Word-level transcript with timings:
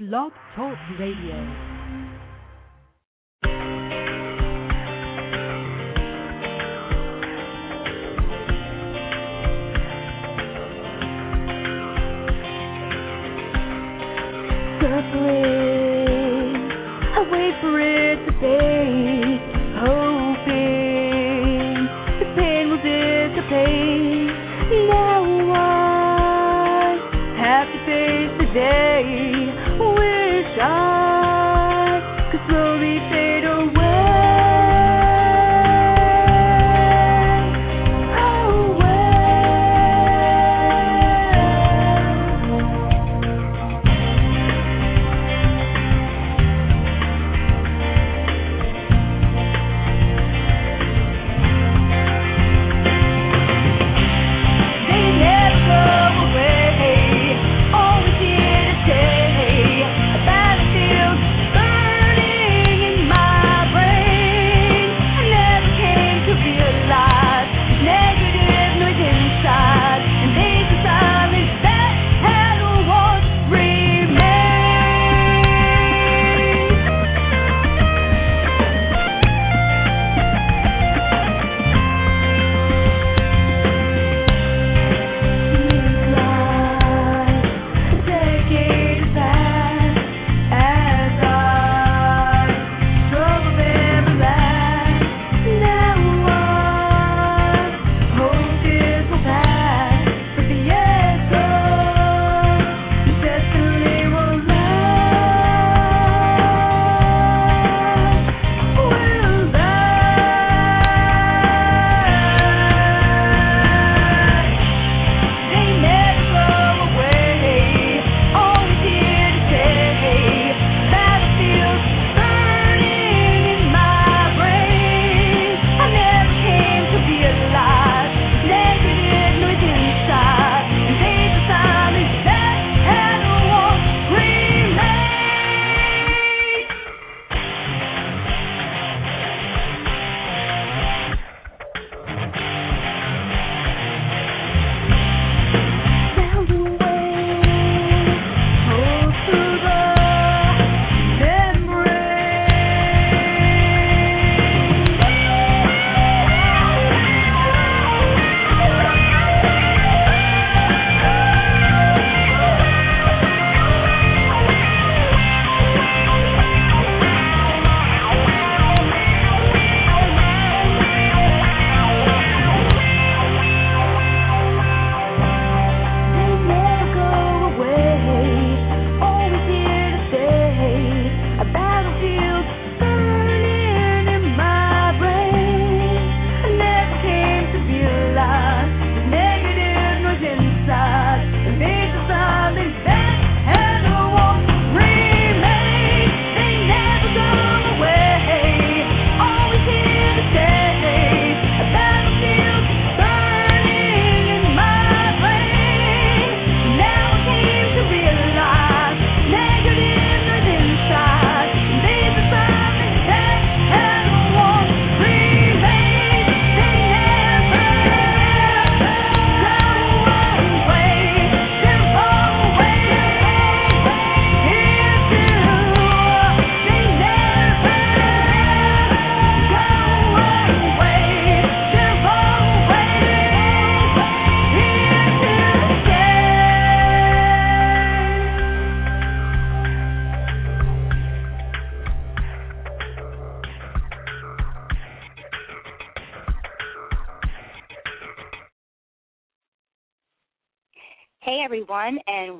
Blog 0.00 0.32
Talk 0.56 0.76
Radio. 0.98 1.73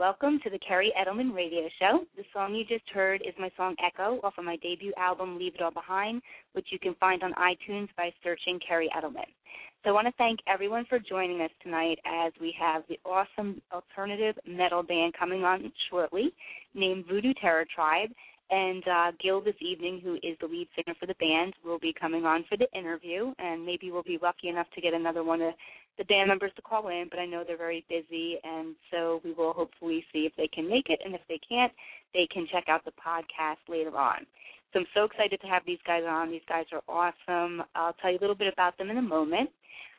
Welcome 0.04 0.38
to 0.44 0.50
the 0.50 0.59
Kerri 0.59 0.88
Edelman 1.00 1.34
Radio 1.34 1.66
Show. 1.78 2.04
The 2.15 2.25
song 2.31 2.54
you 2.54 2.66
just 2.66 2.87
heard 2.92 3.22
is 3.26 3.32
my 3.38 3.50
song 3.56 3.75
Echo 3.82 4.20
off 4.23 4.34
of 4.37 4.44
my 4.44 4.56
debut 4.56 4.93
album 4.99 5.38
Leave 5.38 5.55
It 5.55 5.62
All 5.62 5.70
Behind, 5.70 6.20
which 6.52 6.67
you 6.69 6.79
can 6.79 6.94
find 7.00 7.23
on 7.23 7.32
iTunes 7.32 7.88
by 7.96 8.12
searching 8.23 8.61
Kerri 8.61 8.88
Edelman. 8.94 9.25
So 9.82 9.88
I 9.88 9.93
want 9.94 10.06
to 10.06 10.12
thank 10.19 10.40
everyone 10.46 10.84
for 10.90 10.99
joining 10.99 11.40
us 11.40 11.50
tonight 11.62 11.99
as 12.05 12.34
we 12.38 12.55
have 12.61 12.82
the 12.87 13.00
awesome 13.06 13.62
alternative 13.73 14.37
metal 14.46 14.82
band 14.82 15.14
coming 15.19 15.43
on 15.43 15.73
shortly 15.88 16.34
named 16.75 17.06
Voodoo 17.08 17.32
Terror 17.40 17.64
Tribe. 17.75 18.11
And 18.50 18.87
uh, 18.87 19.12
Gil 19.23 19.41
this 19.41 19.55
evening, 19.61 20.00
who 20.02 20.14
is 20.17 20.37
the 20.41 20.46
lead 20.46 20.69
singer 20.76 20.94
for 21.00 21.06
the 21.06 21.14
band, 21.14 21.55
will 21.64 21.79
be 21.79 21.94
coming 21.99 22.25
on 22.25 22.44
for 22.49 22.56
the 22.56 22.70
interview, 22.79 23.32
and 23.38 23.64
maybe 23.64 23.91
we'll 23.91 24.02
be 24.02 24.19
lucky 24.23 24.49
enough 24.49 24.67
to 24.75 24.81
get 24.81 24.94
another 24.94 25.25
one 25.25 25.41
of 25.41 25.55
the 25.96 26.05
band 26.05 26.29
members 26.29 26.52
to 26.56 26.62
call 26.62 26.88
in, 26.88 27.06
but 27.08 27.19
I 27.19 27.26
know 27.26 27.44
they're 27.46 27.56
very 27.56 27.85
busy, 27.88 28.37
and 28.43 28.75
so 28.91 29.20
we 29.25 29.32
will 29.32 29.52
hopefully 29.52 30.05
see 30.12 30.20
if 30.20 30.32
they 30.37 30.49
can 30.49 30.69
make 30.69 30.88
it, 30.88 31.00
and 31.05 31.14
if 31.14 31.20
they 31.29 31.41
can't, 31.49 31.73
they 32.12 32.29
can 32.32 32.46
check 32.50 32.64
out 32.69 32.85
the 32.85 32.93
podcast 32.93 33.62
later 33.69 33.96
on. 33.96 34.26
So 34.73 34.81
I'm 34.81 34.87
so 34.93 35.05
excited 35.05 35.41
to 35.41 35.46
have 35.46 35.62
these 35.64 35.79
guys 35.87 36.02
on. 36.06 36.31
These 36.31 36.49
guys 36.49 36.64
are 36.73 36.82
awesome. 36.88 37.62
I'll 37.76 37.93
tell 37.94 38.11
you 38.11 38.19
a 38.19 38.20
little 38.20 38.35
bit 38.35 38.52
about 38.52 38.76
them 38.76 38.91
in 38.91 38.99
a 38.99 39.02
moment. 39.02 39.50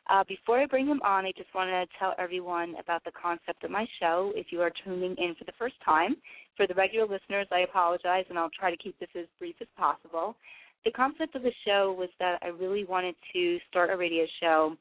Uh, 0.08 0.22
before 0.28 0.60
I 0.60 0.66
bring 0.66 0.86
them 0.86 1.00
on, 1.02 1.26
I 1.26 1.32
just 1.36 1.52
want 1.52 1.68
to 1.68 1.98
tell 1.98 2.14
everyone 2.18 2.76
about 2.78 3.02
the 3.04 3.10
concept 3.20 3.64
of 3.64 3.70
my 3.70 3.86
show. 3.98 4.32
If 4.36 4.46
you 4.50 4.60
are 4.60 4.70
tuning 4.84 5.16
in 5.18 5.34
for 5.36 5.44
the 5.44 5.52
first 5.58 5.74
time, 5.84 6.16
for 6.56 6.66
the 6.66 6.74
regular 6.74 7.06
listeners, 7.06 7.48
I 7.50 7.60
apologize, 7.60 8.24
and 8.28 8.38
I'll 8.38 8.50
try 8.58 8.70
to 8.70 8.76
keep 8.76 8.98
this 9.00 9.08
as 9.18 9.26
brief 9.38 9.56
as 9.60 9.66
possible. 9.76 10.36
The 10.84 10.92
concept 10.92 11.34
of 11.34 11.42
the 11.42 11.52
show 11.66 11.94
was 11.98 12.08
that 12.20 12.38
I 12.42 12.48
really 12.48 12.84
wanted 12.84 13.16
to 13.32 13.58
start 13.68 13.90
a 13.90 13.96
radio 13.96 14.24
show 14.40 14.76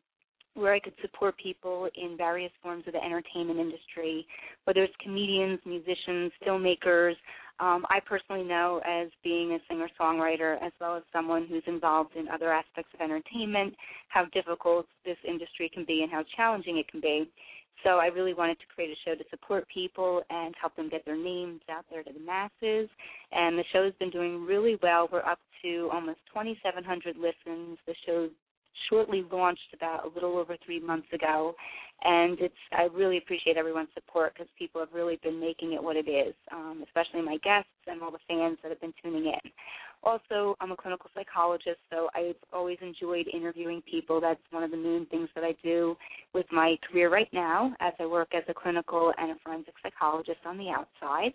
where 0.54 0.74
I 0.74 0.80
could 0.80 0.94
support 1.02 1.36
people 1.42 1.90
in 1.96 2.16
various 2.16 2.52
forms 2.62 2.84
of 2.88 2.94
the 2.94 3.04
entertainment 3.04 3.60
industry, 3.60 4.26
whether 4.66 4.84
it's 4.84 4.94
comedians, 5.04 5.60
musicians, 5.66 6.32
filmmakers. 6.48 7.16
Um, 7.60 7.86
I 7.90 8.00
personally 8.06 8.44
know 8.44 8.82
as 8.86 9.10
being 9.24 9.54
a 9.54 9.60
singer 9.70 9.88
songwriter, 10.00 10.62
as 10.62 10.74
well 10.82 10.98
as 10.98 11.04
someone 11.14 11.48
who's 11.48 11.64
involved 11.68 12.16
in 12.16 12.28
other 12.28 12.52
aspects 12.52 12.92
of 12.94 13.02
entertainment, 13.02 13.74
how 14.10 14.26
difficult 14.34 14.88
this 15.06 15.18
industry 15.28 15.70
can 15.74 15.86
be 15.86 16.02
and 16.02 16.12
how 16.12 16.24
challenging 16.36 16.78
it 16.78 16.88
can 16.90 17.00
be. 17.00 17.30
So 17.84 17.98
I 17.98 18.08
really 18.08 18.34
wanted 18.34 18.60
to 18.60 18.66
create 18.74 18.90
a 18.90 19.10
show 19.10 19.16
to 19.16 19.24
support 19.30 19.68
people 19.74 20.24
and 20.30 20.56
help 20.60 20.76
them 20.76 20.90
get 20.90 21.06
their 21.06 21.18
names 21.18 21.62
out 21.70 21.86
there 21.90 22.04
to 22.04 22.12
the 22.12 22.20
masses. 22.20 22.90
And 23.32 23.58
the 23.58 23.64
show 23.72 23.84
has 23.84 23.94
been 24.00 24.10
doing 24.10 24.46
really 24.46 24.78
well. 24.82 25.08
We're 25.12 25.26
up 25.26 25.40
to 25.64 25.90
almost 25.94 26.20
2,700 26.34 27.16
listens. 27.18 27.78
The 27.86 27.96
show 28.06 28.30
shortly 28.90 29.24
launched 29.32 29.74
about 29.74 30.06
a 30.06 30.10
little 30.14 30.38
over 30.38 30.56
three 30.66 30.80
months 30.80 31.08
ago, 31.14 31.56
and 32.04 32.40
it's 32.40 32.54
I 32.72 32.84
really 32.94 33.18
appreciate 33.18 33.58
everyone's 33.58 33.90
support 33.94 34.34
because 34.34 34.48
people 34.58 34.82
have 34.82 34.94
really 34.94 35.20
been 35.24 35.40
making 35.40 35.74
it 35.74 35.84
what 35.84 35.96
it 35.96 36.10
is, 36.10 36.34
um, 36.52 36.84
especially 36.86 37.22
my 37.22 37.38
guests 37.44 37.70
and 37.88 38.02
all 38.02 38.12
the 38.12 38.20
fans 38.28 38.58
that 38.64 38.70
have 38.70 38.82
been 38.82 38.94
tuning 39.02 39.26
in. 39.26 39.52
Also, 40.04 40.56
I'm 40.62 40.72
a 40.72 40.76
clinical 40.76 41.10
psychologist, 41.16 41.80
so 41.90 42.10
I've 42.14 42.36
always 42.54 42.78
enjoyed 42.82 43.26
interviewing 43.34 43.82
people. 43.90 44.22
That's 44.22 44.40
one 44.52 44.64
of 44.64 44.70
the 44.70 44.78
main 44.78 45.08
things 45.08 45.30
that 45.34 45.44
I 45.44 45.56
do 45.64 45.96
with 46.34 46.46
my 46.52 46.78
career 46.90 47.12
right 47.12 47.30
now, 47.34 47.76
as 47.80 47.94
I 48.00 48.06
work 48.06 48.30
as 48.36 48.44
a 48.48 48.54
clinical 48.54 49.12
and 49.18 49.32
a 49.32 49.36
forensic 49.44 49.74
psychologist 49.82 50.40
on 50.46 50.58
the 50.58 50.70
outside. 50.70 51.34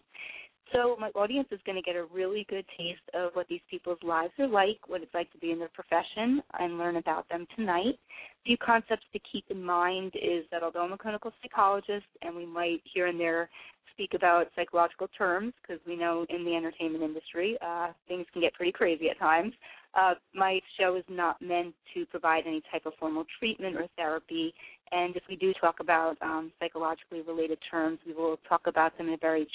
So 0.72 0.96
my 1.00 1.08
audience 1.16 1.48
is 1.50 1.58
going 1.66 1.76
to 1.76 1.82
get 1.82 1.96
a 1.96 2.04
really 2.04 2.46
good 2.48 2.64
taste 2.78 3.00
of 3.14 3.30
what 3.32 3.48
these 3.48 3.60
people's 3.68 3.98
lives 4.02 4.32
are 4.38 4.46
like, 4.46 4.78
what 4.86 5.02
it's 5.02 5.14
like 5.14 5.30
to 5.32 5.38
be 5.38 5.50
in 5.50 5.58
their 5.58 5.70
profession, 5.74 6.42
and 6.58 6.78
learn 6.78 6.96
about 6.96 7.28
them 7.28 7.46
tonight. 7.56 7.98
A 7.98 8.42
few 8.46 8.56
concepts 8.56 9.04
to 9.12 9.18
keep 9.30 9.44
in 9.50 9.62
mind 9.62 10.12
is 10.14 10.44
that 10.52 10.62
although 10.62 10.82
I'm 10.84 10.92
a 10.92 10.98
clinical 10.98 11.32
psychologist, 11.42 12.06
and 12.22 12.36
we 12.36 12.46
might 12.46 12.82
here 12.84 13.08
and 13.08 13.18
there 13.18 13.50
speak 13.92 14.14
about 14.14 14.46
psychological 14.54 15.08
terms, 15.18 15.52
because 15.60 15.80
we 15.86 15.96
know 15.96 16.24
in 16.28 16.44
the 16.44 16.54
entertainment 16.54 17.02
industry 17.02 17.58
uh, 17.66 17.88
things 18.06 18.26
can 18.32 18.40
get 18.40 18.54
pretty 18.54 18.72
crazy 18.72 19.10
at 19.10 19.18
times. 19.18 19.52
Uh, 19.94 20.14
my 20.34 20.60
show 20.78 20.94
is 20.94 21.04
not 21.08 21.42
meant 21.42 21.74
to 21.94 22.06
provide 22.06 22.44
any 22.46 22.62
type 22.70 22.86
of 22.86 22.92
formal 23.00 23.24
treatment 23.40 23.76
or 23.76 23.88
therapy, 23.96 24.54
and 24.92 25.16
if 25.16 25.22
we 25.28 25.34
do 25.34 25.52
talk 25.60 25.80
about 25.80 26.16
um, 26.22 26.52
psychologically 26.60 27.22
related 27.22 27.58
terms, 27.68 27.98
we 28.06 28.14
will 28.14 28.38
talk 28.48 28.62
about 28.66 28.96
them 28.96 29.08
in 29.08 29.14
a 29.14 29.18
very 29.18 29.48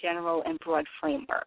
general 0.00 0.42
and 0.46 0.58
broad 0.60 0.86
framework. 1.00 1.46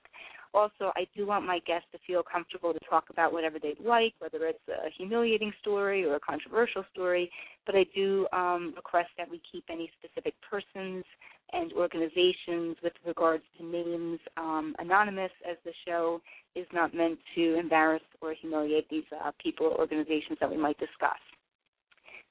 Also, 0.54 0.92
I 0.98 1.08
do 1.16 1.26
want 1.26 1.46
my 1.46 1.60
guests 1.66 1.88
to 1.94 2.00
feel 2.06 2.24
comfortable 2.24 2.74
to 2.74 2.80
talk 2.90 3.06
about 3.10 3.32
whatever 3.32 3.58
they'd 3.58 3.80
like, 3.80 4.14
whether 4.20 4.46
it's 4.48 4.60
a 4.68 4.90
humiliating 4.98 5.54
story 5.62 6.04
or 6.04 6.16
a 6.16 6.20
controversial 6.20 6.84
story, 6.94 7.32
but 7.66 7.74
I 7.76 7.86
do 7.96 8.28
um, 8.34 8.74
request 8.76 9.10
that 9.18 9.32
we 9.32 9.42
keep 9.50 9.64
any 9.70 9.90
specific 9.98 10.34
persons 10.50 11.06
and 11.54 11.72
organizations 11.74 12.76
with 12.84 12.94
regards 13.06 13.44
to 13.58 13.66
names 13.66 14.20
um, 14.36 14.76
anonymous, 14.80 15.32
as 15.50 15.58
the 15.64 15.72
show 15.86 16.22
is 16.56 16.68
not 16.74 16.94
meant 16.94 17.20
to 17.36 17.58
embarrass 17.58 18.04
or 18.22 18.34
humiliate 18.34 18.90
these 18.90 19.04
uh, 19.24 19.32
people 19.42 19.68
or 19.68 19.80
organizations 19.80 20.38
that 20.42 20.50
we 20.50 20.58
might 20.58 20.78
discuss. 20.80 21.20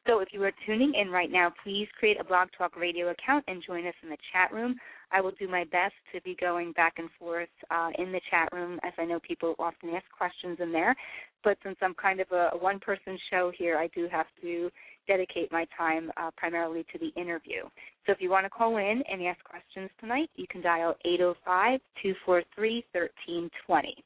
So 0.06 0.20
if 0.20 0.28
you 0.32 0.42
are 0.44 0.52
tuning 0.66 0.94
in 0.94 1.10
right 1.10 1.30
now, 1.30 1.52
please 1.62 1.86
create 1.98 2.18
a 2.20 2.24
Blog 2.24 2.48
Talk 2.56 2.76
Radio 2.76 3.10
account 3.10 3.44
and 3.48 3.62
join 3.66 3.86
us 3.86 3.94
in 4.02 4.08
the 4.08 4.16
chat 4.32 4.52
room. 4.52 4.76
I 5.12 5.20
will 5.20 5.32
do 5.32 5.48
my 5.48 5.64
best 5.64 5.94
to 6.14 6.20
be 6.22 6.36
going 6.40 6.72
back 6.72 6.94
and 6.98 7.08
forth 7.18 7.48
uh, 7.70 7.90
in 7.98 8.12
the 8.12 8.20
chat 8.30 8.48
room, 8.52 8.78
as 8.82 8.92
I 8.98 9.04
know 9.04 9.20
people 9.20 9.54
often 9.58 9.90
ask 9.90 10.04
questions 10.16 10.58
in 10.60 10.72
there. 10.72 10.94
But 11.42 11.58
since 11.62 11.76
I'm 11.82 11.94
kind 11.94 12.20
of 12.20 12.30
a, 12.32 12.50
one-person 12.56 13.18
show 13.30 13.50
here, 13.56 13.76
I 13.78 13.88
do 13.88 14.08
have 14.10 14.26
to 14.42 14.70
dedicate 15.06 15.50
my 15.50 15.66
time 15.76 16.10
uh, 16.16 16.30
primarily 16.36 16.84
to 16.92 16.98
the 16.98 17.08
interview. 17.20 17.62
So 18.06 18.12
if 18.12 18.20
you 18.20 18.30
want 18.30 18.46
to 18.46 18.50
call 18.50 18.76
in 18.76 19.02
and 19.10 19.22
ask 19.22 19.42
questions 19.44 19.90
tonight, 19.98 20.30
you 20.36 20.46
can 20.48 20.60
dial 20.60 20.94
805 21.04 21.80
243 22.02 22.84
1320. 22.92 24.04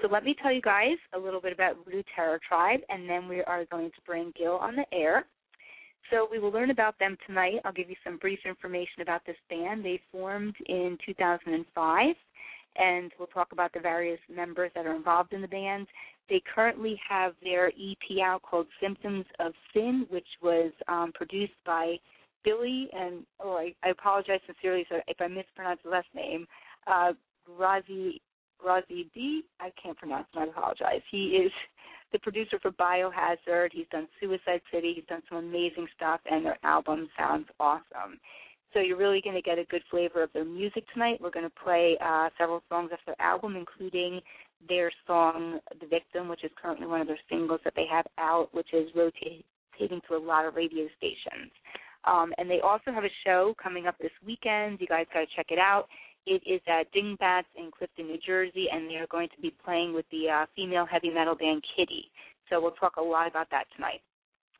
So 0.00 0.08
let 0.08 0.24
me 0.24 0.34
tell 0.42 0.52
you 0.52 0.62
guys 0.62 0.96
a 1.14 1.18
little 1.18 1.40
bit 1.40 1.52
about 1.52 1.76
Voodoo 1.84 2.02
Terror 2.16 2.40
Tribe, 2.46 2.80
and 2.88 3.08
then 3.08 3.28
we 3.28 3.42
are 3.42 3.64
going 3.66 3.90
to 3.90 4.00
bring 4.06 4.32
Gil 4.36 4.54
on 4.54 4.74
the 4.74 4.84
air. 4.92 5.26
So 6.10 6.28
we 6.30 6.38
will 6.38 6.50
learn 6.50 6.70
about 6.70 6.98
them 6.98 7.16
tonight. 7.26 7.60
I'll 7.64 7.72
give 7.72 7.88
you 7.88 7.96
some 8.04 8.18
brief 8.18 8.40
information 8.44 9.02
about 9.02 9.24
this 9.26 9.36
band. 9.48 9.84
They 9.84 10.00
formed 10.10 10.54
in 10.66 10.98
2005, 11.04 12.14
and 12.76 13.12
we'll 13.18 13.28
talk 13.28 13.52
about 13.52 13.72
the 13.72 13.80
various 13.80 14.20
members 14.34 14.70
that 14.74 14.86
are 14.86 14.94
involved 14.94 15.32
in 15.32 15.40
the 15.40 15.48
band. 15.48 15.86
They 16.28 16.42
currently 16.54 17.00
have 17.08 17.34
their 17.42 17.68
EP 17.68 18.18
out 18.24 18.42
called 18.42 18.66
Symptoms 18.80 19.24
of 19.40 19.52
Sin, 19.72 20.06
which 20.10 20.26
was 20.42 20.72
um, 20.88 21.12
produced 21.14 21.52
by 21.64 21.96
Billy, 22.44 22.88
and 22.92 23.24
oh, 23.40 23.56
I, 23.56 23.74
I 23.84 23.90
apologize 23.90 24.40
sincerely 24.46 24.86
if 25.06 25.20
I 25.20 25.28
mispronounce 25.28 25.80
the 25.84 25.90
last 25.90 26.08
name, 26.14 26.46
uh, 26.86 27.12
Razi 27.50 28.20
Razi 28.64 29.10
D. 29.12 29.42
I 29.60 29.72
can't 29.82 29.96
pronounce 29.96 30.26
him. 30.32 30.42
I 30.42 30.44
apologize. 30.46 31.02
He 31.10 31.42
is 31.44 31.52
the 32.12 32.18
producer 32.18 32.58
for 32.60 32.70
Biohazard. 32.70 33.70
He's 33.72 33.86
done 33.90 34.08
Suicide 34.20 34.60
City. 34.72 34.92
He's 34.94 35.06
done 35.06 35.22
some 35.28 35.38
amazing 35.38 35.86
stuff, 35.96 36.20
and 36.30 36.44
their 36.44 36.58
album 36.64 37.08
sounds 37.18 37.46
awesome. 37.58 38.20
So 38.72 38.80
you're 38.80 38.96
really 38.96 39.20
going 39.20 39.36
to 39.36 39.42
get 39.42 39.58
a 39.58 39.64
good 39.64 39.82
flavor 39.90 40.22
of 40.22 40.32
their 40.32 40.44
music 40.44 40.84
tonight. 40.92 41.18
We're 41.20 41.30
going 41.30 41.48
to 41.48 41.62
play 41.62 41.96
uh, 42.02 42.30
several 42.38 42.62
songs 42.68 42.90
off 42.92 43.00
their 43.06 43.20
album, 43.20 43.56
including 43.56 44.20
their 44.68 44.90
song 45.06 45.58
"The 45.80 45.86
Victim," 45.86 46.28
which 46.28 46.44
is 46.44 46.50
currently 46.60 46.86
one 46.86 47.00
of 47.00 47.06
their 47.06 47.18
singles 47.28 47.60
that 47.64 47.74
they 47.76 47.86
have 47.90 48.06
out, 48.18 48.48
which 48.52 48.72
is 48.72 48.88
rotating 48.94 49.42
to 50.08 50.14
a 50.14 50.18
lot 50.18 50.46
of 50.46 50.54
radio 50.54 50.86
stations. 50.96 51.50
Um, 52.04 52.32
and 52.38 52.50
they 52.50 52.60
also 52.60 52.92
have 52.92 53.04
a 53.04 53.10
show 53.24 53.54
coming 53.62 53.86
up 53.86 53.96
this 53.98 54.12
weekend. 54.26 54.80
You 54.80 54.86
guys 54.86 55.06
got 55.12 55.20
to 55.20 55.26
check 55.36 55.46
it 55.50 55.58
out. 55.58 55.86
It 56.26 56.42
is 56.46 56.60
at 56.68 56.92
Dingbatz 56.92 57.44
in 57.56 57.70
Clifton, 57.76 58.06
New 58.06 58.18
Jersey, 58.24 58.66
and 58.72 58.88
they 58.88 58.96
are 58.96 59.08
going 59.08 59.28
to 59.34 59.40
be 59.40 59.52
playing 59.64 59.92
with 59.92 60.06
the 60.10 60.30
uh, 60.30 60.46
female 60.54 60.86
heavy 60.86 61.10
metal 61.10 61.34
band 61.34 61.64
Kittie. 61.76 62.10
So 62.48 62.60
we'll 62.60 62.70
talk 62.72 62.96
a 62.96 63.02
lot 63.02 63.28
about 63.28 63.48
that 63.50 63.64
tonight. 63.74 64.00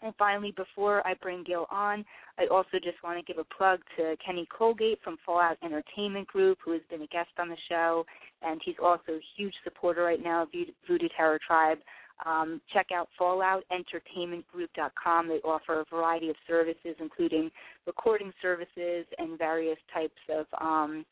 And 0.03 0.13
finally, 0.19 0.53
before 0.57 1.07
I 1.07 1.15
bring 1.15 1.45
Gil 1.45 1.67
on, 1.71 2.05
I 2.39 2.47
also 2.47 2.79
just 2.83 3.03
want 3.05 3.25
to 3.25 3.33
give 3.33 3.39
a 3.39 3.45
plug 3.57 3.79
to 3.97 4.17
Kenny 4.25 4.49
Colgate 4.57 4.99
from 5.03 5.17
Fallout 5.25 5.57
Entertainment 5.63 6.27
Group, 6.27 6.59
who 6.65 6.73
has 6.73 6.83
been 6.91 7.03
a 7.03 7.07
guest 7.07 7.31
on 7.39 7.49
the 7.49 7.57
show, 7.69 8.05
and 8.43 8.61
he's 8.65 8.75
also 8.83 9.13
a 9.13 9.21
huge 9.37 9.55
supporter 9.63 10.03
right 10.03 10.23
now 10.23 10.43
of 10.43 10.49
Voodoo 10.89 11.09
Terror 11.17 11.39
Tribe. 11.47 11.79
Um, 12.27 12.61
check 12.73 12.89
out 12.95 13.09
falloutentertainmentgroup.com. 13.21 15.29
They 15.29 15.41
offer 15.45 15.81
a 15.81 15.85
variety 15.91 16.31
of 16.31 16.37
services, 16.49 16.97
including 17.01 17.51
recording 17.87 18.33
services 18.41 19.05
and 19.19 19.37
various 19.39 19.79
types 19.93 20.15
of 20.29 20.47
um, 20.61 21.05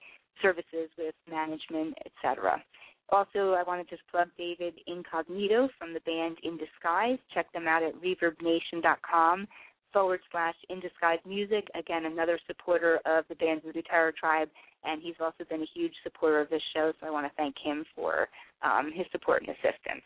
services 0.43 0.91
with 0.99 1.15
management, 1.29 1.97
etc. 2.07 2.63
Also, 3.11 3.55
I 3.59 3.65
want 3.67 3.87
to 3.87 3.95
just 3.95 4.07
plug 4.11 4.29
David 4.39 4.75
Incognito 4.87 5.69
from 5.79 5.93
the 5.93 6.01
band 6.01 6.39
In 6.43 6.57
Disguise. 6.57 7.19
Check 7.35 7.53
them 7.53 7.67
out 7.67 7.83
at 7.83 7.95
reverbnation.com 8.01 9.49
forward 9.93 10.21
slash 10.31 10.55
In 10.69 10.79
Disguise 10.81 11.19
Music. 11.27 11.67
Again, 11.75 12.07
another 12.07 12.39
supporter 12.47 13.01
of 13.07 13.25
the 13.29 13.35
band 13.35 13.63
Voodoo 13.65 13.83
Terror 13.83 14.13
Tribe, 14.19 14.49
and 14.85 15.03
he's 15.03 15.17
also 15.21 15.45
been 15.49 15.63
a 15.63 15.67
huge 15.75 15.95
supporter 16.05 16.41
of 16.41 16.49
this 16.51 16.63
show, 16.73 16.93
so 17.01 17.07
I 17.07 17.11
want 17.11 17.27
to 17.27 17.33
thank 17.37 17.57
him 17.63 17.85
for 17.97 18.29
um, 18.63 18.93
his 18.95 19.07
support 19.11 19.43
and 19.43 19.51
assistance. 19.51 20.05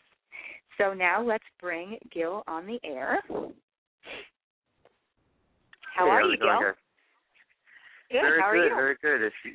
So 0.79 0.93
now 0.93 1.23
let's 1.23 1.43
bring 1.61 1.97
Gil 2.13 2.43
on 2.47 2.65
the 2.65 2.79
air. 2.83 3.21
How 5.95 6.05
hey, 6.05 6.11
are 6.11 6.21
you, 6.23 6.37
Gil? 6.37 6.73
Good. 8.11 8.21
Very 8.21 8.41
how 8.41 8.51
good, 8.51 8.59
are 8.59 8.67
you? 8.67 8.75
very 8.75 8.95
good. 9.01 9.25
If 9.25 9.33
you 9.45 9.51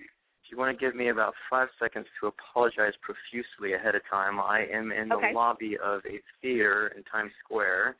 you 0.51 0.59
want 0.59 0.77
to 0.77 0.85
give 0.85 0.95
me 0.95 1.09
about 1.09 1.35
five 1.49 1.69
seconds 1.79 2.07
to 2.21 2.29
apologize 2.29 2.93
profusely 3.03 3.75
ahead 3.75 3.95
of 3.95 4.03
time, 4.11 4.41
I 4.41 4.67
am 4.73 4.93
in 4.93 5.09
the 5.09 5.19
lobby 5.35 5.77
of 5.83 6.01
a 6.07 6.21
theater 6.41 6.93
in 6.97 7.03
Times 7.05 7.33
Square. 7.45 7.97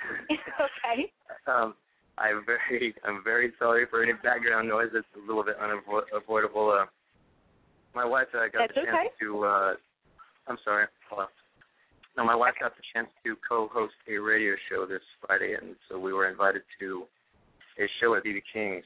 okay. 0.30 1.12
Um, 1.46 1.74
I'm 2.18 2.44
very, 2.44 2.94
I'm 3.04 3.22
very 3.24 3.52
sorry 3.58 3.86
for 3.88 4.02
any 4.02 4.12
background 4.12 4.68
noise. 4.68 4.88
It's 4.94 5.06
a 5.16 5.26
little 5.26 5.44
bit 5.44 5.56
unavoidable. 5.60 6.78
Uh, 6.80 6.86
my 7.94 8.04
wife 8.04 8.28
uh, 8.34 8.46
got 8.52 8.68
That's 8.68 8.74
the 8.74 8.82
chance 8.84 8.96
okay. 8.96 9.08
to. 9.20 9.44
Uh, 9.44 9.72
I'm 10.48 10.58
sorry. 10.64 10.86
Hello. 11.08 11.26
No, 12.16 12.24
my 12.24 12.34
wife 12.34 12.54
got 12.60 12.72
the 12.76 12.82
chance 12.94 13.08
to 13.24 13.36
co-host 13.48 13.94
a 14.08 14.18
radio 14.18 14.54
show 14.68 14.84
this 14.84 15.02
Friday, 15.24 15.54
and 15.60 15.76
so 15.88 15.98
we 15.98 16.12
were 16.12 16.28
invited 16.28 16.62
to 16.80 17.04
a 17.78 17.86
show 18.00 18.14
at 18.14 18.24
BB 18.24 18.42
King's. 18.52 18.84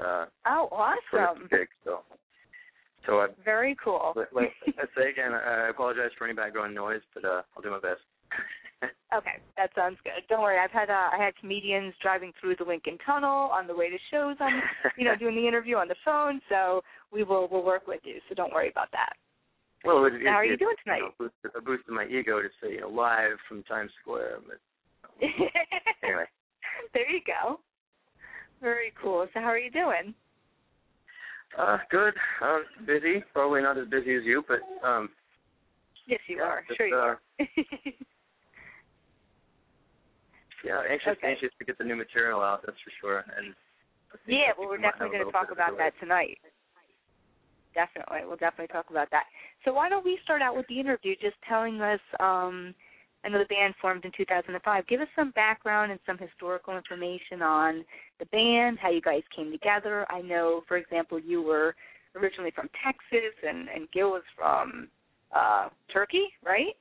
Uh, 0.00 0.26
oh, 0.46 0.68
awesome! 0.72 1.46
Big, 1.50 1.68
so 1.84 2.00
So 3.06 3.20
I 3.20 3.28
Very 3.44 3.76
cool. 3.82 4.12
But, 4.14 4.28
like 4.32 4.52
I 4.66 4.84
say 4.96 5.10
again, 5.10 5.32
I 5.32 5.68
apologize 5.68 6.10
for 6.16 6.24
any 6.24 6.34
background 6.34 6.74
noise, 6.74 7.02
but 7.12 7.24
uh, 7.24 7.42
I'll 7.56 7.62
do 7.62 7.70
my 7.70 7.80
best. 7.80 8.00
Okay, 9.16 9.38
that 9.56 9.70
sounds 9.76 9.96
good. 10.02 10.26
Don't 10.28 10.42
worry, 10.42 10.58
I've 10.58 10.72
had 10.72 10.90
uh, 10.90 11.08
I 11.12 11.16
had 11.16 11.36
comedians 11.36 11.94
driving 12.02 12.32
through 12.38 12.56
the 12.56 12.64
Lincoln 12.64 12.98
Tunnel 13.06 13.48
on 13.48 13.66
the 13.66 13.74
way 13.74 13.88
to 13.88 13.96
shows 14.10 14.36
on 14.40 14.50
you 14.98 15.04
know 15.04 15.16
doing 15.16 15.36
the 15.36 15.46
interview 15.46 15.76
on 15.76 15.88
the 15.88 15.94
phone, 16.04 16.40
so 16.50 16.82
we 17.12 17.22
will 17.22 17.48
we'll 17.50 17.64
work 17.64 17.86
with 17.86 18.00
you. 18.02 18.16
So 18.28 18.34
don't 18.34 18.52
worry 18.52 18.68
about 18.68 18.90
that. 18.90 19.14
well, 19.84 20.04
it, 20.04 20.14
it, 20.14 20.26
How 20.26 20.34
are 20.34 20.44
you 20.44 20.54
it, 20.54 20.58
doing 20.58 20.74
tonight? 20.82 20.98
You 20.98 21.04
know, 21.04 21.12
boosted, 21.18 21.56
a 21.56 21.62
boost 21.62 21.84
in 21.88 21.94
my 21.94 22.06
ego 22.06 22.42
to 22.42 22.48
say 22.60 22.72
you 22.72 22.80
know 22.80 22.88
live 22.88 23.38
from 23.48 23.62
Times 23.62 23.92
Square. 24.02 24.40
But 24.46 24.58
anyway, 26.02 26.26
there 26.92 27.10
you 27.10 27.20
go. 27.24 27.60
Very 28.60 28.92
cool. 29.00 29.26
So 29.32 29.40
how 29.40 29.46
are 29.46 29.58
you 29.58 29.70
doing? 29.70 30.12
Uh, 31.58 31.78
good. 31.90 32.14
Uh, 32.42 32.58
busy. 32.86 33.22
Probably 33.32 33.62
not 33.62 33.78
as 33.78 33.88
busy 33.88 34.14
as 34.14 34.24
you, 34.24 34.42
but 34.46 34.60
um, 34.86 35.08
Yes, 36.06 36.20
you 36.28 36.38
yeah, 36.38 36.42
are. 36.44 36.64
just, 36.68 36.78
Sure 36.78 36.86
you 36.86 36.96
uh, 36.96 36.98
are. 36.98 37.20
Yeah, 40.64 40.80
anxious, 40.90 41.12
Okay. 41.18 41.28
anxious 41.28 41.50
to 41.58 41.64
get 41.66 41.76
the 41.76 41.84
new 41.84 41.94
material 41.94 42.40
out. 42.40 42.62
That's 42.64 42.78
for 42.80 42.92
sure. 42.98 43.24
And 43.36 43.54
yeah, 44.26 44.56
well, 44.56 44.68
we're 44.68 44.78
definitely 44.78 45.18
going 45.18 45.26
to 45.26 45.32
talk 45.32 45.50
about 45.52 45.76
that 45.76 45.92
tonight. 46.00 46.38
Definitely, 47.74 48.20
we'll 48.26 48.38
definitely 48.38 48.72
talk 48.72 48.88
about 48.88 49.10
that. 49.10 49.24
So 49.66 49.74
why 49.74 49.90
don't 49.90 50.06
we 50.06 50.18
start 50.24 50.40
out 50.40 50.56
with 50.56 50.66
the 50.68 50.80
interview, 50.80 51.16
just 51.20 51.36
telling 51.46 51.82
us. 51.82 52.00
um 52.18 52.74
I 53.24 53.28
know 53.28 53.38
the 53.38 53.46
band 53.46 53.74
formed 53.80 54.04
in 54.04 54.12
2005. 54.16 54.86
Give 54.86 55.00
us 55.00 55.08
some 55.16 55.30
background 55.30 55.90
and 55.90 56.00
some 56.04 56.18
historical 56.18 56.76
information 56.76 57.40
on 57.40 57.84
the 58.18 58.26
band, 58.26 58.78
how 58.80 58.90
you 58.90 59.00
guys 59.00 59.22
came 59.34 59.50
together. 59.50 60.06
I 60.10 60.20
know, 60.20 60.62
for 60.68 60.76
example, 60.76 61.18
you 61.18 61.42
were 61.42 61.74
originally 62.14 62.52
from 62.54 62.68
Texas, 62.84 63.34
and 63.46 63.68
and 63.68 63.90
Gil 63.92 64.10
was 64.10 64.22
from 64.36 64.88
uh 65.34 65.68
Turkey, 65.92 66.26
right? 66.44 66.76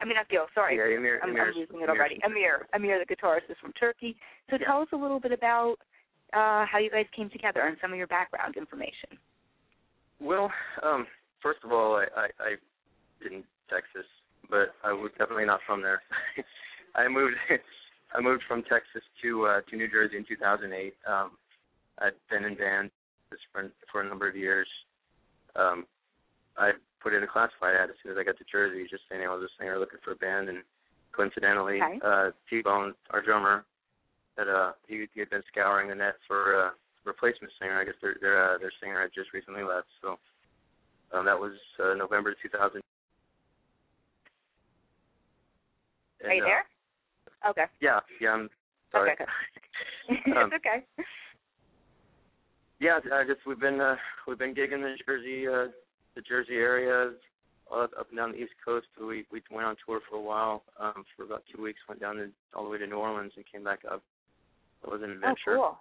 I 0.00 0.04
mean, 0.04 0.14
not 0.14 0.28
Gil. 0.28 0.46
Sorry, 0.54 0.76
Yeah, 0.76 0.96
Emir, 0.96 1.20
I'm, 1.22 1.30
I'm 1.30 1.54
losing 1.56 1.80
it 1.82 1.88
already. 1.88 2.20
Emir, 2.24 2.68
Emir, 2.74 3.02
the 3.04 3.14
guitarist, 3.14 3.50
is 3.50 3.56
from 3.60 3.72
Turkey. 3.72 4.16
So 4.50 4.56
Yeah. 4.60 4.66
tell 4.66 4.82
us 4.82 4.88
a 4.92 4.96
little 4.96 5.18
bit 5.18 5.32
about 5.32 5.76
uh, 6.32 6.66
how 6.66 6.78
you 6.78 6.90
guys 6.90 7.06
came 7.16 7.30
together 7.30 7.62
and 7.62 7.76
some 7.80 7.90
of 7.92 7.98
your 7.98 8.06
background 8.06 8.56
information. 8.56 9.18
Well, 10.20 10.52
um, 10.84 11.06
first 11.42 11.60
of 11.64 11.72
all, 11.72 11.96
I, 11.96 12.04
I, 12.16 12.26
I 12.38 12.54
in 13.26 13.42
Texas, 13.70 14.06
but 14.50 14.74
I 14.84 14.92
was 14.92 15.10
definitely 15.18 15.46
not 15.46 15.60
from 15.66 15.82
there. 15.82 16.02
I 16.94 17.08
moved 17.08 17.36
I 18.14 18.20
moved 18.20 18.42
from 18.48 18.62
Texas 18.62 19.02
to 19.22 19.46
uh, 19.46 19.60
to 19.68 19.76
New 19.76 19.88
Jersey 19.88 20.16
in 20.16 20.24
2008. 20.26 20.94
Um, 21.06 21.32
I'd 22.00 22.12
been 22.30 22.44
in 22.44 22.56
bands 22.56 22.92
for 23.52 23.70
for 23.92 24.02
a 24.02 24.08
number 24.08 24.28
of 24.28 24.36
years. 24.36 24.68
Um, 25.56 25.86
I 26.56 26.72
put 27.00 27.14
in 27.14 27.22
a 27.22 27.26
classified 27.26 27.76
ad 27.76 27.90
as 27.90 27.96
soon 28.02 28.12
as 28.12 28.18
I 28.18 28.24
got 28.24 28.38
to 28.38 28.44
Jersey, 28.50 28.86
just 28.90 29.04
saying 29.08 29.22
I 29.22 29.32
was 29.32 29.44
a 29.44 29.52
singer 29.58 29.78
looking 29.78 30.00
for 30.04 30.12
a 30.12 30.16
band, 30.16 30.48
and 30.48 30.58
coincidentally, 31.12 31.80
Okay. 31.80 32.00
uh, 32.04 32.30
T-Bone, 32.50 32.94
our 33.10 33.22
drummer, 33.22 33.64
that 34.36 34.48
uh, 34.48 34.72
he, 34.86 35.06
he 35.14 35.20
had 35.20 35.30
been 35.30 35.42
scouring 35.50 35.88
the 35.88 35.94
net 35.94 36.14
for 36.26 36.54
uh, 36.54 36.70
replacement 37.04 37.52
singer. 37.60 37.78
I 37.80 37.84
guess 37.84 37.94
their 38.02 38.16
their 38.20 38.54
uh, 38.54 38.58
their 38.58 38.72
singer 38.80 39.00
had 39.00 39.10
just 39.14 39.32
recently 39.32 39.62
left, 39.62 39.88
so 40.02 40.18
um, 41.12 41.24
that 41.24 41.38
was 41.38 41.52
uh, 41.82 41.94
November 41.94 42.34
2000. 42.40 42.80
Are 46.28 46.34
you 46.34 46.42
uh, 46.42 46.46
there? 46.46 46.64
Okay. 47.50 47.64
Yeah, 47.80 48.00
yeah. 48.20 48.30
I'm 48.30 48.50
sorry. 48.92 49.12
Okay, 49.12 49.24
Um, 50.36 50.50
it's 50.52 50.54
okay. 50.54 50.84
Yeah, 52.80 52.98
I 53.12 53.24
just 53.24 53.40
we've 53.46 53.58
been 53.60 53.80
uh, 53.80 53.96
we've 54.26 54.38
been 54.38 54.54
gigging 54.54 54.82
the 54.82 54.94
Jersey 55.06 55.46
uh, 55.48 55.70
the 56.14 56.22
Jersey 56.22 56.54
area, 56.54 57.12
uh, 57.72 57.74
up 57.84 58.08
and 58.10 58.16
down 58.16 58.32
the 58.32 58.38
East 58.38 58.52
Coast. 58.64 58.86
We 59.00 59.24
we 59.32 59.42
went 59.50 59.66
on 59.66 59.76
tour 59.86 60.00
for 60.08 60.16
a 60.16 60.22
while, 60.22 60.62
um, 60.78 61.04
for 61.16 61.24
about 61.24 61.42
two 61.54 61.62
weeks. 61.62 61.80
Went 61.88 62.00
down 62.00 62.16
to, 62.16 62.28
all 62.54 62.64
the 62.64 62.70
way 62.70 62.78
to 62.78 62.86
New 62.86 62.96
Orleans 62.96 63.32
and 63.36 63.44
came 63.50 63.64
back 63.64 63.80
up. 63.90 64.02
It 64.84 64.90
was 64.90 65.02
an 65.02 65.10
adventure. 65.12 65.58
Oh, 65.58 65.64
adventure. 65.64 65.78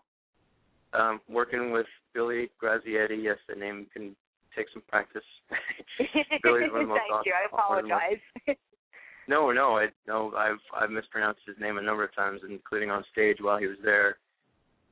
cool. 0.94 1.00
Um, 1.00 1.22
working 1.30 1.72
with 1.72 1.86
Billy 2.14 2.50
Graziadei. 2.62 3.22
Yes, 3.22 3.38
the 3.48 3.56
name 3.56 3.88
can 3.94 4.16
take 4.56 4.68
some 4.74 4.82
practice. 4.88 5.24
Billy's 6.44 6.72
one 6.72 6.82
of 6.82 6.88
the 6.88 6.94
most 6.94 7.02
Thank 7.10 7.26
you. 7.26 7.34
I 7.34 7.56
awesome- 7.56 7.88
the 7.88 7.94
most- 7.94 8.02
apologize. 8.48 8.58
No, 9.28 9.52
no, 9.52 9.78
I 9.78 9.88
no, 10.08 10.34
I've 10.38 10.60
I've 10.76 10.90
mispronounced 10.90 11.42
his 11.46 11.56
name 11.60 11.78
a 11.78 11.82
number 11.82 12.04
of 12.04 12.16
times, 12.16 12.42
including 12.48 12.90
on 12.90 13.04
stage 13.12 13.38
while 13.42 13.58
he 13.58 13.68
was 13.68 13.78
there. 13.84 14.18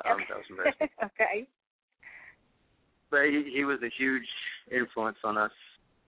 Um, 0.06 0.18
that 0.28 0.38
was 0.38 0.46
embarrassing. 0.50 0.90
okay. 1.04 1.48
but 3.10 3.26
he, 3.26 3.50
he 3.56 3.64
was 3.64 3.80
a 3.82 3.90
huge 3.98 4.28
influence 4.70 5.18
on 5.24 5.38
us, 5.38 5.52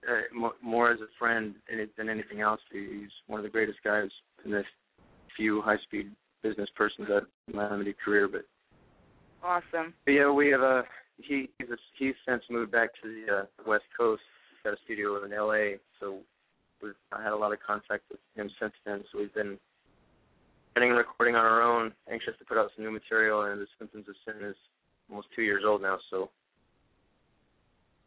uh, 0.06 0.34
more, 0.34 0.52
more 0.62 0.92
as 0.92 1.00
a 1.00 1.08
friend 1.18 1.54
than 1.96 2.08
anything 2.10 2.42
else. 2.42 2.60
He's 2.70 3.08
one 3.28 3.40
of 3.40 3.44
the 3.44 3.50
greatest 3.50 3.78
guys 3.82 4.10
in 4.44 4.50
this 4.50 4.66
few 5.36 5.62
high-speed 5.62 6.10
business 6.42 6.68
persons 6.76 7.08
that 7.08 7.22
in 7.48 7.56
my 7.56 7.70
limited 7.70 7.96
career. 7.98 8.28
But, 8.28 8.42
Awesome. 9.42 9.94
but 10.04 10.12
yeah, 10.12 10.30
we 10.30 10.48
have 10.50 10.60
a 10.60 10.82
he 11.16 11.48
he's, 11.58 11.68
a, 11.70 11.76
he's 11.98 12.14
since 12.26 12.42
moved 12.50 12.72
back 12.72 12.90
to 13.02 13.08
the 13.08 13.34
uh, 13.34 13.44
West 13.66 13.84
Coast, 13.96 14.22
got 14.64 14.74
a 14.74 14.76
studio 14.84 15.24
in 15.24 15.32
L.A. 15.32 15.76
So 16.00 16.18
we've 16.82 16.94
I 17.12 17.22
had 17.22 17.32
a 17.32 17.36
lot 17.36 17.52
of 17.52 17.58
contact 17.64 18.04
with 18.10 18.20
him 18.36 18.50
since 18.60 18.72
then. 18.84 19.04
So 19.10 19.18
we've 19.18 19.34
been 19.34 19.58
getting 20.74 20.90
and 20.90 20.98
recording 20.98 21.34
on 21.34 21.44
our 21.44 21.62
own, 21.62 21.92
anxious 22.10 22.34
to 22.38 22.44
put 22.44 22.56
out 22.56 22.70
some 22.76 22.84
new 22.84 22.90
material. 22.90 23.42
And 23.42 23.60
the 23.60 23.66
Symptoms 23.78 24.06
of 24.08 24.14
Sin 24.24 24.46
is 24.46 24.56
almost 25.10 25.28
two 25.34 25.42
years 25.42 25.64
old 25.66 25.82
now, 25.82 25.98
so 26.10 26.30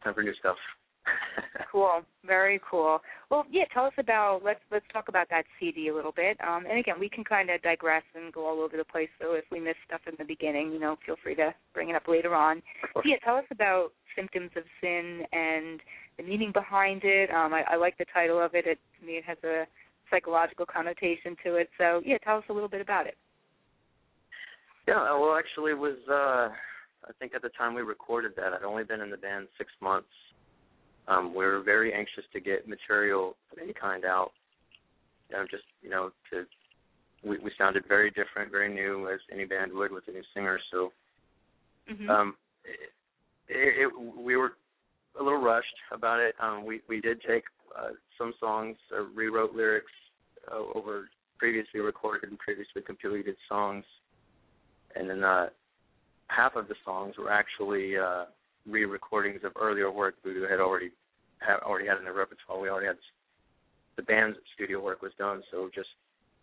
time 0.04 0.14
for 0.14 0.24
new 0.24 0.34
stuff. 0.40 0.58
Cool. 1.72 2.02
Very 2.26 2.60
cool. 2.70 3.00
Well, 3.30 3.46
yeah. 3.50 3.64
Tell 3.74 3.86
us 3.86 3.94
about. 3.98 4.42
Let's 4.44 4.60
let's 4.74 4.86
talk 4.92 5.08
about 5.08 5.30
that 5.30 5.44
CD 5.58 5.88
a 5.88 5.96
little 5.96 6.12
bit. 6.12 6.38
Um, 6.46 6.66
and 6.70 6.78
again, 6.78 6.96
we 7.00 7.08
can 7.08 7.24
kind 7.24 7.50
of 7.50 7.62
digress 7.62 8.04
and 8.14 8.34
go 8.34 8.46
all 8.46 8.60
over 8.60 8.76
the 8.76 8.84
place. 8.84 9.08
So 9.22 9.36
if 9.36 9.46
we 9.52 9.62
miss 9.62 9.76
stuff 9.88 10.02
in 10.06 10.16
the 10.20 10.26
beginning, 10.26 10.74
you 10.74 10.80
know, 10.80 10.98
feel 11.06 11.16
free 11.24 11.36
to 11.36 11.56
bring 11.74 11.90
it 11.90 11.96
up 11.96 12.10
later 12.10 12.36
on. 12.36 12.62
So 12.94 13.02
yeah, 13.06 13.16
tell 13.24 13.38
us 13.38 13.46
about 13.52 13.92
symptoms 14.18 14.52
of 14.58 14.64
sin 14.82 15.22
and 15.32 15.80
the 16.22 16.28
meaning 16.30 16.52
behind 16.52 17.02
it. 17.04 17.30
Um, 17.32 17.54
I, 17.54 17.64
I 17.72 17.76
like 17.76 17.98
the 17.98 18.06
title 18.14 18.44
of 18.44 18.54
it. 18.56 18.66
It 18.66 18.80
to 19.00 19.06
me, 19.06 19.14
it 19.14 19.24
has 19.26 19.38
a 19.44 19.66
psychological 20.10 20.66
connotation 20.66 21.36
to 21.44 21.56
it. 21.56 21.70
So 21.78 22.02
yeah, 22.06 22.18
tell 22.24 22.38
us 22.38 22.44
a 22.50 22.54
little 22.54 22.70
bit 22.70 22.82
about 22.82 23.08
it. 23.08 23.18
Yeah, 24.88 25.04
well, 25.18 25.36
actually, 25.38 25.72
it 25.72 25.78
was 25.78 25.98
uh, 26.10 26.54
I 26.54 27.14
think 27.20 27.34
at 27.36 27.42
the 27.42 27.50
time 27.50 27.74
we 27.74 27.82
recorded 27.82 28.34
that, 28.38 28.54
I'd 28.54 28.64
only 28.64 28.84
been 28.84 29.02
in 29.02 29.10
the 29.10 29.18
band 29.18 29.48
six 29.58 29.72
months. 29.82 30.10
Um, 31.08 31.34
we 31.34 31.46
were 31.46 31.62
very 31.62 31.94
anxious 31.94 32.24
to 32.34 32.40
get 32.40 32.68
material 32.68 33.36
of 33.52 33.58
any 33.62 33.74
kind 33.74 34.06
out. 34.06 34.32
You 35.30 35.38
know, 35.38 35.46
just 35.50 35.64
you 35.82 35.90
know, 35.90 36.12
to 36.32 36.46
we, 37.24 37.38
we 37.40 37.52
sounded 37.58 37.84
very 37.88 38.10
different, 38.12 38.52
very 38.52 38.74
new, 38.74 39.10
as 39.10 39.20
any 39.32 39.46
band 39.46 39.72
would 39.74 39.92
with 39.92 40.04
a 40.08 40.12
new 40.12 40.24
singer. 40.34 40.60
So 40.72 40.92
hmm 41.88 42.10
um, 42.10 42.36
it, 42.66 42.90
it, 43.54 43.88
it, 43.88 44.18
we 44.18 44.36
were 44.36 44.54
a 45.20 45.24
little 45.24 45.42
rushed 45.42 45.68
about 45.92 46.20
it. 46.20 46.36
Um, 46.42 46.66
we 46.66 46.82
we 46.88 47.02
did 47.02 47.22
take 47.28 47.44
uh, 47.78 47.90
some 48.18 48.34
songs, 48.40 48.78
uh, 48.96 49.04
rewrote 49.16 49.56
lyrics 49.56 49.92
uh, 50.52 50.78
over 50.78 51.10
previously 51.38 51.80
recorded 51.80 52.30
and 52.30 52.40
previously 52.40 52.82
completed 52.82 53.36
songs, 53.50 53.84
and 54.96 55.10
then 55.10 55.24
uh, 55.24 55.48
half 56.28 56.56
of 56.56 56.68
the 56.68 56.76
songs 56.86 57.16
were 57.18 57.32
actually 57.32 57.98
uh, 57.98 58.26
re-recordings 58.68 59.42
of 59.44 59.52
earlier 59.60 59.92
work 59.92 60.16
we 60.24 60.34
had 60.50 60.60
already 60.60 60.92
had 61.40 61.60
already 61.60 61.88
had 61.88 61.98
in 61.98 62.06
the 62.06 62.12
repertoire. 62.12 62.60
We 62.60 62.70
already 62.70 62.88
had 62.88 62.98
the 63.98 64.04
band's 64.04 64.38
studio 64.56 64.82
work 64.82 65.02
was 65.02 65.12
done, 65.18 65.42
so 65.52 65.70
just 65.74 65.90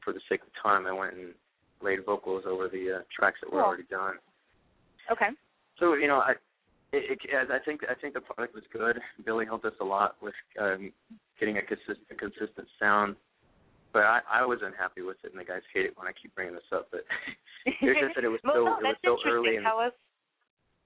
for 0.05 0.13
the 0.13 0.21
sake 0.29 0.41
of 0.43 0.49
time, 0.63 0.87
I 0.87 0.93
went 0.93 1.15
and 1.15 1.35
laid 1.81 2.05
vocals 2.05 2.45
over 2.47 2.69
the 2.69 2.99
uh, 2.99 3.03
tracks 3.17 3.39
that 3.43 3.53
were 3.53 3.61
Cool. 3.61 3.67
already 3.67 3.85
done. 3.91 4.15
Okay. 5.11 5.29
So 5.79 5.95
you 5.95 6.09
know, 6.09 6.19
I 6.19 6.35
it, 6.92 7.18
it, 7.23 7.50
I 7.50 7.59
think 7.64 7.83
I 7.88 7.95
think 7.95 8.14
the 8.14 8.21
product 8.21 8.54
was 8.54 8.64
good. 8.73 8.99
Billy 9.25 9.45
helped 9.45 9.64
us 9.64 9.76
a 9.80 9.85
lot 9.85 10.16
with 10.23 10.35
um, 10.61 10.92
getting 11.38 11.59
a 11.59 11.62
consistent 11.62 12.09
consistent 12.18 12.68
sound. 12.80 13.16
But 13.92 14.04
I, 14.04 14.21
I 14.30 14.45
was 14.45 14.61
unhappy 14.62 15.00
with 15.00 15.16
it, 15.25 15.33
and 15.33 15.40
the 15.40 15.45
guys 15.49 15.64
hate 15.73 15.87
it 15.87 15.97
when 15.97 16.07
I 16.07 16.12
keep 16.12 16.35
bringing 16.35 16.54
this 16.54 16.68
up. 16.73 16.88
But 16.92 17.04
it 17.66 17.76
was 17.80 17.97
just 18.00 18.14
that 18.16 18.25
it 18.25 18.28
was 18.28 18.40
well, 18.45 18.54
so 18.54 18.64
no, 18.64 18.90
it 18.90 19.00
was 19.00 19.21
so 19.25 19.30
early, 19.30 19.57
and 19.57 19.64
Tell 19.64 19.80
us, 19.80 19.92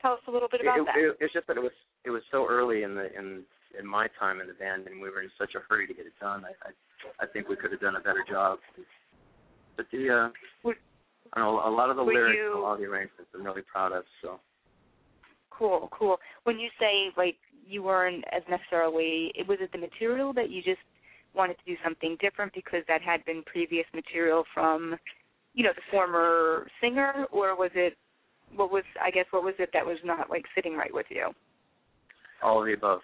tell 0.01 0.13
us 0.15 0.25
a 0.27 0.31
little 0.31 0.49
bit 0.51 0.63
about 0.63 0.79
it, 0.79 0.87
that. 0.87 0.99
it, 0.99 1.17
it's 1.19 1.33
just 1.35 1.47
that 1.47 1.57
it 1.57 1.63
was 1.63 1.75
it 2.05 2.11
was 2.11 2.23
so 2.31 2.47
early 2.49 2.83
in 2.83 2.95
the 2.95 3.11
in 3.19 3.43
in 3.79 3.87
my 3.87 4.07
time 4.19 4.41
in 4.41 4.47
the 4.47 4.55
band, 4.55 4.87
and 4.87 5.01
we 5.03 5.11
were 5.11 5.23
in 5.23 5.31
such 5.39 5.55
a 5.55 5.63
hurry 5.67 5.87
to 5.87 5.95
get 5.95 6.07
it 6.07 6.15
done. 6.21 6.45
I 6.47 6.55
I, 6.67 6.71
I 7.25 7.27
think 7.27 7.49
we 7.49 7.57
could 7.57 7.71
have 7.73 7.81
done 7.81 7.97
a 7.97 8.01
better 8.01 8.25
job. 8.31 8.59
But 9.77 9.87
the 9.91 10.11
uh, 10.11 10.29
Would- 10.65 10.77
I 11.33 11.41
don't 11.41 11.55
know, 11.55 11.67
a 11.67 11.75
lot 11.75 11.91
of 11.91 11.97
the 11.97 12.05
were 12.05 12.13
lyrics, 12.13 12.39
you- 12.39 12.51
and 12.55 12.59
a 12.59 12.63
lot 12.63 12.75
of 12.75 12.81
the 12.81 12.87
arrangements, 12.87 13.31
I'm 13.35 13.43
really 13.43 13.63
proud 13.63 13.93
of. 13.93 14.05
So 14.21 14.39
Cool, 15.59 15.89
cool. 15.93 16.17
When 16.45 16.59
you 16.59 16.69
say 16.79 17.11
like 17.17 17.37
you 17.67 17.83
weren't 17.83 18.25
as 18.33 18.43
necessarily, 18.49 19.33
was 19.49 19.59
it 19.61 19.71
the 19.73 19.79
material 19.79 20.33
that 20.35 20.51
you 20.51 20.63
just 20.63 20.81
wanted 21.35 21.55
to 21.55 21.65
do 21.65 21.77
something 21.85 22.17
different 22.21 22.53
because 22.55 22.83
that 22.89 23.01
had 23.03 23.25
been 23.25 23.43
previous 23.45 23.87
material 23.95 24.45
from, 24.53 24.97
you 25.55 25.65
know, 25.65 25.71
the 25.75 25.83
former 25.91 26.67
singer, 26.81 27.27
or 27.31 27.57
was 27.57 27.71
it, 27.75 27.97
what 28.55 28.71
was 28.71 28.85
I 29.03 29.11
guess 29.11 29.27
what 29.31 29.45
was 29.45 29.55
it 29.59 29.71
that 29.73 29.87
was 29.87 29.97
not 30.05 30.29
like 30.29 30.45
sitting 30.55 30.77
right 30.77 30.93
with 30.93 31.07
you? 31.09 31.33
all 32.43 32.61
of 32.61 32.67
the 32.67 32.75
above. 32.75 33.01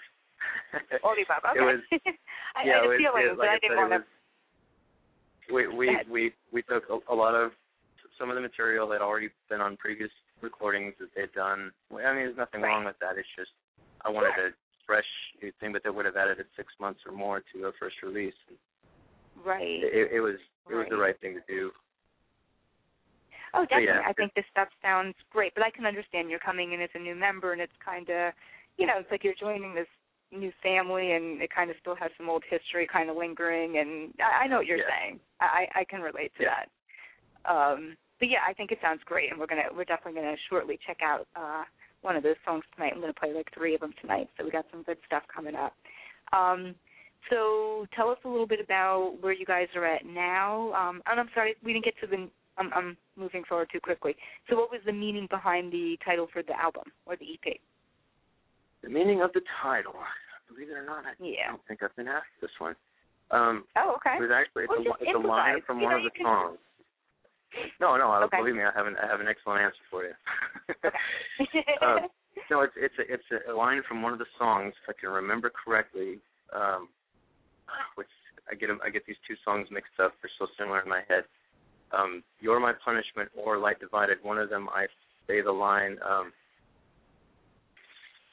All 1.04 1.12
of 1.12 1.16
the 1.16 1.24
above. 1.24 1.42
Okay. 1.50 1.60
It 1.94 2.02
was, 2.04 2.14
I, 2.56 2.66
yeah, 2.66 2.72
I 2.72 2.76
had 2.76 2.82
it 2.82 2.86
a 2.86 2.88
was, 2.88 2.98
feeling, 2.98 3.26
it, 3.30 3.36
but 3.36 3.46
like 3.46 3.50
I 3.50 3.58
didn't 3.62 3.76
want 3.76 3.92
was, 3.92 4.02
we 5.52 5.62
we 5.68 5.86
we 6.10 6.22
we 6.52 6.62
took 6.62 6.84
a, 6.90 6.98
a 7.12 7.14
lot 7.14 7.34
of 7.34 7.52
some 8.18 8.30
of 8.30 8.34
the 8.34 8.40
material 8.40 8.88
that 8.88 9.00
had 9.00 9.06
already 9.06 9.30
been 9.48 9.60
on 9.60 9.76
previous 9.76 10.10
recordings 10.40 10.94
that 11.00 11.08
they'd 11.14 11.32
done. 11.32 11.72
I 11.90 11.94
mean, 11.94 12.26
there's 12.26 12.36
nothing 12.36 12.60
Right. 12.62 12.70
wrong 12.70 12.84
with 12.84 12.98
that. 13.00 13.18
It's 13.18 13.28
just 13.36 13.50
I 14.04 14.10
wanted 14.10 14.34
Sure. 14.34 14.46
a 14.48 14.54
fresh 14.86 15.08
new 15.42 15.52
thing, 15.60 15.72
but 15.72 15.82
they 15.82 15.90
would 15.90 16.06
have 16.06 16.16
added 16.16 16.38
it 16.38 16.46
six 16.56 16.72
months 16.78 17.00
or 17.06 17.12
more 17.12 17.40
to 17.52 17.66
a 17.66 17.72
first 17.72 18.02
release. 18.02 18.34
Right. 19.36 19.82
It, 19.82 20.12
it 20.12 20.20
was 20.20 20.36
it 20.68 20.74
was 20.74 20.86
the 20.88 20.96
Right. 20.96 21.12
right 21.14 21.20
thing 21.20 21.34
to 21.34 21.42
do. 21.48 21.72
Oh, 23.54 23.64
definitely. 23.64 23.86
yeah, 23.86 24.02
I 24.06 24.12
think 24.12 24.34
this 24.34 24.44
stuff 24.50 24.68
sounds 24.82 25.14
great, 25.30 25.54
but 25.54 25.64
I 25.64 25.70
can 25.70 25.86
understand 25.86 26.28
you're 26.30 26.38
coming 26.38 26.72
in 26.72 26.80
as 26.82 26.90
a 26.94 26.98
new 26.98 27.14
member, 27.14 27.52
and 27.52 27.60
it's 27.62 27.76
kind 27.82 28.08
of, 28.10 28.34
you 28.76 28.86
know, 28.86 28.98
it's 28.98 29.10
like 29.10 29.24
you're 29.24 29.34
joining 29.34 29.74
this 29.74 29.88
new 30.30 30.52
family, 30.62 31.12
and 31.12 31.40
it 31.40 31.50
kind 31.50 31.70
of 31.70 31.76
still 31.80 31.96
has 31.96 32.10
some 32.18 32.28
old 32.28 32.44
history 32.48 32.86
kind 32.86 33.08
of 33.08 33.16
lingering. 33.16 33.78
And 33.78 34.12
I, 34.20 34.44
I 34.44 34.46
know 34.48 34.58
what 34.58 34.66
you're 34.66 34.78
Yeah. 34.78 34.90
saying. 34.90 35.20
I, 35.40 35.66
I 35.74 35.84
can 35.84 36.02
relate 36.02 36.32
to 36.36 36.42
Yeah. 36.42 36.50
that. 37.46 37.50
Um, 37.50 37.96
but 38.20 38.28
yeah, 38.28 38.38
I 38.48 38.52
think 38.52 38.72
it 38.72 38.78
sounds 38.82 39.00
great, 39.04 39.30
and 39.30 39.38
we're 39.38 39.46
gonna 39.46 39.68
we're 39.74 39.84
definitely 39.84 40.20
gonna 40.20 40.36
shortly 40.48 40.78
check 40.86 40.98
out 41.02 41.26
uh, 41.36 41.64
one 42.02 42.16
of 42.16 42.22
those 42.22 42.36
songs 42.44 42.64
tonight. 42.74 42.92
I'm 42.94 43.00
gonna 43.00 43.12
play 43.12 43.32
like 43.32 43.48
three 43.54 43.74
of 43.74 43.80
them 43.80 43.94
tonight, 44.00 44.28
so 44.36 44.44
we 44.44 44.50
got 44.50 44.66
some 44.70 44.82
good 44.82 44.98
stuff 45.06 45.22
coming 45.34 45.54
up. 45.54 45.74
Um, 46.32 46.74
so 47.30 47.86
tell 47.94 48.08
us 48.10 48.18
a 48.24 48.28
little 48.28 48.46
bit 48.46 48.60
about 48.60 49.16
where 49.20 49.32
you 49.32 49.44
guys 49.46 49.68
are 49.74 49.84
at 49.84 50.06
now. 50.06 50.72
Um, 50.72 51.02
and 51.06 51.18
I'm 51.20 51.28
sorry, 51.34 51.54
we 51.64 51.72
didn't 51.72 51.84
get 51.84 51.94
to 52.00 52.06
the. 52.06 52.28
I'm, 52.58 52.72
I'm 52.74 52.96
moving 53.16 53.44
forward 53.48 53.68
too 53.72 53.78
quickly. 53.80 54.16
So 54.50 54.56
what 54.56 54.70
was 54.70 54.80
the 54.84 54.92
meaning 54.92 55.28
behind 55.30 55.72
the 55.72 55.96
title 56.04 56.26
for 56.32 56.42
the 56.42 56.58
album 56.60 56.84
or 57.06 57.14
the 57.16 57.24
E 57.24 57.38
EP? 57.46 57.54
The 58.82 58.88
meaning 58.90 59.22
of 59.22 59.32
the 59.32 59.42
title, 59.62 59.94
believe 60.48 60.70
it 60.70 60.72
or 60.74 60.84
not, 60.84 61.04
I 61.06 61.12
Yeah. 61.22 61.50
don't 61.50 61.60
think 61.68 61.82
I've 61.84 61.94
been 61.94 62.08
asked 62.08 62.34
this 62.40 62.50
one. 62.58 62.74
Um, 63.30 63.64
Oh, 63.76 63.94
okay. 63.96 64.16
it 64.16 64.22
was 64.22 64.30
actually 64.34 64.64
it's, 64.64 64.70
Well, 64.70 64.80
a, 64.80 65.02
it's 65.04 65.14
a 65.14 65.18
line 65.18 65.60
from 65.66 65.78
You 65.78 65.84
one 65.84 65.92
know, 65.92 65.98
of 65.98 66.04
the 66.04 66.10
can- 66.16 66.24
songs. 66.26 66.58
No, 67.80 67.96
no, 67.96 68.10
I- 68.10 68.22
Okay. 68.24 68.38
believe 68.38 68.54
me, 68.56 68.62
I 68.64 68.72
have 68.72 68.86
an 68.86 68.96
I 68.96 69.06
have 69.06 69.20
an 69.20 69.28
excellent 69.28 69.62
answer 69.62 69.82
for 69.90 70.04
you. 70.04 70.14
Uh, 71.80 71.98
no, 72.50 72.60
it's 72.62 72.74
it's 72.76 72.94
a, 72.98 73.12
it's 73.12 73.24
a 73.48 73.52
line 73.52 73.82
from 73.88 74.02
one 74.02 74.12
of 74.12 74.18
the 74.18 74.26
songs, 74.38 74.74
if 74.82 74.94
I 74.96 75.00
can 75.00 75.10
remember 75.10 75.50
correctly. 75.50 76.20
Um, 76.52 76.88
which 77.96 78.08
I 78.50 78.54
get 78.54 78.70
I 78.84 78.90
get 78.90 79.04
these 79.06 79.16
two 79.26 79.34
songs 79.44 79.68
mixed 79.70 79.98
up. 80.00 80.12
They're 80.22 80.30
so 80.38 80.46
similar 80.58 80.80
in 80.80 80.88
my 80.88 81.02
head. 81.08 81.24
Um, 81.92 82.22
You're 82.40 82.60
my 82.60 82.72
punishment 82.84 83.30
or 83.36 83.58
Light 83.58 83.80
Divided. 83.80 84.18
One 84.22 84.38
of 84.38 84.50
them, 84.50 84.68
I 84.70 84.86
say 85.26 85.40
the 85.40 85.52
line, 85.52 85.96
um, 86.06 86.32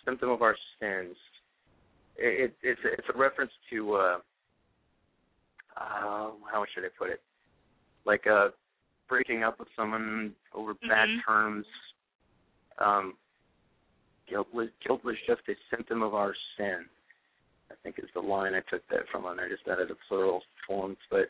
symptom 0.04 0.30
of 0.30 0.42
our 0.42 0.56
sins. 0.80 1.16
It, 2.18 2.52
it 2.52 2.56
it's 2.64 2.82
a, 2.86 2.94
it's 2.94 3.08
a 3.14 3.18
reference 3.18 3.52
to 3.72 3.94
uh, 3.96 4.18
uh, 5.78 6.32
how 6.52 6.66
should 6.74 6.86
I 6.86 6.90
put 6.98 7.10
it? 7.10 7.22
Like 8.06 8.26
uh, 8.28 8.50
breaking 9.08 9.44
up 9.44 9.60
with 9.60 9.68
someone 9.76 10.36
over 10.54 10.74
bad 10.74 11.10
Mhm. 11.10 11.24
terms. 11.24 11.68
Um, 12.78 13.18
guilt 14.28 14.52
was 14.54 14.70
guilt 14.82 15.04
was 15.04 15.16
just 15.28 15.48
a 15.48 15.56
symptom 15.70 16.02
of 16.02 16.14
our 16.14 16.36
sin. 16.58 16.90
I 17.72 17.76
think 17.84 18.00
is 18.00 18.12
the 18.14 18.22
line 18.22 18.54
I 18.54 18.62
took 18.62 18.88
that 18.88 19.08
from 19.10 19.26
on 19.26 19.38
there. 19.38 19.50
Just 19.50 19.68
added 19.68 19.92
a 19.92 19.96
plural 20.08 20.44
forms, 20.68 20.98
but 21.10 21.30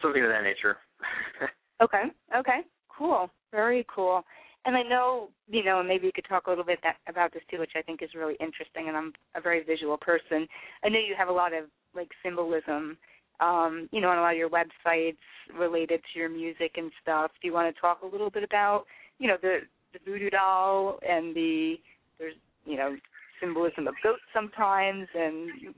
something 0.00 0.22
of 0.22 0.30
that 0.30 0.42
nature. 0.42 0.78
Okay. 1.82 2.04
Okay. 2.36 2.60
Cool. 2.88 3.28
Very 3.50 3.84
cool. 3.92 4.24
And 4.64 4.76
I 4.76 4.82
know, 4.82 5.30
you 5.48 5.64
know, 5.64 5.80
and 5.80 5.88
maybe 5.88 6.06
you 6.06 6.12
could 6.14 6.26
talk 6.28 6.46
a 6.46 6.50
little 6.50 6.64
bit 6.64 6.78
that, 6.84 6.98
about 7.08 7.32
this 7.32 7.42
too, 7.50 7.58
which 7.58 7.72
I 7.74 7.82
think 7.82 8.02
is 8.02 8.14
really 8.14 8.36
interesting. 8.38 8.86
And 8.86 8.96
I'm 8.96 9.12
a 9.34 9.40
very 9.40 9.64
visual 9.64 9.96
person. 9.96 10.46
I 10.84 10.88
know 10.88 11.00
you 11.00 11.16
have 11.18 11.28
a 11.28 11.32
lot 11.32 11.52
of 11.52 11.64
like 11.94 12.08
symbolism, 12.22 12.96
um, 13.42 13.88
you 13.90 14.00
know, 14.00 14.08
on 14.08 14.18
a 14.18 14.20
lot 14.20 14.32
of 14.32 14.38
your 14.38 14.50
websites 14.50 15.16
related 15.58 16.00
to 16.12 16.18
your 16.18 16.28
music 16.28 16.72
and 16.76 16.92
stuff. 17.02 17.30
Do 17.40 17.48
you 17.48 17.54
want 17.54 17.74
to 17.74 17.80
talk 17.80 18.02
a 18.02 18.06
little 18.06 18.30
bit 18.30 18.44
about, 18.44 18.84
you 19.18 19.26
know, 19.26 19.36
the 19.42 19.60
the 19.92 19.98
voodoo 20.06 20.30
doll 20.30 20.98
and 21.06 21.34
the 21.34 21.76
there's, 22.18 22.34
you 22.64 22.76
know, 22.76 22.96
symbolism 23.40 23.88
of 23.88 23.94
goats 24.02 24.22
sometimes, 24.32 25.08
and 25.14 25.74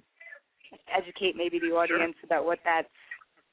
educate 0.94 1.35
maybe 1.37 1.59
the 1.59 1.75
audience 1.75 2.14
about 2.23 2.44
what 2.44 2.59
that's 2.64 2.88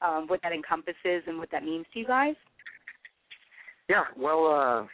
um, 0.02 0.26
what 0.26 0.40
that 0.42 0.52
encompasses 0.52 1.22
and 1.26 1.38
what 1.38 1.50
that 1.50 1.64
means 1.64 1.86
to 1.92 1.98
you 2.00 2.06
guys? 2.06 2.34
Yeah, 3.88 4.04
well, 4.16 4.46
uh, 4.46 4.86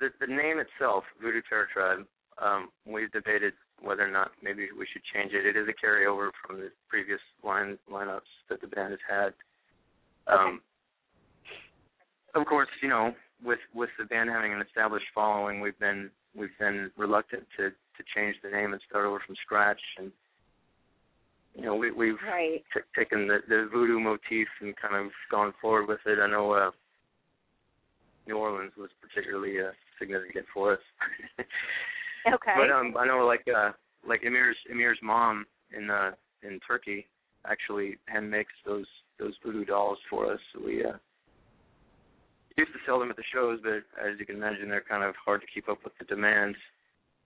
the 0.00 0.08
the 0.20 0.26
name 0.26 0.58
itself, 0.58 1.04
Voodoo 1.22 1.40
Terror 1.48 1.68
Tribe, 1.72 2.06
um, 2.42 2.68
we've 2.84 3.12
debated 3.12 3.52
whether 3.84 4.06
or 4.06 4.10
not 4.10 4.32
maybe 4.42 4.68
we 4.78 4.86
should 4.92 5.02
change 5.14 5.32
it. 5.32 5.46
It 5.46 5.56
is 5.56 5.68
a 5.68 5.86
carryover 5.86 6.30
from 6.46 6.58
the 6.58 6.70
previous 6.88 7.20
line 7.44 7.78
lineups 7.90 8.32
that 8.48 8.60
the 8.60 8.66
band 8.66 8.92
has 8.92 9.00
had. 9.08 9.34
Um, 10.26 10.60
of 12.34 12.46
course, 12.46 12.68
you 12.82 12.88
know, 12.88 13.14
with 13.44 13.58
with 13.74 13.90
the 13.98 14.04
band 14.04 14.30
having 14.30 14.52
an 14.52 14.62
established 14.62 15.06
following, 15.14 15.60
we've 15.60 15.78
been 15.78 16.10
we've 16.34 16.56
been 16.58 16.90
reluctant 16.96 17.44
to 17.56 17.70
to 17.70 18.04
change 18.14 18.36
the 18.42 18.50
name 18.50 18.72
and 18.72 18.82
start 18.88 19.06
over 19.06 19.22
from 19.24 19.36
scratch. 19.44 19.80
And 19.98 20.10
you 21.54 21.62
know, 21.62 21.76
we 21.76 21.90
we've 21.92 22.20
Right. 22.26 22.64
t- 22.72 22.80
taken 22.96 23.28
the 23.28 23.38
the 23.48 23.68
voodoo 23.72 24.00
motif 24.00 24.48
and 24.60 24.74
kind 24.76 24.94
of 24.94 25.12
gone 25.30 25.52
forward 25.60 25.88
with 25.88 26.00
it. 26.06 26.18
I 26.18 26.26
know 26.26 26.52
uh, 26.52 26.70
New 28.26 28.36
Orleans 28.38 28.72
was 28.76 28.90
particularly 29.00 29.60
uh, 29.60 29.72
significant 29.98 30.46
for 30.52 30.72
us. 30.74 30.80
Okay. 32.26 32.54
But 32.56 32.70
um, 32.70 32.94
I 32.98 33.06
know 33.06 33.26
like 33.26 33.44
uh, 33.54 33.72
like 34.06 34.22
Emir's 34.22 34.56
Emir's 34.72 34.98
mom 35.02 35.46
in 35.76 35.90
uh, 35.90 36.12
in 36.42 36.60
Turkey 36.66 37.06
actually 37.46 37.98
hand 38.06 38.30
makes 38.30 38.52
those 38.64 38.86
those 39.18 39.34
voodoo 39.44 39.64
dolls 39.64 39.98
for 40.08 40.32
us. 40.32 40.40
So 40.52 40.64
we 40.64 40.84
uh, 40.84 40.96
used 42.56 42.72
to 42.72 42.78
sell 42.86 42.98
them 42.98 43.10
at 43.10 43.16
the 43.16 43.24
shows, 43.32 43.60
but 43.62 43.84
as 44.02 44.18
you 44.18 44.26
can 44.26 44.36
imagine, 44.36 44.68
they're 44.68 44.84
kind 44.88 45.04
of 45.04 45.14
hard 45.24 45.40
to 45.40 45.46
keep 45.52 45.68
up 45.68 45.78
with 45.84 45.92
the 45.98 46.04
demand 46.04 46.56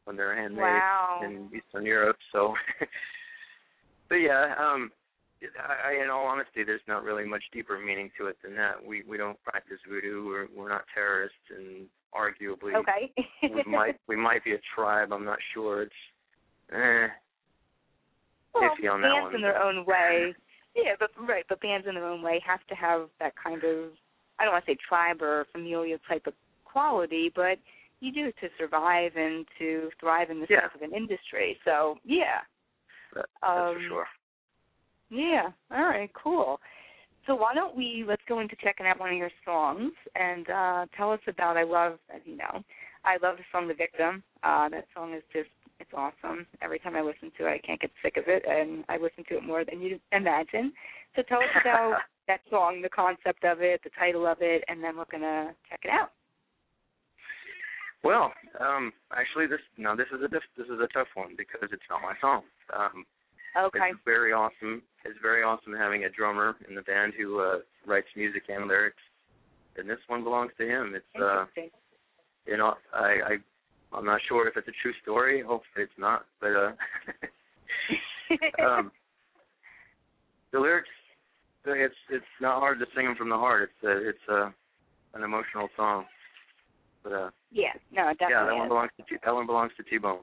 when 0.04 0.16
they're 0.16 0.34
handmade 0.34 0.62
wow. 0.62 1.20
in 1.24 1.50
Eastern 1.54 1.84
Europe. 1.84 2.16
So, 2.32 2.54
but 4.08 4.16
yeah, 4.16 4.54
um, 4.58 4.90
I, 5.42 5.90
I, 5.90 6.02
in 6.02 6.10
all 6.10 6.26
honesty, 6.26 6.64
there's 6.64 6.80
not 6.88 7.04
really 7.04 7.26
much 7.26 7.42
deeper 7.52 7.78
meaning 7.78 8.10
to 8.18 8.26
it 8.26 8.36
than 8.42 8.56
that. 8.56 8.84
We 8.84 9.02
we 9.08 9.16
don't 9.16 9.42
practice 9.44 9.78
voodoo. 9.88 10.26
We're 10.26 10.48
we're 10.56 10.68
not 10.68 10.84
terrorists, 10.94 11.36
and 11.56 11.86
arguably 12.14 12.74
okay. 12.74 13.12
we 13.42 13.64
might 13.66 13.96
we 14.08 14.16
might 14.16 14.44
be 14.44 14.52
a 14.52 14.60
tribe. 14.74 15.12
I'm 15.12 15.24
not 15.24 15.38
sure. 15.54 15.82
It's 15.82 15.92
eh, 16.72 17.08
well, 18.54 18.64
iffy 18.64 18.90
on 18.90 19.02
that 19.02 19.08
bands 19.08 19.26
one, 19.26 19.34
in 19.36 19.40
their 19.42 19.62
own 19.62 19.84
way. 19.84 20.34
Yeah, 20.74 20.92
but 20.98 21.10
right, 21.28 21.44
but 21.48 21.60
bands 21.60 21.86
in 21.88 21.94
their 21.94 22.06
own 22.06 22.22
way 22.22 22.42
have 22.46 22.64
to 22.68 22.74
have 22.74 23.08
that 23.20 23.32
kind 23.42 23.64
of 23.64 23.90
I 24.38 24.44
don't 24.44 24.52
want 24.52 24.64
to 24.66 24.72
say 24.72 24.76
tribe 24.88 25.20
or 25.20 25.46
familial 25.52 25.98
type 26.08 26.26
of 26.26 26.34
quality, 26.64 27.32
but 27.34 27.58
you 28.00 28.12
do 28.12 28.30
to 28.40 28.48
survive 28.56 29.12
and 29.16 29.44
to 29.58 29.90
thrive 29.98 30.30
in 30.30 30.40
this 30.40 30.48
Yeah. 30.50 30.60
type 30.60 30.74
of 30.76 30.82
an 30.82 30.94
industry. 30.94 31.58
So 31.64 31.98
yeah. 32.04 32.40
that, 33.14 33.26
that's 33.26 33.32
for 33.40 33.76
Um, 33.76 33.88
sure. 33.88 34.08
Yeah. 35.10 35.50
All 35.72 35.84
right. 35.84 36.10
Cool. 36.14 36.60
So 37.28 37.34
why 37.34 37.54
don't 37.54 37.76
we 37.76 38.04
let's 38.08 38.22
go 38.26 38.40
into 38.40 38.56
checking 38.56 38.86
out 38.86 38.98
one 38.98 39.10
of 39.10 39.16
your 39.16 39.30
songs 39.44 39.92
and 40.16 40.48
uh 40.48 40.86
tell 40.96 41.12
us 41.12 41.20
about 41.28 41.58
I 41.58 41.62
love 41.62 41.98
as 42.12 42.22
you 42.24 42.36
know 42.38 42.64
I 43.04 43.18
love 43.22 43.36
the 43.36 43.44
song 43.52 43.68
The 43.68 43.74
Victim. 43.74 44.24
Uh 44.42 44.70
that 44.70 44.86
song 44.96 45.12
is 45.12 45.22
just 45.30 45.50
it's 45.78 45.90
awesome. 45.94 46.46
Every 46.62 46.78
time 46.78 46.96
I 46.96 47.02
listen 47.02 47.30
to 47.36 47.46
it 47.46 47.50
I 47.50 47.58
can't 47.58 47.80
get 47.80 47.90
sick 48.02 48.16
of 48.16 48.24
it 48.28 48.44
and 48.48 48.82
I 48.88 48.96
listen 48.96 49.24
to 49.28 49.36
it 49.36 49.44
more 49.44 49.62
than 49.62 49.82
you 49.82 50.00
imagine. 50.10 50.72
So 51.14 51.22
tell 51.28 51.38
us 51.40 51.52
about 51.60 51.98
that 52.28 52.40
song, 52.48 52.80
the 52.80 52.88
concept 52.88 53.44
of 53.44 53.60
it, 53.60 53.82
the 53.84 53.90
title 53.98 54.26
of 54.26 54.38
it, 54.40 54.64
and 54.66 54.82
then 54.82 54.96
we're 54.96 55.04
gonna 55.12 55.52
check 55.68 55.80
it 55.84 55.90
out. 55.90 56.12
Well, 58.02 58.32
um, 58.58 58.92
actually, 59.12 59.48
this 59.48 59.60
no, 59.76 59.94
this 59.96 60.06
is 60.16 60.22
a 60.22 60.28
this 60.28 60.66
is 60.66 60.80
a 60.80 60.88
tough 60.94 61.08
one 61.14 61.34
because 61.36 61.68
it's 61.72 61.88
not 61.90 62.00
my 62.00 62.14
song. 62.22 62.44
Um, 62.72 63.04
Okay. 63.56 63.90
It's 63.90 63.98
very 64.04 64.32
awesome. 64.32 64.82
It's 65.08 65.18
very 65.22 65.42
awesome 65.42 65.72
having 65.72 66.04
a 66.04 66.10
drummer 66.10 66.56
in 66.68 66.74
the 66.74 66.82
band 66.82 67.14
who 67.18 67.40
uh, 67.40 67.58
writes 67.86 68.08
music 68.14 68.42
and 68.48 68.68
lyrics, 68.68 69.02
and 69.76 69.88
this 69.88 69.98
one 70.06 70.22
belongs 70.22 70.52
to 70.58 70.66
him. 70.68 70.94
It's 70.94 71.22
uh, 71.22 71.46
you 72.46 72.56
know, 72.56 72.74
I, 72.92 72.98
I 73.06 73.96
I'm 73.96 74.04
not 74.04 74.20
sure 74.28 74.46
if 74.46 74.56
it's 74.56 74.68
a 74.68 74.82
true 74.82 74.92
story. 75.02 75.40
Hopefully, 75.40 75.84
it's 75.84 75.92
not. 75.98 76.26
But 76.40 76.50
uh, 76.50 76.72
um, 78.66 78.92
the 80.52 80.60
lyrics, 80.60 80.88
it's 81.64 81.94
it's 82.10 82.24
not 82.40 82.60
hard 82.60 82.78
to 82.80 82.86
sing 82.94 83.06
them 83.06 83.16
from 83.16 83.30
the 83.30 83.36
heart. 83.36 83.70
It's 83.70 83.84
a, 83.84 84.08
it's 84.08 84.28
a 84.28 84.54
an 85.14 85.22
emotional 85.22 85.68
song. 85.76 86.04
But 87.02 87.12
uh, 87.12 87.30
yeah, 87.50 87.72
no, 87.92 88.08
it 88.08 88.18
definitely 88.18 88.34
yeah, 88.34 88.44
that 88.44 88.56
one 88.56 88.68
belongs 88.68 88.90
to 88.98 89.02
T- 89.04 89.20
that 89.24 89.34
one 89.34 89.46
belongs 89.46 89.72
to 89.78 89.82
T-Bone. 89.84 90.20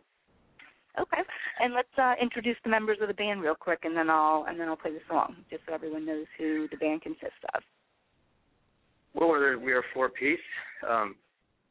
Okay. 1.00 1.22
And 1.60 1.74
let's 1.74 1.88
uh, 1.98 2.14
introduce 2.22 2.58
the 2.64 2.70
members 2.70 2.98
of 3.02 3.08
the 3.08 3.14
band 3.14 3.42
real 3.42 3.56
quick, 3.56 3.80
and 3.84 3.96
then 3.96 4.10
I'll 4.10 4.46
and 4.48 4.60
then 4.60 4.68
I'll 4.68 4.76
play 4.76 4.92
the 4.92 5.00
song, 5.10 5.36
just 5.50 5.64
so 5.68 5.74
everyone 5.74 6.06
knows 6.06 6.26
who 6.38 6.68
the 6.70 6.78
band 6.78 7.02
consists 7.02 7.44
of. 7.54 7.62
Well, 9.14 9.30
we're 9.30 9.58
we 9.58 9.74
are 9.74 9.84
four 9.94 10.10
piece. 10.10 10.40
Um, 10.88 11.16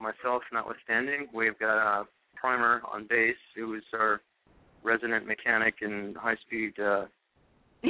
myself 0.01 0.43
notwithstanding, 0.53 1.29
we've 1.33 1.59
got 1.59 1.79
uh, 1.79 2.05
Primer 2.35 2.83
on 2.91 3.07
bass, 3.09 3.37
who 3.57 3.75
is 3.75 3.83
our 3.95 4.21
resident 4.83 5.27
mechanic 5.27 5.77
and 5.81 6.17
high 6.17 6.37
speed 6.47 6.73
uh, 6.79 7.05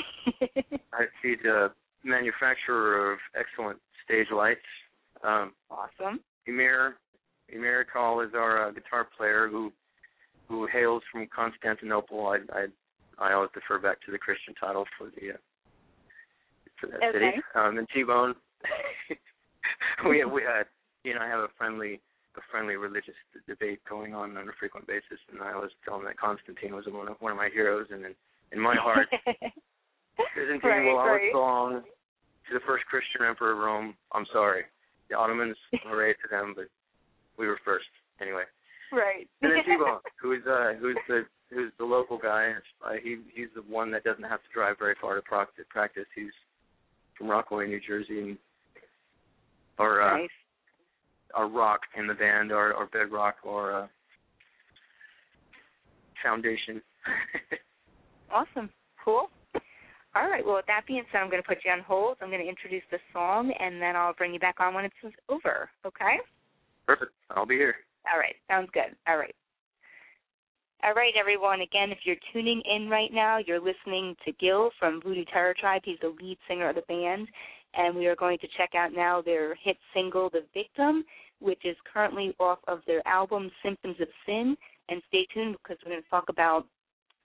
high 0.93 1.07
speed 1.19 1.39
uh, 1.47 1.69
manufacturer 2.05 3.13
of 3.13 3.19
excellent 3.39 3.79
stage 4.05 4.29
lights. 4.35 4.61
Um, 5.23 5.53
awesome. 5.71 6.21
Emir 6.47 6.97
Emir 7.49 7.85
Erkal 7.85 8.27
is 8.27 8.33
our 8.35 8.69
uh, 8.69 8.71
guitar 8.73 9.09
player 9.17 9.49
who 9.49 9.73
who 10.49 10.67
hails 10.67 11.03
from 11.11 11.27
Constantinople. 11.35 12.27
I 12.27 12.39
I 12.53 12.67
I 13.19 13.33
always 13.33 13.51
defer 13.55 13.79
back 13.79 14.01
to 14.03 14.13
the 14.13 14.19
Christian 14.19 14.55
title 14.55 14.85
for 14.99 15.07
the 15.07 15.35
uh, 15.35 15.37
for 16.81 16.87
that 16.89 17.03
okay. 17.03 17.13
city. 17.13 17.43
Um, 17.55 17.79
and 17.79 17.89
T 17.95 18.03
Bone. 18.03 18.35
we 20.09 20.25
we 20.25 20.43
had 20.43 20.65
you 21.05 21.15
know 21.15 21.21
I 21.21 21.29
have 21.29 21.41
a 21.41 21.49
friendly 21.57 22.01
a 22.37 22.41
friendly 22.51 22.77
religious 22.77 23.15
debate 23.47 23.81
going 23.89 24.15
on 24.15 24.37
on 24.37 24.49
a 24.49 24.53
frequent 24.59 24.87
basis, 24.87 25.21
and 25.31 25.41
I 25.41 25.53
always 25.53 25.71
tell 25.85 25.99
him 25.99 26.05
that 26.05 26.19
Constantine 26.19 26.75
was 26.75 26.85
one 26.89 27.09
of 27.09 27.17
one 27.21 27.33
of 27.33 27.39
my 27.39 27.49
heroes, 27.53 27.87
and 27.91 28.05
in, 28.05 28.15
in 28.53 28.61
my 28.61 28.75
heart, 28.75 29.09
Byzantine 30.35 30.61
right, 30.63 30.85
will 30.85 30.99
always 30.99 31.23
right. 31.23 31.33
belong 31.33 31.83
to 32.49 32.55
the 32.55 32.65
first 32.67 32.85
Christian 32.87 33.25
emperor 33.27 33.53
of 33.53 33.59
Rome. 33.59 33.95
I'm 34.13 34.27
sorry, 34.33 34.65
the 35.09 35.17
Ottomans 35.17 35.57
hooray 35.85 36.13
to 36.15 36.29
them, 36.31 36.55
but 36.57 36.67
we 37.39 37.47
were 37.47 37.59
first 37.65 37.87
anyway. 38.21 38.45
Right. 38.95 39.29
And 39.43 39.53
then 39.53 39.65
T-Bone, 39.65 39.99
who's 40.23 40.43
uh, 40.47 40.75
who's 40.81 40.97
the 41.09 41.23
who's 41.51 41.73
the 41.79 41.85
local 41.85 42.19
guy. 42.19 42.53
Uh, 42.85 42.93
he 43.03 43.19
he's 43.35 43.49
the 43.55 43.63
one 43.63 43.91
that 43.91 44.05
doesn't 44.05 44.25
have 44.25 44.41
to 44.41 44.49
drive 44.55 44.77
very 44.79 44.95
far 45.01 45.15
to 45.15 45.23
practice. 45.23 46.05
He's 46.15 46.33
from 47.19 47.29
Rockaway, 47.29 47.67
New 47.67 47.81
Jersey, 47.87 48.21
and 48.21 48.39
or 49.79 50.03
uh, 50.03 50.19
nice. 50.19 50.29
or 51.37 51.49
rock 51.49 51.81
in 51.99 52.07
the 52.07 52.15
band, 52.15 52.53
or 52.53 52.73
or 52.73 52.87
bedrock, 52.87 53.37
or 53.45 53.73
uh, 53.73 53.87
foundation. 56.23 56.81
Awesome. 58.35 58.69
Cool. 59.05 59.29
All 60.17 60.29
right. 60.29 60.45
Well, 60.45 60.57
with 60.57 60.67
that 60.67 60.83
being 60.87 61.05
said, 61.13 61.19
I'm 61.19 61.31
going 61.31 61.43
to 61.43 61.47
put 61.47 61.59
you 61.65 61.71
on 61.71 61.81
hold. 61.81 62.17
I'm 62.21 62.31
going 62.31 62.43
to 62.43 62.49
introduce 62.49 62.83
the 62.91 62.99
song, 63.13 63.53
and 63.61 63.81
then 63.81 63.95
I'll 63.95 64.15
bring 64.15 64.35
you 64.35 64.41
back 64.41 64.57
on 64.59 64.75
when 64.75 64.85
it's 64.85 65.15
over. 65.29 65.71
Okay? 65.87 66.17
Perfect. 66.87 67.13
I'll 67.31 67.47
be 67.47 67.55
here. 67.55 67.77
All 68.13 68.19
right. 68.19 68.35
Sounds 68.49 68.69
good. 68.73 68.97
All 69.09 69.17
right. 69.17 69.35
All 70.83 70.93
right, 70.93 71.15
everyone. 71.19 71.63
Again, 71.63 71.91
if 71.91 71.99
you're 72.05 72.17
tuning 72.33 72.61
in 72.71 72.91
right 72.91 73.11
now, 73.13 73.39
you're 73.39 73.61
listening 73.61 74.15
to 74.27 74.33
Gil 74.33 74.71
from 74.79 75.01
Voodoo 75.01 75.25
Terror 75.33 75.55
Tribe. 75.59 75.81
He's 75.85 75.99
the 76.03 76.15
lead 76.21 76.37
singer 76.47 76.69
of 76.69 76.77
the 76.77 76.83
band. 76.83 77.29
And 77.75 77.97
we 77.97 78.07
are 78.07 78.15
going 78.15 78.39
to 78.39 78.49
check 78.57 78.75
out 78.77 78.93
now 78.93 79.23
their 79.23 79.55
hit 79.57 79.79
single, 79.95 80.29
The 80.31 80.45
Victim, 80.53 81.05
which 81.41 81.65
is 81.65 81.77
currently 81.91 82.35
off 82.39 82.59
of 82.69 82.81
their 82.87 83.07
album, 83.09 83.51
Symptoms 83.65 83.97
of 84.01 84.09
Sin. 84.27 84.57
And 84.91 85.03
stay 85.09 85.27
tuned 85.33 85.57
because 85.63 85.79
we're 85.85 85.93
going 85.93 86.03
to 86.03 86.11
talk 86.11 86.29
about 86.29 86.67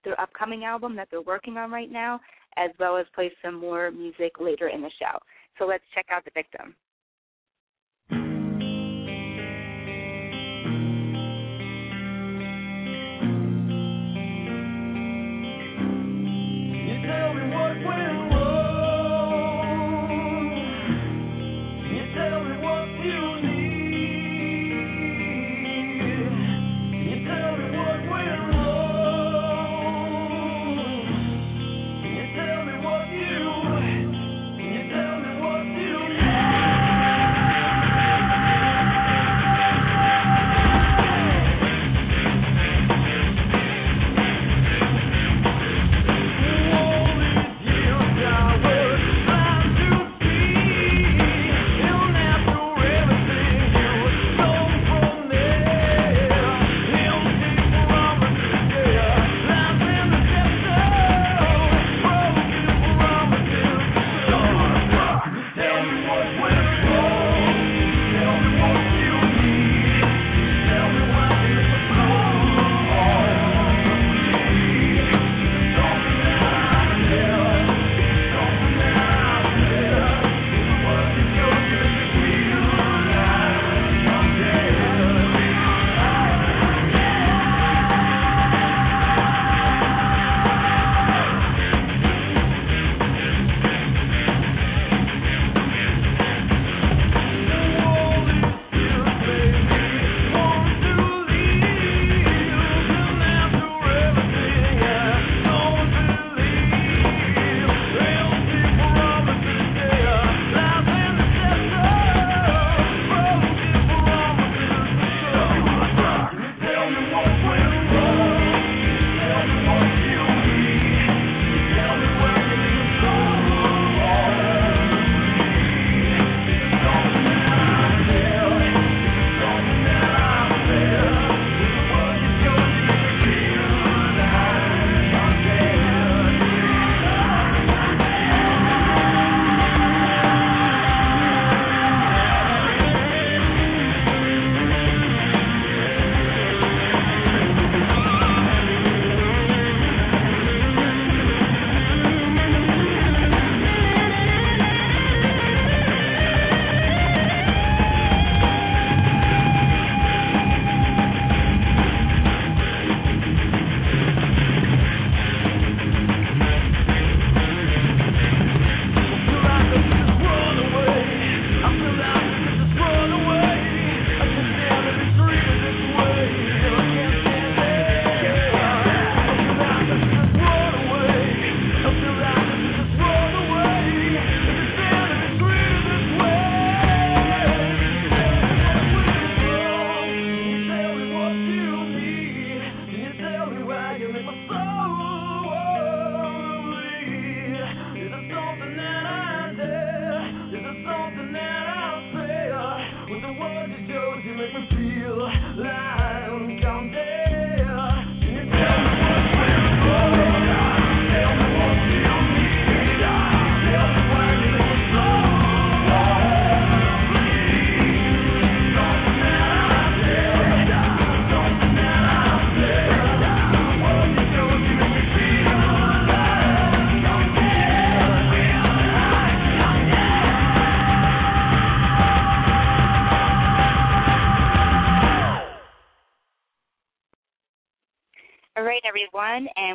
their 0.06 0.20
upcoming 0.22 0.64
album 0.64 0.96
that 0.96 1.10
they're 1.12 1.22
working 1.22 1.58
on 1.58 1.70
right 1.70 1.92
now, 1.92 2.22
as 2.56 2.72
well 2.80 2.96
as 2.96 3.06
play 3.14 3.30
some 3.44 3.56
more 3.56 3.92
music 3.92 4.40
later 4.40 4.70
in 4.70 4.82
the 4.82 4.92
show. 4.98 5.20
So 5.58 5.66
let's 5.66 5.84
check 5.94 6.06
out 6.10 6.24
The 6.24 6.32
Victim. 6.34 6.74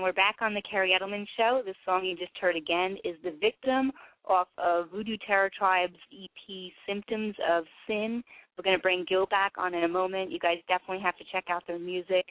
We're 0.04 0.12
back 0.12 0.36
on 0.42 0.52
the 0.52 0.60
Kerri 0.60 0.90
Edelman 0.90 1.24
Show. 1.34 1.62
The 1.64 1.72
song 1.86 2.04
you 2.04 2.14
just 2.14 2.36
heard 2.38 2.56
again 2.56 2.98
is 3.04 3.16
The 3.24 3.34
Victim 3.40 3.90
off 4.26 4.48
of 4.58 4.90
Voodoo 4.90 5.16
Terror 5.26 5.50
Tribe's 5.58 5.96
EP 6.12 6.72
Symptoms 6.86 7.34
of 7.50 7.64
Sin. 7.86 8.22
We're 8.54 8.64
going 8.64 8.76
to 8.76 8.82
bring 8.82 9.06
Gil 9.08 9.24
back 9.24 9.52
on 9.56 9.72
in 9.72 9.84
a 9.84 9.88
moment. 9.88 10.30
You 10.30 10.38
guys 10.38 10.58
definitely 10.68 11.02
have 11.02 11.16
to 11.16 11.24
check 11.32 11.44
out 11.48 11.62
their 11.66 11.78
music. 11.78 12.26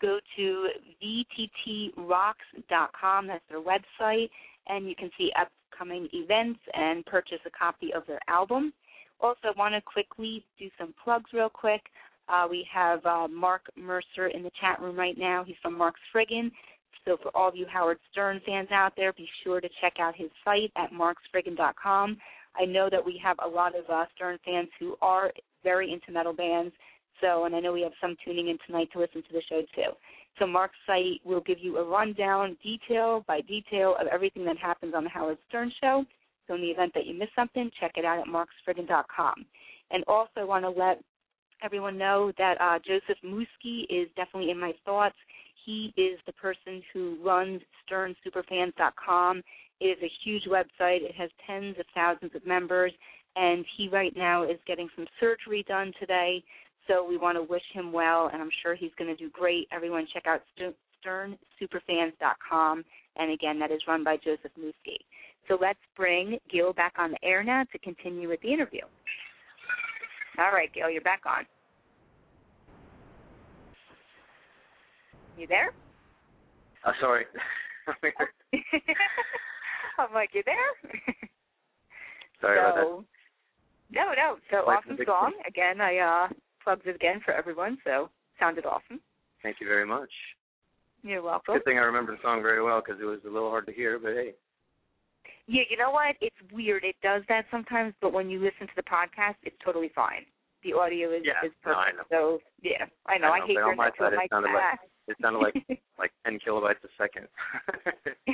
Go 0.00 0.20
to 0.38 0.68
vttrocks.com, 1.04 3.26
that's 3.26 3.44
their 3.50 3.60
website, 3.60 4.30
and 4.68 4.88
you 4.88 4.94
can 4.94 5.10
see 5.18 5.30
upcoming 5.38 6.08
events 6.14 6.60
and 6.72 7.04
purchase 7.04 7.40
a 7.44 7.50
copy 7.50 7.92
of 7.94 8.06
their 8.06 8.20
album. 8.28 8.72
Also, 9.20 9.48
I 9.48 9.52
want 9.54 9.74
to 9.74 9.82
quickly 9.82 10.46
do 10.58 10.70
some 10.78 10.94
plugs 11.04 11.30
real 11.34 11.50
quick. 11.50 11.82
Uh, 12.30 12.46
we 12.50 12.66
have 12.72 13.04
uh, 13.04 13.28
Mark 13.28 13.70
Mercer 13.76 14.28
in 14.28 14.42
the 14.42 14.50
chat 14.60 14.80
room 14.80 14.98
right 14.98 15.18
now. 15.18 15.44
He's 15.44 15.56
from 15.62 15.76
Mark's 15.76 16.00
Friggin. 16.14 16.50
So 17.04 17.16
for 17.22 17.36
all 17.36 17.48
of 17.48 17.56
you 17.56 17.66
Howard 17.72 17.98
Stern 18.10 18.40
fans 18.44 18.68
out 18.70 18.92
there, 18.96 19.12
be 19.12 19.28
sure 19.44 19.60
to 19.60 19.68
check 19.80 19.94
out 19.98 20.14
his 20.16 20.30
site 20.44 20.72
at 20.76 20.90
marksfriggin.com. 20.92 22.18
I 22.58 22.64
know 22.64 22.88
that 22.90 23.04
we 23.04 23.20
have 23.22 23.36
a 23.44 23.48
lot 23.48 23.74
of 23.78 23.84
uh, 23.88 24.04
Stern 24.14 24.38
fans 24.44 24.68
who 24.78 24.96
are 25.00 25.32
very 25.62 25.92
into 25.92 26.12
metal 26.12 26.32
bands. 26.32 26.74
So, 27.20 27.44
and 27.44 27.54
I 27.54 27.60
know 27.60 27.72
we 27.72 27.82
have 27.82 27.92
some 28.00 28.16
tuning 28.24 28.48
in 28.48 28.58
tonight 28.66 28.88
to 28.92 29.00
listen 29.00 29.22
to 29.22 29.32
the 29.32 29.42
show 29.48 29.62
too. 29.74 29.96
So 30.38 30.46
Mark's 30.46 30.76
site 30.86 31.20
will 31.24 31.40
give 31.40 31.58
you 31.60 31.78
a 31.78 31.84
rundown, 31.84 32.56
detail 32.62 33.24
by 33.26 33.40
detail, 33.40 33.96
of 34.00 34.06
everything 34.06 34.44
that 34.44 34.56
happens 34.56 34.94
on 34.94 35.04
the 35.04 35.10
Howard 35.10 35.38
Stern 35.48 35.72
show. 35.80 36.04
So 36.46 36.54
in 36.54 36.60
the 36.60 36.68
event 36.68 36.92
that 36.94 37.06
you 37.06 37.18
miss 37.18 37.28
something, 37.34 37.70
check 37.80 37.92
it 37.96 38.04
out 38.04 38.20
at 38.20 38.26
marksfriggin.com. 38.26 39.46
And 39.90 40.04
also 40.06 40.30
I 40.38 40.44
want 40.44 40.64
to 40.64 40.70
let 40.70 41.00
everyone 41.62 41.98
know 41.98 42.32
that 42.38 42.60
uh, 42.60 42.78
Joseph 42.78 43.18
Muski 43.24 43.82
is 43.90 44.08
definitely 44.16 44.50
in 44.50 44.60
my 44.60 44.72
thoughts. 44.84 45.16
He 45.68 45.92
is 45.98 46.18
the 46.24 46.32
person 46.32 46.82
who 46.94 47.18
runs 47.22 47.60
SternSuperfans.com. 47.92 49.42
It 49.80 49.84
is 49.84 49.98
a 50.02 50.10
huge 50.24 50.44
website. 50.44 51.02
It 51.02 51.14
has 51.14 51.28
tens 51.46 51.76
of 51.78 51.84
thousands 51.94 52.34
of 52.34 52.46
members, 52.46 52.90
and 53.36 53.66
he 53.76 53.90
right 53.90 54.16
now 54.16 54.44
is 54.44 54.58
getting 54.66 54.88
some 54.96 55.04
surgery 55.20 55.62
done 55.68 55.92
today. 56.00 56.42
So 56.86 57.06
we 57.06 57.18
want 57.18 57.36
to 57.36 57.42
wish 57.42 57.60
him 57.74 57.92
well, 57.92 58.30
and 58.32 58.40
I'm 58.40 58.48
sure 58.62 58.74
he's 58.74 58.94
going 58.96 59.14
to 59.14 59.22
do 59.22 59.28
great. 59.28 59.68
Everyone, 59.70 60.06
check 60.10 60.24
out 60.26 60.40
SternSuperfans.com, 61.06 62.84
and 63.16 63.30
again, 63.30 63.58
that 63.58 63.70
is 63.70 63.82
run 63.86 64.02
by 64.02 64.16
Joseph 64.16 64.52
Muski. 64.58 64.96
So 65.48 65.58
let's 65.60 65.78
bring 65.94 66.38
Gil 66.50 66.72
back 66.72 66.94
on 66.96 67.10
the 67.10 67.22
air 67.22 67.44
now 67.44 67.64
to 67.72 67.78
continue 67.80 68.26
with 68.30 68.40
the 68.40 68.54
interview. 68.54 68.86
All 70.38 70.50
right, 70.50 70.72
Gil, 70.72 70.88
you're 70.88 71.02
back 71.02 71.24
on. 71.26 71.44
You 75.38 75.46
there? 75.46 75.72
Uh, 76.84 76.92
sorry. 77.00 77.24
I'm 79.98 80.12
like, 80.12 80.30
you 80.32 80.42
there? 80.44 80.56
sorry 82.40 82.58
so, 82.58 82.64
about 82.64 82.74
that. 82.74 83.04
No, 83.94 84.12
no. 84.16 84.36
So 84.50 84.66
Life 84.66 84.80
awesome 84.84 84.98
song. 85.06 85.32
Again, 85.46 85.80
I 85.80 85.98
uh 85.98 86.28
plugged 86.62 86.86
it 86.86 86.96
again 86.96 87.20
for 87.24 87.32
everyone, 87.32 87.78
so 87.84 88.10
sounded 88.40 88.66
awesome. 88.66 89.00
Thank 89.42 89.56
you 89.60 89.68
very 89.68 89.86
much. 89.86 90.10
You're 91.02 91.22
welcome. 91.22 91.54
Good 91.54 91.64
thing 91.64 91.78
I 91.78 91.82
remember 91.82 92.16
the 92.16 92.22
song 92.22 92.42
very 92.42 92.62
well 92.62 92.82
because 92.84 93.00
it 93.00 93.04
was 93.04 93.20
a 93.24 93.30
little 93.30 93.50
hard 93.50 93.66
to 93.66 93.72
hear, 93.72 93.98
but 93.98 94.12
hey. 94.12 94.34
Yeah, 95.46 95.62
you 95.70 95.76
know 95.78 95.92
what? 95.92 96.16
It's 96.20 96.36
weird. 96.52 96.82
It 96.82 96.96
does 97.00 97.22
that 97.28 97.46
sometimes, 97.50 97.94
but 98.02 98.12
when 98.12 98.28
you 98.28 98.40
listen 98.40 98.66
to 98.66 98.76
the 98.76 98.82
podcast, 98.82 99.36
it's 99.44 99.56
totally 99.64 99.90
fine. 99.94 100.26
The 100.64 100.72
audio 100.74 101.12
is 101.12 101.22
Yeah, 101.24 101.46
is 101.46 101.52
no, 101.64 101.72
I 101.72 101.90
perfect. 101.92 102.10
know. 102.10 102.38
So 102.38 102.42
yeah, 102.60 102.86
I 103.06 103.18
know. 103.18 103.28
I 103.28 103.38
I, 103.38 103.46
hate 103.46 103.54
hearing 103.54 103.76
my 103.76 103.86
that 103.86 103.98
side, 103.98 104.12
it 104.14 104.30
sounded 104.30 104.50
like-. 104.52 104.80
It 105.08 105.16
sounded 105.22 105.38
like 105.38 105.54
like 105.98 106.12
10 106.24 106.38
kilobytes 106.46 106.84
a 106.84 106.88
second. 106.96 107.26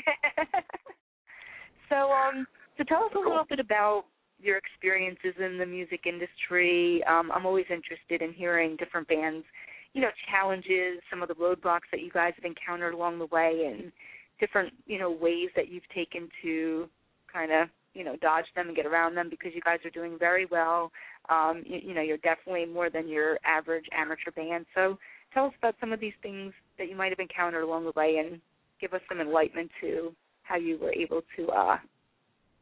so 1.89 2.11
um 2.11 2.47
so 2.77 2.85
tell 2.85 3.05
us 3.05 3.13
a 3.15 3.19
little 3.19 3.47
bit 3.49 3.61
about 3.61 4.05
your 4.41 4.59
experiences 4.59 5.35
in 5.39 5.57
the 5.57 5.67
music 5.67 6.01
industry. 6.07 7.03
Um 7.05 7.31
I'm 7.33 7.47
always 7.47 7.67
interested 7.71 8.21
in 8.21 8.33
hearing 8.33 8.77
different 8.77 9.09
bands, 9.09 9.45
you 9.93 10.03
know, 10.03 10.11
challenges, 10.31 11.01
some 11.09 11.23
of 11.23 11.29
the 11.29 11.35
roadblocks 11.35 11.89
that 11.93 12.03
you 12.03 12.11
guys 12.11 12.33
have 12.37 12.45
encountered 12.45 12.95
along 12.95 13.21
the 13.21 13.27
way 13.27 13.73
and 13.73 13.93
different, 14.41 14.73
you 14.87 14.99
know, 14.99 15.11
ways 15.11 15.49
that 15.55 15.69
you've 15.69 15.89
taken 15.95 16.29
to 16.43 16.89
kind 17.33 17.53
of, 17.53 17.69
you 17.95 18.03
know, 18.03 18.17
dodge 18.21 18.47
them 18.57 18.67
and 18.67 18.77
get 18.77 18.87
around 18.87 19.15
them 19.15 19.29
because 19.31 19.53
you 19.55 19.61
guys 19.61 19.79
are 19.85 19.91
doing 19.91 20.19
very 20.19 20.47
well. 20.47 20.91
Um 21.29 21.63
you, 21.65 21.79
you 21.81 21.95
know, 21.95 22.03
you're 22.03 22.17
definitely 22.19 22.67
more 22.67 22.91
than 22.91 23.07
your 23.07 23.39
average 23.45 23.87
amateur 23.97 24.33
band. 24.35 24.67
So 24.75 24.99
tell 25.33 25.47
us 25.47 25.53
about 25.59 25.77
some 25.81 25.93
of 25.93 26.01
these 26.01 26.13
things 26.23 26.53
that 26.79 26.89
you 26.89 26.97
might 26.97 27.11
have 27.11 27.19
encountered 27.19 27.63
along 27.63 27.85
the 27.85 27.93
way 27.97 28.17
and 28.25 28.41
give 28.81 28.93
us 28.93 29.01
some 29.09 29.21
enlightenment 29.21 29.71
to 29.81 30.13
how 30.43 30.57
you 30.57 30.79
were 30.79 30.93
able 30.93 31.23
to 31.37 31.49
uh 31.49 31.77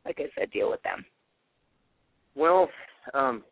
like 0.04 0.18
I 0.18 0.24
said, 0.38 0.50
deal 0.50 0.70
with 0.70 0.82
them. 0.82 1.04
Well, 2.34 2.68
um, 3.14 3.44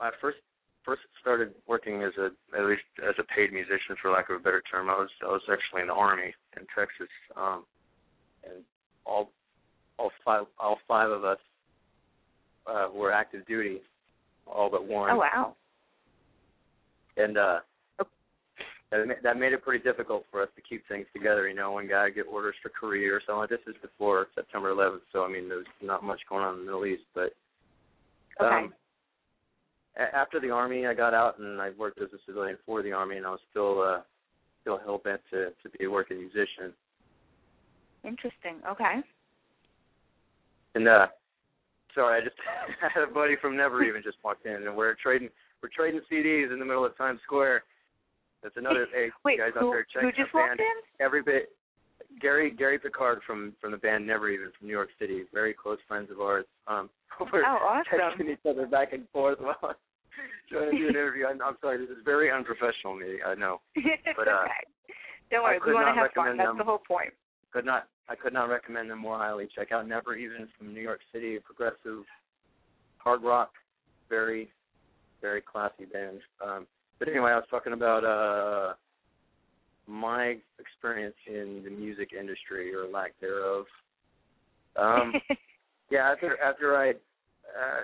I 0.00 0.10
first 0.20 0.38
first 0.84 1.02
started 1.20 1.52
working 1.66 2.02
as 2.02 2.12
a 2.18 2.30
at 2.56 2.64
least 2.64 2.82
as 3.06 3.14
a 3.18 3.24
paid 3.24 3.52
musician, 3.52 3.96
for 4.00 4.10
lack 4.10 4.30
of 4.30 4.36
a 4.36 4.38
better 4.38 4.62
term. 4.70 4.88
I 4.88 4.94
was 4.94 5.10
I 5.22 5.26
was 5.26 5.42
actually 5.50 5.82
in 5.82 5.88
the 5.88 5.94
army 5.94 6.34
in 6.56 6.66
Texas, 6.76 7.08
um, 7.36 7.64
and 8.44 8.62
all 9.04 9.30
all 9.98 10.10
five 10.24 10.44
all 10.58 10.78
five 10.86 11.10
of 11.10 11.24
us 11.24 11.38
uh, 12.66 12.88
were 12.94 13.12
active 13.12 13.46
duty, 13.46 13.80
all 14.46 14.70
but 14.70 14.86
one. 14.86 15.10
Oh 15.10 15.16
wow. 15.18 15.54
and 17.16 17.36
uh 17.36 17.58
that 18.90 19.06
that 19.22 19.38
made 19.38 19.52
it 19.52 19.62
pretty 19.62 19.82
difficult 19.84 20.24
for 20.30 20.42
us 20.42 20.48
to 20.56 20.62
keep 20.62 20.86
things 20.88 21.06
together. 21.12 21.48
You 21.48 21.54
know, 21.54 21.72
one 21.72 21.88
guy 21.88 22.08
get 22.10 22.26
orders 22.30 22.54
for 22.62 22.70
Korea 22.70 23.12
or 23.12 23.22
something. 23.26 23.46
This 23.50 23.74
is 23.74 23.80
before 23.82 24.28
September 24.34 24.70
11th, 24.72 25.00
so 25.12 25.24
I 25.24 25.28
mean, 25.28 25.48
there's 25.48 25.66
not 25.82 26.02
much 26.02 26.20
going 26.28 26.44
on 26.44 26.54
in 26.54 26.60
the 26.60 26.66
Middle 26.66 26.86
East. 26.86 27.04
But 27.14 27.34
Okay. 28.40 28.54
um, 28.54 28.74
a- 29.96 30.14
after 30.14 30.40
the 30.40 30.50
army, 30.50 30.86
I 30.86 30.94
got 30.94 31.12
out 31.12 31.38
and 31.38 31.60
I 31.60 31.70
worked 31.70 32.00
as 32.00 32.12
a 32.12 32.18
civilian 32.24 32.56
for 32.64 32.82
the 32.82 32.92
army, 32.92 33.16
and 33.16 33.26
I 33.26 33.30
was 33.30 33.40
still 33.50 33.82
uh, 33.82 34.00
still 34.62 34.78
hell 34.78 34.98
bent 34.98 35.20
to 35.30 35.50
to 35.62 35.68
be 35.78 35.84
a 35.84 35.90
working 35.90 36.18
musician. 36.18 36.72
Interesting. 38.04 38.60
Okay. 38.66 39.02
And 40.74 40.88
uh, 40.88 41.08
sorry, 41.94 42.22
I 42.22 42.24
just 42.24 42.36
I 42.82 42.88
had 42.94 43.02
a 43.02 43.12
buddy 43.12 43.36
from 43.40 43.56
Never 43.56 43.82
even 43.84 44.02
just 44.02 44.18
walked 44.24 44.46
in, 44.46 44.66
and 44.66 44.76
we're 44.76 44.94
trading 44.94 45.28
we're 45.62 45.68
trading 45.68 46.00
CDs 46.10 46.52
in 46.52 46.58
the 46.58 46.64
middle 46.64 46.86
of 46.86 46.96
Times 46.96 47.20
Square. 47.24 47.64
That's 48.42 48.56
another 48.56 48.86
hey 48.94 49.10
Wait, 49.24 49.38
guys 49.38 49.50
who, 49.58 49.68
out 49.68 49.72
there 49.72 49.86
check 49.92 50.02
who 50.02 50.08
out 50.08 50.14
just 50.16 50.32
band. 50.32 50.60
in? 50.60 51.04
every 51.04 51.22
bit. 51.22 51.50
Gary 52.20 52.50
Gary 52.50 52.78
Picard 52.78 53.20
from 53.26 53.52
from 53.60 53.72
the 53.72 53.76
band 53.78 54.06
Never 54.06 54.30
Even 54.30 54.50
from 54.58 54.66
New 54.68 54.72
York 54.72 54.88
City, 54.98 55.24
very 55.32 55.52
close 55.54 55.78
friends 55.86 56.10
of 56.10 56.20
ours. 56.20 56.46
Um, 56.66 56.88
we're 57.32 57.42
Oh, 57.44 57.58
awesome. 57.82 57.98
texting 57.98 58.32
each 58.32 58.38
other 58.48 58.66
back 58.66 58.92
and 58.92 59.06
forth 59.12 59.38
while 59.40 59.56
I'm 59.62 59.74
trying 60.50 60.70
to 60.70 60.78
do 60.78 60.84
an 60.88 60.90
interview. 60.94 61.26
I'm, 61.26 61.40
I'm 61.42 61.56
sorry, 61.60 61.78
this 61.78 61.90
is 61.90 62.02
very 62.04 62.30
unprofessional 62.30 62.94
me. 62.96 63.18
I 63.26 63.34
know. 63.34 63.60
But, 64.16 64.28
uh, 64.28 64.46
okay. 64.46 64.64
Don't 65.30 65.42
worry, 65.42 65.58
we 65.66 65.74
want 65.74 65.94
to 65.94 66.00
have 66.00 66.10
fun. 66.14 66.36
That's 66.38 66.48
them. 66.48 66.58
the 66.58 66.64
whole 66.64 66.78
point. 66.86 67.10
Could 67.52 67.66
not 67.66 67.88
I 68.08 68.14
could 68.14 68.32
not 68.32 68.48
recommend 68.48 68.90
them 68.90 69.00
more 69.00 69.18
highly. 69.18 69.48
Check 69.54 69.72
out 69.72 69.86
Never 69.86 70.16
Even 70.16 70.48
from 70.56 70.72
New 70.72 70.80
York 70.80 71.00
City, 71.12 71.38
progressive 71.44 72.04
hard 72.98 73.22
rock, 73.22 73.50
very 74.08 74.50
very 75.20 75.40
classy 75.42 75.84
band. 75.84 76.20
Um, 76.44 76.66
but 76.98 77.08
anyway, 77.08 77.30
I 77.30 77.36
was 77.36 77.46
talking 77.50 77.72
about 77.72 78.04
uh 78.04 78.74
my 79.88 80.36
experience 80.60 81.16
in 81.26 81.62
the 81.64 81.70
music 81.70 82.10
industry 82.18 82.74
or 82.74 82.86
lack 82.86 83.12
thereof. 83.20 83.64
Um, 84.76 85.14
yeah, 85.90 86.12
after 86.12 86.40
after 86.40 86.76
I, 86.76 86.90
uh, 86.90 87.82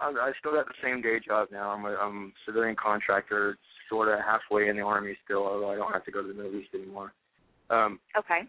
I, 0.00 0.06
I 0.08 0.32
still 0.40 0.52
got 0.52 0.66
the 0.66 0.74
same 0.82 1.00
day 1.00 1.20
job 1.24 1.48
now. 1.52 1.70
I'm 1.70 1.84
a 1.84 1.96
I'm 1.96 2.26
a 2.26 2.30
civilian 2.44 2.76
contractor, 2.76 3.56
sort 3.88 4.08
of 4.08 4.18
halfway 4.18 4.68
in 4.68 4.76
the 4.76 4.82
army 4.82 5.16
still, 5.24 5.46
although 5.46 5.70
I 5.70 5.76
don't 5.76 5.92
have 5.92 6.04
to 6.04 6.10
go 6.10 6.22
to 6.22 6.28
the 6.28 6.34
Middle 6.34 6.56
East 6.56 6.74
anymore. 6.74 7.12
Um, 7.70 7.98
okay. 8.18 8.40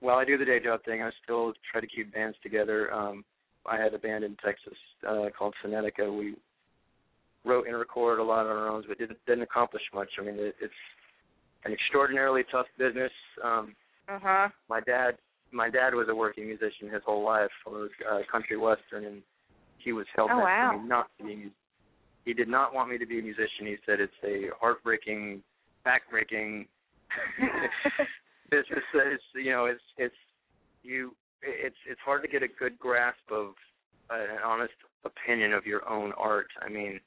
while 0.00 0.16
I 0.16 0.24
do 0.24 0.38
the 0.38 0.46
day 0.46 0.60
job 0.60 0.82
thing, 0.84 1.02
I 1.02 1.10
still 1.22 1.52
try 1.70 1.80
to 1.80 1.86
keep 1.86 2.14
bands 2.14 2.36
together. 2.42 2.92
Um, 2.92 3.22
I 3.66 3.76
had 3.76 3.92
a 3.92 3.98
band 3.98 4.24
in 4.24 4.36
Texas 4.42 4.78
uh, 5.06 5.26
called 5.36 5.54
Phonetica. 5.62 6.16
We 6.16 6.36
wrote 7.44 7.66
and 7.66 7.76
recorded 7.76 8.20
a 8.22 8.24
lot 8.24 8.46
on 8.46 8.56
our 8.56 8.68
own, 8.68 8.84
but 8.88 8.98
didn't 8.98 9.18
didn't 9.26 9.42
accomplish 9.42 9.82
much. 9.94 10.08
I 10.18 10.22
mean, 10.22 10.36
it, 10.36 10.54
it's 10.60 10.72
an 11.64 11.72
extraordinarily 11.72 12.42
tough 12.50 12.66
business. 12.78 13.12
Um, 13.44 13.74
Uh 14.08 14.18
huh. 14.22 14.48
my 14.68 14.80
dad 14.80 15.12
my 15.52 15.68
dad 15.70 15.94
was 15.94 16.06
a 16.08 16.14
working 16.14 16.46
musician 16.46 16.88
his 16.92 17.02
whole 17.04 17.24
life. 17.24 17.50
It 17.66 17.70
was 17.70 17.90
uh, 18.10 18.18
country 18.30 18.56
western, 18.56 19.04
and 19.04 19.22
he 19.78 19.92
was 19.92 20.06
hell 20.14 20.26
Oh, 20.30 20.36
bent 20.36 20.42
wow. 20.42 20.70
for 20.76 20.82
me 20.82 20.88
not 20.88 21.06
to 21.18 21.24
be. 21.24 21.50
He 22.24 22.34
did 22.34 22.48
not 22.48 22.74
want 22.74 22.90
me 22.90 22.98
to 22.98 23.06
be 23.06 23.18
a 23.18 23.22
musician. 23.22 23.66
He 23.66 23.76
said 23.86 23.98
it's 23.98 24.12
a 24.24 24.50
heartbreaking, 24.60 25.42
backbreaking 25.86 26.66
business. 28.50 28.84
It's 28.94 29.22
you 29.34 29.50
know 29.52 29.64
it's 29.66 29.80
it's 29.96 30.14
you 30.82 31.14
it's 31.42 31.76
it's 31.88 32.00
hard 32.04 32.22
to 32.22 32.28
get 32.28 32.42
a 32.42 32.48
good 32.48 32.78
grasp 32.78 33.24
of 33.32 33.54
uh, 34.10 34.14
an 34.14 34.38
honest 34.44 34.74
opinion 35.04 35.52
of 35.52 35.64
your 35.66 35.88
own 35.88 36.12
art. 36.18 36.48
I 36.60 36.68
mean, 36.68 37.00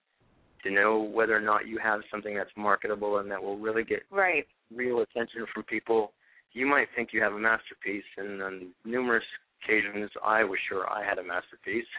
to 0.63 0.71
know 0.71 0.99
whether 1.01 1.35
or 1.35 1.41
not 1.41 1.67
you 1.67 1.77
have 1.77 2.01
something 2.09 2.35
that's 2.35 2.49
marketable 2.55 3.17
and 3.17 3.29
that 3.29 3.41
will 3.41 3.57
really 3.57 3.83
get 3.83 4.03
right. 4.11 4.45
real 4.73 4.99
attention 4.99 5.45
from 5.53 5.63
people 5.63 6.13
you 6.53 6.67
might 6.67 6.87
think 6.95 7.09
you 7.11 7.21
have 7.21 7.33
a 7.33 7.39
masterpiece, 7.39 8.05
and 8.17 8.41
on 8.41 8.67
numerous 8.85 9.23
occasions, 9.63 10.09
I 10.23 10.43
was 10.43 10.59
sure 10.69 10.87
I 10.89 11.03
had 11.03 11.17
a 11.17 11.23
masterpiece. 11.23 11.89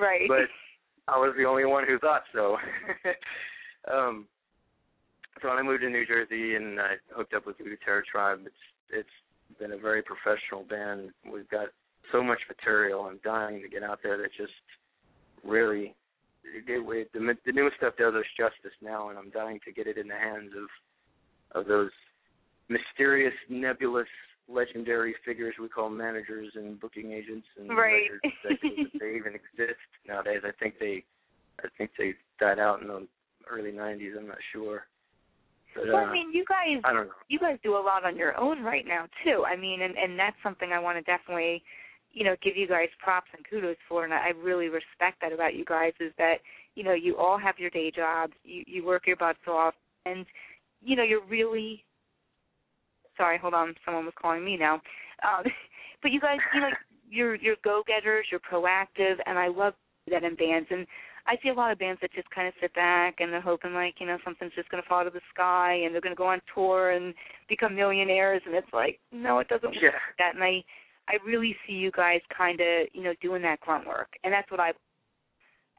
Right. 0.00 0.28
but 0.28 0.46
I 1.08 1.18
was 1.18 1.34
the 1.36 1.44
only 1.44 1.64
one 1.64 1.84
who 1.84 1.98
thought 1.98 2.22
so. 2.32 2.56
um, 3.92 4.26
so 5.42 5.48
when 5.48 5.58
I 5.58 5.62
moved 5.62 5.82
to 5.82 5.90
New 5.90 6.06
Jersey 6.06 6.54
and 6.54 6.78
I 6.78 6.94
hooked 7.10 7.34
up 7.34 7.44
with 7.44 7.58
the 7.58 7.64
Terror 7.84 8.04
Tribe, 8.10 8.38
it's 8.46 8.54
it's 8.90 9.58
been 9.58 9.72
a 9.72 9.78
very 9.78 10.02
professional 10.02 10.62
band. 10.62 11.10
We've 11.26 11.48
got 11.48 11.68
so 12.12 12.22
much 12.22 12.38
material. 12.48 13.02
I'm 13.02 13.18
dying 13.24 13.60
to 13.62 13.68
get 13.68 13.82
out 13.82 13.98
there 14.00 14.16
that 14.18 14.30
just 14.36 14.52
really 15.42 15.96
the, 16.42 17.04
the, 17.12 17.34
the 17.46 17.52
newest 17.52 17.76
stuff 17.76 17.94
does 17.98 18.14
us 18.14 18.24
justice 18.36 18.76
now, 18.82 19.08
and 19.10 19.18
I'm 19.18 19.30
dying 19.30 19.60
to 19.64 19.72
get 19.72 19.86
it 19.86 19.98
in 19.98 20.08
the 20.08 20.14
hands 20.14 20.50
of 20.56 20.68
of 21.52 21.66
those 21.66 21.90
mysterious, 22.68 23.34
nebulous, 23.48 24.06
legendary 24.48 25.14
figures 25.24 25.54
we 25.60 25.68
call 25.68 25.88
managers 25.88 26.52
and 26.54 26.78
booking 26.80 27.12
agents 27.12 27.46
and 27.58 27.70
right. 27.70 28.10
if 28.22 28.92
they 29.00 29.16
even 29.16 29.34
exist 29.34 29.78
nowadays. 30.06 30.42
I 30.44 30.52
think 30.58 30.74
they, 30.78 31.04
I 31.60 31.68
think 31.78 31.90
they 31.98 32.14
died 32.38 32.58
out 32.58 32.82
in 32.82 32.88
the 32.88 33.06
early 33.48 33.72
'90s. 33.72 34.16
I'm 34.18 34.28
not 34.28 34.38
sure. 34.52 34.86
But, 35.74 35.86
well, 35.86 35.96
uh, 35.96 36.06
I 36.06 36.12
mean, 36.12 36.32
you 36.32 36.44
guys, 36.48 36.82
I 36.84 36.92
don't 36.92 37.06
know. 37.06 37.12
you 37.28 37.38
guys 37.38 37.58
do 37.62 37.76
a 37.76 37.82
lot 37.82 38.04
on 38.04 38.16
your 38.16 38.38
own 38.38 38.62
right 38.62 38.84
now 38.86 39.06
too. 39.24 39.44
I 39.44 39.56
mean, 39.56 39.82
and 39.82 39.96
and 39.96 40.18
that's 40.18 40.36
something 40.42 40.72
I 40.72 40.80
want 40.80 40.98
to 40.98 41.02
definitely, 41.02 41.62
you 42.12 42.24
know, 42.24 42.34
give 42.42 42.56
you 42.56 42.66
guys 42.66 42.88
props 43.02 43.28
and 43.36 43.44
kudos 43.48 43.76
for, 43.88 44.04
and 44.04 44.12
I 44.12 44.30
really 44.42 44.68
respect 44.68 45.20
that 45.20 45.32
about 45.32 45.54
you 45.54 45.64
guys. 45.64 45.92
Is 46.00 46.12
that 46.18 46.36
you 46.74 46.82
know 46.82 46.94
you 46.94 47.16
all 47.16 47.38
have 47.38 47.58
your 47.58 47.70
day 47.70 47.90
jobs, 47.94 48.32
you 48.44 48.64
you 48.66 48.84
work 48.84 49.06
your 49.06 49.16
butts 49.16 49.38
off, 49.46 49.74
and 50.06 50.26
you 50.82 50.96
know 50.96 51.02
you're 51.02 51.24
really. 51.24 51.84
Sorry, 53.16 53.38
hold 53.38 53.54
on. 53.54 53.74
Someone 53.84 54.04
was 54.06 54.14
calling 54.20 54.44
me 54.44 54.56
now. 54.56 54.74
Um, 55.22 55.44
but 56.02 56.10
you 56.10 56.20
guys, 56.20 56.38
you 56.54 56.60
know, 56.60 56.68
you're 57.10 57.34
you're 57.36 57.56
go-getters, 57.62 58.26
you're 58.30 58.40
proactive, 58.40 59.16
and 59.26 59.38
I 59.38 59.48
love 59.48 59.74
that 60.10 60.24
in 60.24 60.34
bands. 60.36 60.68
And 60.70 60.86
I 61.26 61.36
see 61.42 61.50
a 61.50 61.54
lot 61.54 61.70
of 61.70 61.78
bands 61.78 62.00
that 62.00 62.12
just 62.12 62.30
kind 62.30 62.48
of 62.48 62.54
sit 62.60 62.74
back 62.74 63.16
and 63.20 63.32
they're 63.32 63.40
hoping 63.40 63.74
like 63.74 63.94
you 64.00 64.06
know 64.06 64.18
something's 64.24 64.54
just 64.54 64.68
going 64.70 64.82
to 64.82 64.88
fall 64.88 65.04
to 65.04 65.10
the 65.10 65.20
sky 65.32 65.80
and 65.84 65.92
they're 65.94 66.00
going 66.00 66.14
to 66.14 66.18
go 66.18 66.26
on 66.26 66.40
tour 66.54 66.90
and 66.90 67.14
become 67.48 67.76
millionaires 67.76 68.42
and 68.46 68.54
it's 68.54 68.72
like 68.72 68.98
no 69.12 69.38
it 69.38 69.48
doesn't 69.48 69.68
work 69.70 69.76
Yeah. 69.82 69.88
like 69.90 70.18
that 70.18 70.34
and 70.34 70.42
I 70.42 70.64
I 71.10 71.18
really 71.26 71.56
see 71.66 71.72
you 71.74 71.90
guys 71.90 72.20
kind 72.36 72.60
of 72.60 72.86
you 72.92 73.02
know 73.02 73.14
doing 73.20 73.42
that 73.42 73.60
grunt 73.60 73.86
work 73.86 74.10
and 74.22 74.32
that's 74.32 74.50
what 74.50 74.60
I 74.60 74.72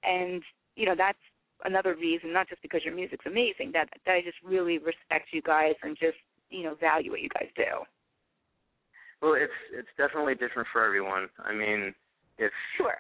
and 0.04 0.44
you 0.76 0.86
know 0.86 0.96
that's 0.98 1.18
another 1.64 1.96
reason 1.96 2.34
not 2.34 2.50
just 2.50 2.62
because 2.62 2.82
your 2.84 2.96
music's 2.96 3.26
amazing 3.26 3.72
that 3.74 3.88
that 4.06 4.14
I 4.14 4.22
just 4.22 4.38
really 4.44 4.78
respect 4.78 5.30
you 5.32 5.42
guys 5.42 5.76
and 5.84 5.98
just 5.98 6.18
you 6.50 6.64
know 6.64 6.76
value 6.76 7.12
what 7.12 7.22
you 7.22 7.30
guys 7.30 7.48
do. 7.56 7.86
Well, 9.22 9.36
it's 9.36 9.54
it's 9.72 9.94
definitely 9.98 10.36
different 10.36 10.68
for 10.74 10.84
everyone. 10.84 11.30
I 11.40 11.54
mean, 11.54 11.94
if 12.38 12.52
Sure. 12.76 12.98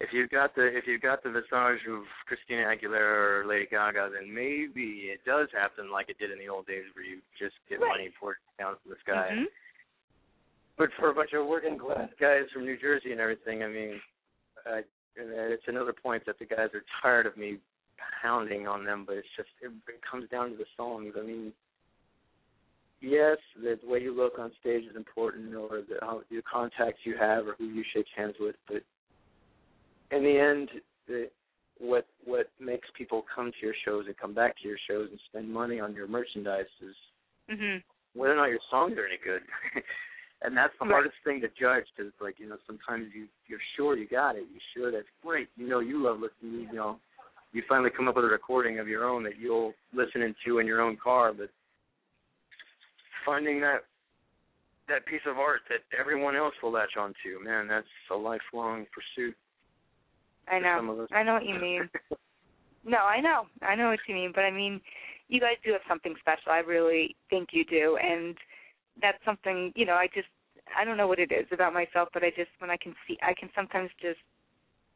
if 0.00 0.12
you've 0.12 0.30
got 0.30 0.54
the 0.54 0.64
if 0.64 0.86
you've 0.86 1.02
got 1.02 1.22
the 1.22 1.30
visage 1.30 1.82
of 1.90 2.04
Christina 2.26 2.70
Aguilera 2.70 3.42
or 3.42 3.46
Lady 3.46 3.66
Gaga, 3.66 4.10
then 4.14 4.32
maybe 4.32 5.10
it 5.10 5.20
does 5.26 5.48
happen 5.52 5.90
like 5.90 6.08
it 6.08 6.18
did 6.18 6.30
in 6.30 6.38
the 6.38 6.48
old 6.48 6.66
days, 6.66 6.84
where 6.94 7.04
you 7.04 7.18
just 7.38 7.56
get 7.68 7.80
Right. 7.80 7.88
money 7.88 8.10
poured 8.18 8.36
down 8.58 8.76
from 8.82 8.92
the 8.92 8.98
sky. 9.02 9.30
Mhm. 9.34 9.46
But 10.78 10.90
for 10.98 11.10
a 11.10 11.14
bunch 11.14 11.30
of 11.32 11.46
working 11.46 11.78
class 11.78 12.08
guys 12.20 12.42
from 12.52 12.64
New 12.64 12.78
Jersey 12.78 13.12
and 13.12 13.20
everything, 13.20 13.62
I 13.62 13.68
mean, 13.68 14.00
I, 14.66 14.80
it's 15.16 15.62
another 15.66 15.94
point 15.94 16.24
that 16.26 16.38
the 16.38 16.44
guys 16.44 16.68
are 16.74 16.84
tired 17.02 17.26
of 17.26 17.36
me 17.36 17.58
pounding 18.22 18.68
on 18.68 18.84
them. 18.84 19.04
But 19.06 19.16
it's 19.16 19.28
just 19.36 19.48
it, 19.62 19.72
it 19.88 20.00
comes 20.08 20.28
down 20.28 20.50
to 20.50 20.56
the 20.56 20.66
songs. 20.76 21.14
I 21.18 21.24
mean, 21.24 21.52
yes, 23.00 23.38
the 23.62 23.78
way 23.84 24.00
you 24.00 24.14
look 24.14 24.38
on 24.38 24.52
stage 24.60 24.84
is 24.84 24.96
important, 24.96 25.54
or 25.54 25.82
the, 25.88 25.96
how 26.02 26.20
the 26.30 26.42
contacts 26.42 27.00
you 27.04 27.16
have, 27.18 27.46
or 27.46 27.54
who 27.58 27.66
you 27.66 27.84
shake 27.94 28.06
hands 28.14 28.34
with. 28.38 28.56
But 28.68 28.82
in 30.14 30.22
the 30.22 30.38
end, 30.38 30.68
the, 31.08 31.30
what 31.78 32.06
what 32.24 32.50
makes 32.60 32.88
people 32.96 33.24
come 33.34 33.50
to 33.50 33.66
your 33.66 33.74
shows 33.84 34.04
and 34.06 34.16
come 34.16 34.34
back 34.34 34.56
to 34.60 34.68
your 34.68 34.78
shows 34.88 35.08
and 35.10 35.20
spend 35.28 35.52
money 35.52 35.80
on 35.80 35.94
your 35.94 36.06
merchandise 36.06 36.66
is 36.82 36.96
Mhm. 37.50 37.82
whether 38.14 38.32
or 38.32 38.36
not 38.36 38.50
your 38.50 38.60
songs 38.70 38.98
are 38.98 39.06
any 39.06 39.18
good. 39.18 39.42
and 40.46 40.56
that's 40.56 40.72
the 40.78 40.84
Right. 40.86 40.92
hardest 40.92 41.16
thing 41.24 41.40
to 41.40 41.48
judge 41.48 41.84
because, 41.94 42.12
like, 42.20 42.38
you 42.38 42.48
know, 42.48 42.56
sometimes 42.66 43.12
you 43.12 43.28
you're 43.48 43.60
sure 43.74 43.96
you 43.96 44.06
got 44.06 44.36
it, 44.36 44.46
you're 44.50 44.68
sure 44.74 44.90
that's 44.92 45.08
great, 45.22 45.48
you 45.56 45.66
know, 45.68 45.80
you 45.80 46.02
love 46.02 46.20
listening, 46.20 46.68
you 46.70 46.72
know, 46.72 47.00
you 47.52 47.62
finally 47.68 47.90
come 47.90 48.06
up 48.08 48.14
with 48.16 48.24
a 48.24 48.28
recording 48.28 48.78
of 48.78 48.88
your 48.88 49.04
own 49.04 49.24
that 49.24 49.38
you'll 49.38 49.74
listen 49.92 50.22
into 50.22 50.58
in 50.60 50.66
your 50.66 50.80
own 50.80 50.96
car, 50.96 51.32
but 51.32 51.50
finding 53.24 53.60
that 53.60 53.84
that 54.88 55.04
piece 55.06 55.26
of 55.26 55.36
art 55.36 55.62
that 55.68 55.80
everyone 55.98 56.36
else 56.36 56.54
will 56.62 56.70
latch 56.70 56.96
onto, 56.96 57.42
man, 57.42 57.66
that's 57.66 57.86
a 58.12 58.14
lifelong 58.14 58.86
pursuit. 58.94 59.34
I 60.48 60.60
know. 60.60 61.06
I 61.10 61.24
know 61.24 61.34
what 61.34 61.44
you 61.44 61.58
mean. 61.58 61.90
No, 62.88 62.98
I 62.98 63.20
know. 63.20 63.48
I 63.62 63.74
know 63.74 63.88
what 63.88 63.98
you 64.06 64.14
mean, 64.14 64.30
but 64.32 64.44
I 64.44 64.52
mean, 64.52 64.80
you 65.26 65.40
guys 65.40 65.56
do 65.64 65.72
have 65.72 65.80
something 65.88 66.14
special. 66.20 66.52
I 66.52 66.58
really 66.58 67.16
think 67.28 67.48
you 67.50 67.64
do, 67.64 67.98
and 68.00 68.36
that's 69.02 69.18
something. 69.24 69.72
You 69.74 69.86
know, 69.86 69.94
I 69.94 70.06
just 70.14 70.28
I 70.78 70.84
don't 70.84 70.96
know 70.96 71.06
what 71.06 71.18
it 71.18 71.32
is 71.32 71.46
about 71.52 71.74
myself, 71.74 72.08
but 72.12 72.22
I 72.22 72.30
just 72.30 72.50
when 72.58 72.70
I 72.70 72.76
can 72.76 72.94
see, 73.06 73.18
I 73.22 73.34
can 73.38 73.50
sometimes 73.54 73.90
just 74.00 74.18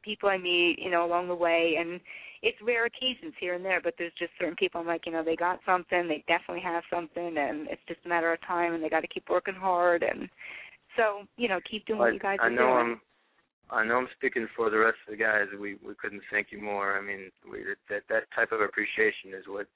people 0.02 0.28
I 0.28 0.38
meet, 0.38 0.78
you 0.78 0.90
know, 0.90 1.04
along 1.04 1.28
the 1.28 1.34
way, 1.34 1.76
and 1.78 2.00
it's 2.42 2.56
rare 2.62 2.86
occasions 2.86 3.34
here 3.38 3.54
and 3.54 3.64
there, 3.64 3.80
but 3.82 3.94
there's 3.98 4.12
just 4.18 4.32
certain 4.38 4.56
people 4.56 4.80
I'm 4.80 4.86
like, 4.86 5.04
you 5.04 5.12
know, 5.12 5.22
they 5.22 5.36
got 5.36 5.60
something, 5.66 6.08
they 6.08 6.24
definitely 6.26 6.62
have 6.62 6.82
something, 6.90 7.36
and 7.36 7.68
it's 7.68 7.82
just 7.86 8.00
a 8.06 8.08
matter 8.08 8.32
of 8.32 8.40
time, 8.46 8.72
and 8.72 8.82
they 8.82 8.88
got 8.88 9.00
to 9.00 9.08
keep 9.08 9.28
working 9.28 9.54
hard, 9.54 10.02
and 10.02 10.28
so 10.96 11.22
you 11.36 11.48
know, 11.48 11.60
keep 11.70 11.86
doing 11.86 11.98
what 11.98 12.14
you 12.14 12.20
guys 12.20 12.38
I 12.40 12.46
are 12.46 12.50
know 12.50 12.56
doing. 12.56 12.76
I'm 12.76 13.00
I 13.72 13.84
know 13.84 13.98
I'm 13.98 14.08
speaking 14.16 14.48
for 14.56 14.68
the 14.68 14.78
rest 14.78 14.98
of 15.06 15.12
the 15.12 15.22
guys. 15.22 15.46
We 15.58 15.76
we 15.86 15.94
couldn't 15.94 16.22
thank 16.30 16.48
you 16.50 16.60
more. 16.60 16.98
I 16.98 17.00
mean, 17.00 17.30
we, 17.50 17.60
that 17.88 18.02
that 18.08 18.24
type 18.34 18.52
of 18.52 18.60
appreciation 18.60 19.32
is 19.38 19.44
what 19.46 19.66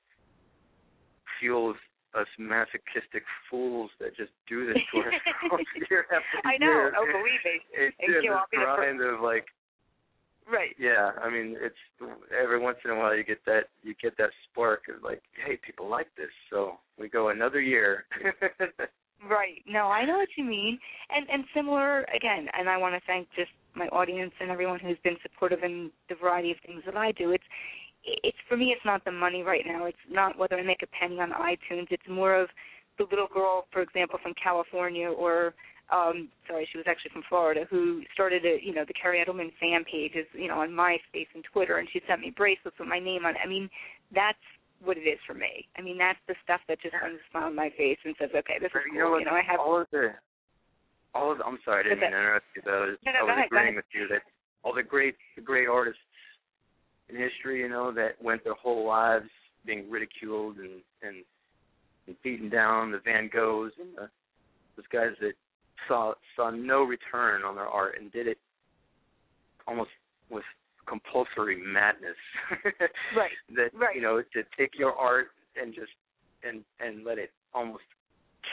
fuels 1.39 1.77
us 2.17 2.27
masochistic 2.39 3.25
fools 3.51 3.91
that 4.01 4.17
just 4.17 4.31
do 4.49 4.67
this 4.67 4.77
to 4.93 4.99
ourselves 5.05 5.65
year 5.91 6.07
after 6.13 6.47
I 6.49 6.57
know. 6.59 6.67
year. 6.67 6.93
Oh, 6.97 7.05
believe 7.07 7.43
me. 7.45 7.61
It's 7.73 7.97
Thank 7.99 8.13
just 8.13 8.25
you. 8.25 8.33
I'll 8.33 8.47
be 8.51 8.59
this 8.59 8.67
the 8.67 8.75
grind 8.77 9.01
of 9.03 9.21
like, 9.21 9.47
Right. 10.47 10.77
yeah. 10.79 11.13
I 11.23 11.31
mean, 11.31 11.57
it's 11.59 11.75
every 12.39 12.59
once 12.59 12.77
in 12.85 12.91
a 12.91 12.97
while 12.97 13.17
you 13.17 13.25
get 13.25 13.45
that 13.47 13.69
you 13.83 13.95
get 14.01 14.17
that 14.19 14.29
spark 14.51 14.83
of 14.95 15.03
like, 15.03 15.23
hey, 15.45 15.57
people 15.65 15.89
like 15.89 16.09
this, 16.17 16.29
so 16.51 16.79
we 16.99 17.09
go 17.09 17.29
another 17.31 17.61
year. 17.61 18.05
Right. 19.29 19.63
No, 19.67 19.87
I 19.87 20.05
know 20.05 20.17
what 20.19 20.29
you 20.37 20.45
mean. 20.45 20.79
And 21.09 21.27
and 21.31 21.45
similar 21.55 22.03
again, 22.15 22.47
and 22.59 22.69
I 22.69 22.77
want 22.77 22.95
to 22.95 23.01
thank 23.07 23.29
just 23.35 23.51
my 23.75 23.87
audience 23.89 24.33
and 24.41 24.51
everyone 24.51 24.79
who's 24.81 24.99
been 25.03 25.17
supportive 25.23 25.63
in 25.63 25.91
the 26.09 26.15
variety 26.15 26.51
of 26.51 26.59
things 26.67 26.83
that 26.85 26.97
I 26.97 27.13
do. 27.13 27.31
It's 27.33 27.45
it's 28.05 28.37
for 28.49 28.57
me 28.57 28.67
it's 28.67 28.85
not 28.85 29.05
the 29.05 29.13
money 29.13 29.43
right 29.43 29.65
now. 29.67 29.87
It's 29.87 29.97
not 30.11 30.39
whether 30.39 30.57
I 30.57 30.63
make 30.63 30.83
a 30.83 30.87
penny 30.99 31.21
on 31.21 31.31
iTunes. 31.33 31.87
It's 31.91 32.09
more 32.09 32.35
of 32.35 32.49
the 32.99 33.05
little 33.11 33.29
girl, 33.33 33.67
for 33.73 33.83
example, 33.83 34.19
from 34.23 34.35
California 34.43 35.09
or 35.09 35.55
um 35.93 36.29
sorry, 36.49 36.69
she 36.71 36.79
was 36.79 36.87
actually 36.89 37.11
from 37.13 37.25
Florida 37.29 37.67
who 37.69 38.03
started 38.13 38.45
a 38.45 38.59
you 38.63 38.75
know, 38.75 38.85
the 38.87 38.95
Kerri 38.95 39.25
Edelman 39.25 39.53
fan 39.61 39.85
page 39.85 40.13
is, 40.15 40.27
you 40.33 40.49
know, 40.49 40.61
on 40.61 40.71
MySpace 40.71 41.29
and 41.35 41.45
Twitter 41.53 41.79
and 41.79 41.89
she 41.93 42.01
sent 42.09 42.21
me 42.21 42.33
bracelets 42.37 42.79
with 42.79 42.89
my 42.89 42.99
name 42.99 43.25
on 43.27 43.33
it. 43.33 43.41
I 43.45 43.49
mean, 43.49 43.69
that's 44.15 44.39
what 44.83 44.97
it 44.99 45.09
is 45.09 45.19
for 45.27 45.35
me. 45.35 45.67
I 45.79 45.83
mean, 45.83 45.97
that's 45.99 46.19
the 46.29 46.35
stuff 46.45 46.61
that 46.69 46.81
just 46.83 46.95
brings 47.01 47.17
a 47.19 47.31
smile 47.31 47.47
on 47.47 47.55
my 47.57 47.71
face 47.77 47.99
and 48.05 48.15
says, 48.19 48.31
Okay, 48.37 48.59
this 48.61 48.69
is 48.69 48.73
cool. 48.73 48.95
you 48.95 49.01
know, 49.01 49.19
you 49.19 49.25
know 49.25 49.33
I 49.33 49.43
have 49.43 49.61
all 49.61 49.81
of 49.81 49.87
the, 49.91 50.13
all 51.15 51.33
of 51.33 51.39
the, 51.39 51.45
I'm 51.45 51.59
sorry, 51.65 51.81
I 51.87 51.95
didn't 51.95 52.01
to 52.01 52.07
interrupt 52.07 52.47
you. 52.57 52.63
Though. 52.65 52.85
I 52.85 52.87
was, 52.93 52.99
No, 53.07 53.13
no, 53.13 53.19
I 53.19 53.23
was 53.25 53.45
agreeing 53.47 53.77
ahead. 53.77 53.77
with 53.77 53.91
you 53.95 54.09
that 54.09 54.23
all 54.63 54.75
the 54.75 54.83
great, 54.83 55.17
the 55.37 55.43
great 55.43 55.69
artists 55.69 56.01
in 57.09 57.17
history, 57.17 57.61
you 57.61 57.69
know, 57.69 57.93
that 57.93 58.23
went 58.23 58.45
their 58.45 58.55
whole 58.55 58.87
lives 58.87 59.29
being 59.67 59.91
ridiculed 59.91 60.57
and 60.59 60.81
and, 61.03 61.25
and 62.07 62.17
beaten 62.23 62.49
down, 62.49 62.93
the 62.93 63.01
Van 63.05 63.29
Goghs 63.33 63.71
and 63.79 63.97
the, 63.97 64.09
those 64.77 64.87
guys 64.93 65.15
that 65.21 65.33
saw 65.89 66.15
saw 66.37 66.51
no 66.51 66.83
return 66.83 67.43
on 67.43 67.55
their 67.55 67.67
art 67.67 67.97
and 68.01 68.13
did 68.13 68.27
it 68.27 68.39
almost 69.67 69.91
with 70.31 70.45
compulsory 70.87 71.57
madness. 71.57 72.17
Right, 73.17 73.31
that 73.57 73.71
right. 73.75 73.95
you 73.95 74.03
know 74.03 74.21
to 74.21 74.43
take 74.59 74.73
your 74.79 74.93
art 74.93 75.29
and 75.61 75.75
just 75.75 75.93
and 76.43 76.65
and 76.81 77.05
let 77.05 77.19
it 77.19 77.31
almost 77.55 77.85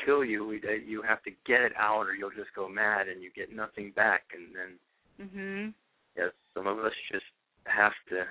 kill 0.05 0.23
you. 0.23 0.59
That 0.61 0.85
you 0.85 1.01
have 1.01 1.23
to 1.23 1.31
get 1.45 1.61
it 1.61 1.73
out, 1.77 2.03
or 2.03 2.13
you'll 2.13 2.29
just 2.31 2.53
go 2.55 2.69
mad 2.69 3.07
and 3.07 3.21
you 3.21 3.31
get 3.35 3.53
nothing 3.53 3.91
back. 3.95 4.23
And 4.33 4.55
then 4.55 4.79
Mhm. 5.19 5.73
yes, 6.15 6.31
some 6.53 6.67
of 6.67 6.79
us 6.79 6.93
just 7.11 7.25
have 7.65 7.93
to 8.09 8.23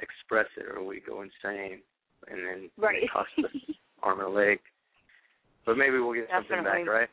express 0.00 0.46
it, 0.56 0.66
or 0.74 0.84
we 0.84 1.00
go 1.00 1.22
insane, 1.22 1.80
and 2.28 2.38
then 2.38 2.70
Right. 2.76 3.04
it 3.04 3.10
costs 3.10 3.32
us 3.38 3.50
arm 4.02 4.20
and 4.20 4.28
a 4.28 4.30
leg. 4.30 4.60
But 5.66 5.78
maybe 5.78 5.98
we'll 5.98 6.14
get 6.14 6.28
something 6.30 6.62
back, 6.62 6.86
right? 6.86 7.08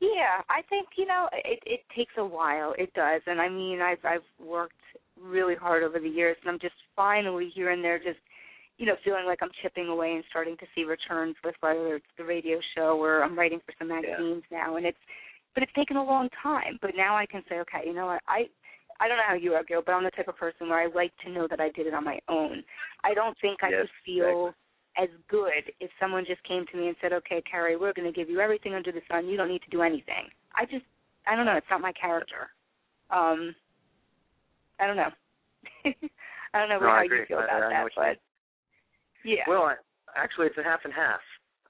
Yeah, 0.00 0.42
I 0.50 0.60
think 0.68 0.88
you 0.96 1.06
know 1.06 1.28
it. 1.32 1.62
It 1.64 1.80
takes 1.96 2.12
a 2.18 2.24
while. 2.24 2.74
It 2.76 2.92
does, 2.92 3.22
and 3.26 3.40
I 3.40 3.48
mean, 3.48 3.80
I've 3.80 4.04
I've 4.04 4.26
worked 4.38 4.74
really 5.18 5.54
hard 5.54 5.82
over 5.82 5.98
the 5.98 6.08
years, 6.08 6.36
and 6.42 6.50
I'm 6.50 6.58
just 6.58 6.74
finally 6.94 7.50
here 7.54 7.70
and 7.70 7.82
there, 7.82 7.98
just 7.98 8.18
you 8.78 8.86
know, 8.86 8.94
feeling 9.04 9.24
like 9.26 9.38
I'm 9.42 9.50
chipping 9.62 9.88
away 9.88 10.14
and 10.14 10.24
starting 10.28 10.56
to 10.58 10.66
see 10.74 10.84
returns 10.84 11.36
with 11.44 11.54
whether 11.60 11.96
it's 11.96 12.06
the 12.18 12.24
radio 12.24 12.58
show 12.76 12.98
or 13.00 13.22
I'm 13.22 13.38
writing 13.38 13.60
for 13.64 13.72
some 13.78 13.88
magazines 13.88 14.42
yeah. 14.50 14.58
now, 14.58 14.76
and 14.76 14.84
it's, 14.84 14.98
but 15.54 15.62
it's 15.62 15.72
taken 15.72 15.96
a 15.96 16.04
long 16.04 16.28
time. 16.42 16.78
But 16.82 16.90
now 16.96 17.16
I 17.16 17.24
can 17.26 17.42
say, 17.48 17.56
okay, 17.60 17.86
you 17.86 17.94
know 17.94 18.06
what, 18.06 18.22
I, 18.28 18.48
I 19.00 19.08
don't 19.08 19.16
know 19.16 19.28
how 19.28 19.34
you 19.34 19.52
are, 19.54 19.64
Gil, 19.64 19.82
but 19.84 19.92
I'm 19.92 20.04
the 20.04 20.10
type 20.10 20.28
of 20.28 20.36
person 20.36 20.68
where 20.68 20.80
I 20.80 20.86
like 20.86 21.12
to 21.24 21.30
know 21.30 21.46
that 21.48 21.60
I 21.60 21.70
did 21.70 21.86
it 21.86 21.94
on 21.94 22.04
my 22.04 22.18
own. 22.28 22.62
I 23.04 23.14
don't 23.14 23.36
think 23.40 23.62
I 23.62 23.70
yes, 23.70 23.80
could 23.82 23.90
feel. 24.04 24.46
Exactly. 24.48 24.62
As 24.98 25.10
good 25.28 25.76
if 25.78 25.90
someone 26.00 26.24
just 26.26 26.42
came 26.44 26.64
to 26.72 26.78
me 26.78 26.88
and 26.88 26.96
said, 27.02 27.12
"Okay, 27.12 27.42
Kerri, 27.44 27.78
we're 27.78 27.92
going 27.92 28.10
to 28.10 28.18
give 28.18 28.30
you 28.30 28.40
everything 28.40 28.72
under 28.72 28.90
the 28.90 29.02
sun. 29.10 29.26
You 29.28 29.36
don't 29.36 29.50
need 29.50 29.60
to 29.60 29.68
do 29.68 29.82
anything." 29.82 30.24
I 30.54 30.64
just, 30.64 30.86
I 31.26 31.36
don't 31.36 31.44
know. 31.44 31.52
It's 31.52 31.66
not 31.70 31.82
my 31.82 31.92
character. 31.92 32.48
Um, 33.10 33.54
I 34.80 34.86
don't 34.86 34.96
know. 34.96 35.10
I 35.84 36.58
don't 36.58 36.70
know 36.70 36.78
no, 36.80 36.88
how 36.88 37.02
you 37.02 37.24
feel 37.28 37.40
about 37.40 37.62
I, 37.62 37.66
I 37.66 37.68
that, 37.68 37.90
but 37.94 38.16
yeah. 39.22 39.44
Well, 39.46 39.64
I, 39.64 39.74
actually, 40.16 40.46
it's 40.46 40.56
a 40.56 40.62
half 40.62 40.80
and 40.84 40.94
half. 40.94 41.20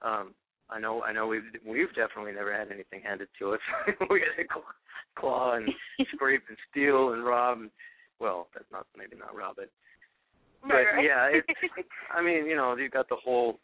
Um, 0.02 0.34
I 0.68 0.80
know, 0.80 1.02
I 1.02 1.12
know, 1.12 1.26
we've 1.26 1.42
we've 1.66 1.94
definitely 1.94 2.32
never 2.32 2.52
had 2.52 2.72
anything 2.72 3.00
handed 3.02 3.28
to 3.38 3.54
us. 3.54 3.60
we 4.10 4.20
had 4.20 4.42
to 4.42 4.48
claw 5.16 5.54
and 5.54 5.68
scrape 6.14 6.42
and 6.48 6.58
steal 6.70 7.12
and 7.12 7.24
rob. 7.24 7.58
And, 7.58 7.70
well, 8.18 8.48
that's 8.52 8.70
not 8.72 8.86
maybe 8.96 9.16
not 9.16 9.36
rob 9.36 9.58
it, 9.58 9.70
but 10.62 10.74
right. 10.74 11.04
yeah, 11.04 11.28
it's. 11.30 11.46
I 12.14 12.22
mean, 12.22 12.46
you 12.46 12.56
know, 12.56 12.76
you've 12.76 12.92
got 12.92 13.08
the 13.08 13.16
whole 13.16 13.58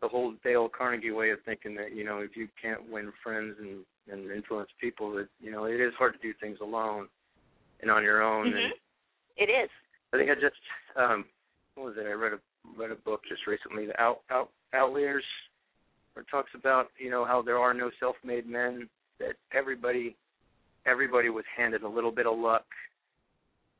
the 0.00 0.08
whole 0.08 0.34
Dale 0.42 0.68
Carnegie 0.68 1.12
way 1.12 1.30
of 1.30 1.38
thinking 1.44 1.74
that 1.76 1.94
you 1.94 2.04
know 2.04 2.18
if 2.18 2.36
you 2.36 2.48
can't 2.60 2.90
win 2.90 3.12
friends 3.22 3.56
and 3.60 3.84
and 4.10 4.30
influence 4.32 4.68
people 4.80 5.12
that 5.14 5.28
you 5.40 5.50
know 5.50 5.64
it 5.64 5.80
is 5.80 5.92
hard 5.96 6.14
to 6.14 6.18
do 6.18 6.34
things 6.40 6.58
alone 6.60 7.08
and 7.80 7.90
on 7.90 8.02
your 8.02 8.22
own. 8.22 8.46
Mm-hmm. 8.46 8.56
And 8.56 8.72
it 9.36 9.50
is. 9.50 9.70
I 10.12 10.16
think 10.18 10.30
I 10.30 10.34
just 10.34 10.60
um 10.96 11.24
what 11.74 11.86
was 11.86 11.94
it? 11.98 12.06
I 12.06 12.12
read 12.12 12.32
a 12.32 12.38
read 12.76 12.90
a 12.90 12.96
book 12.96 13.22
just 13.28 13.46
recently, 13.46 13.86
the 13.86 14.00
Out 14.00 14.20
Out 14.30 14.50
Outliers, 14.74 15.24
it 16.16 16.26
talks 16.30 16.50
about 16.54 16.88
you 16.98 17.10
know 17.10 17.24
how 17.24 17.42
there 17.42 17.58
are 17.58 17.74
no 17.74 17.90
self-made 17.98 18.48
men. 18.48 18.88
That 19.18 19.34
everybody 19.54 20.16
everybody 20.86 21.28
was 21.28 21.44
handed 21.56 21.82
a 21.82 21.88
little 21.88 22.12
bit 22.12 22.26
of 22.26 22.38
luck, 22.38 22.66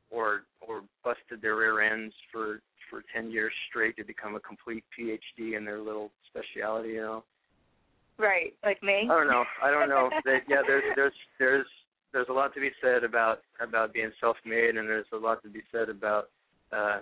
or 0.09 0.43
or 0.61 0.81
busted 1.03 1.41
their 1.41 1.55
rear 1.55 1.81
ends 1.81 2.13
for 2.31 2.59
for 2.89 3.03
ten 3.13 3.31
years 3.31 3.53
straight 3.69 3.97
to 3.97 4.03
become 4.03 4.35
a 4.35 4.39
complete 4.39 4.83
PhD 4.97 5.57
in 5.57 5.65
their 5.65 5.79
little 5.79 6.11
specialty. 6.29 6.89
You 6.89 7.01
know. 7.01 7.23
Right, 8.17 8.53
like 8.63 8.81
me. 8.83 9.07
I 9.09 9.13
don't 9.13 9.27
know. 9.27 9.43
I 9.61 9.71
don't 9.71 9.89
know. 9.89 10.09
that 10.25 10.41
yeah, 10.47 10.61
there's 10.65 10.83
there's 10.95 11.13
there's 11.39 11.67
there's 12.13 12.27
a 12.29 12.33
lot 12.33 12.53
to 12.53 12.61
be 12.61 12.69
said 12.81 13.03
about 13.03 13.39
about 13.59 13.93
being 13.93 14.11
self-made, 14.19 14.77
and 14.77 14.87
there's 14.87 15.07
a 15.13 15.17
lot 15.17 15.41
to 15.43 15.49
be 15.49 15.61
said 15.71 15.89
about 15.89 16.29
uh 16.71 16.99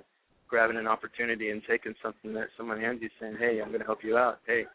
grabbing 0.47 0.77
an 0.77 0.87
opportunity 0.87 1.49
and 1.49 1.61
taking 1.67 1.93
something 2.03 2.33
that 2.33 2.47
someone 2.57 2.79
hands 2.79 2.99
you, 3.01 3.09
saying, 3.19 3.35
"Hey, 3.39 3.61
I'm 3.61 3.69
going 3.69 3.79
to 3.79 3.85
help 3.85 4.03
you 4.03 4.17
out." 4.17 4.39
Hey, 4.45 4.65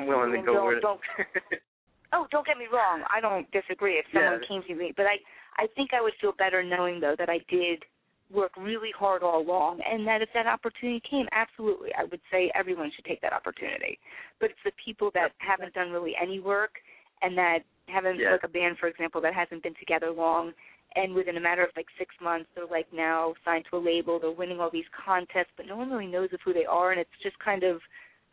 I'm 0.00 0.06
willing 0.06 0.32
to 0.32 0.42
go 0.42 0.66
with 0.68 0.82
don't, 0.82 1.00
oh, 2.12 2.26
don't 2.30 2.46
get 2.46 2.58
me 2.58 2.66
wrong. 2.72 3.02
I 3.14 3.20
don't 3.20 3.50
disagree 3.50 3.94
if 3.94 4.06
someone 4.12 4.40
yeah. 4.42 4.48
came 4.48 4.62
to 4.68 4.74
me, 4.74 4.92
but 4.96 5.06
I 5.06 5.16
I 5.58 5.66
think 5.74 5.90
I 5.92 6.02
would 6.02 6.12
feel 6.20 6.32
better 6.36 6.62
knowing 6.62 7.00
though 7.00 7.16
that 7.18 7.30
I 7.30 7.38
did 7.48 7.84
work 8.32 8.52
really 8.56 8.90
hard 8.98 9.22
all 9.22 9.40
along 9.40 9.80
and 9.88 10.06
that 10.06 10.20
if 10.20 10.28
that 10.34 10.46
opportunity 10.46 11.00
came 11.08 11.26
absolutely 11.30 11.90
i 11.96 12.02
would 12.02 12.20
say 12.32 12.50
everyone 12.54 12.90
should 12.94 13.04
take 13.04 13.20
that 13.20 13.32
opportunity 13.32 13.98
but 14.40 14.50
it's 14.50 14.58
the 14.64 14.72
people 14.84 15.10
that 15.14 15.30
haven't 15.38 15.72
done 15.74 15.90
really 15.90 16.12
any 16.20 16.40
work 16.40 16.72
and 17.22 17.38
that 17.38 17.60
haven't 17.86 18.18
yeah. 18.18 18.32
like 18.32 18.42
a 18.42 18.48
band 18.48 18.76
for 18.78 18.88
example 18.88 19.20
that 19.20 19.32
hasn't 19.32 19.62
been 19.62 19.74
together 19.78 20.10
long 20.10 20.52
and 20.96 21.14
within 21.14 21.36
a 21.36 21.40
matter 21.40 21.62
of 21.62 21.70
like 21.76 21.86
six 21.98 22.14
months 22.20 22.48
they're 22.56 22.66
like 22.66 22.86
now 22.92 23.32
signed 23.44 23.64
to 23.70 23.76
a 23.76 23.78
label 23.78 24.18
they're 24.18 24.32
winning 24.32 24.58
all 24.58 24.70
these 24.72 24.90
contests 25.06 25.54
but 25.56 25.66
no 25.66 25.76
one 25.76 25.88
really 25.88 26.06
knows 26.06 26.30
of 26.32 26.40
who 26.44 26.52
they 26.52 26.66
are 26.66 26.90
and 26.90 27.00
it's 27.00 27.22
just 27.22 27.38
kind 27.38 27.62
of 27.62 27.80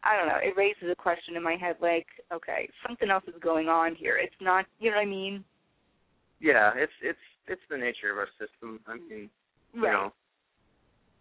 i 0.06 0.18
don't 0.18 0.28
know 0.28 0.40
it 0.42 0.56
raises 0.58 0.90
a 0.92 0.96
question 0.96 1.36
in 1.36 1.44
my 1.44 1.56
head 1.56 1.76
like 1.82 2.08
okay 2.32 2.70
something 2.88 3.10
else 3.10 3.24
is 3.28 3.40
going 3.42 3.68
on 3.68 3.96
here 3.96 4.18
it's 4.18 4.36
not 4.42 4.66
you 4.80 4.90
know 4.90 4.98
what 4.98 5.04
i 5.04 5.06
mean 5.06 5.44
yeah 6.40 6.72
it's 6.76 6.94
it's 7.02 7.20
it's 7.48 7.62
the 7.70 7.78
nature 7.78 8.12
of 8.12 8.18
our 8.18 8.30
system 8.40 8.80
i 8.88 8.96
mean 8.96 9.30
right. 9.76 9.76
you 9.76 9.82
know 9.82 10.14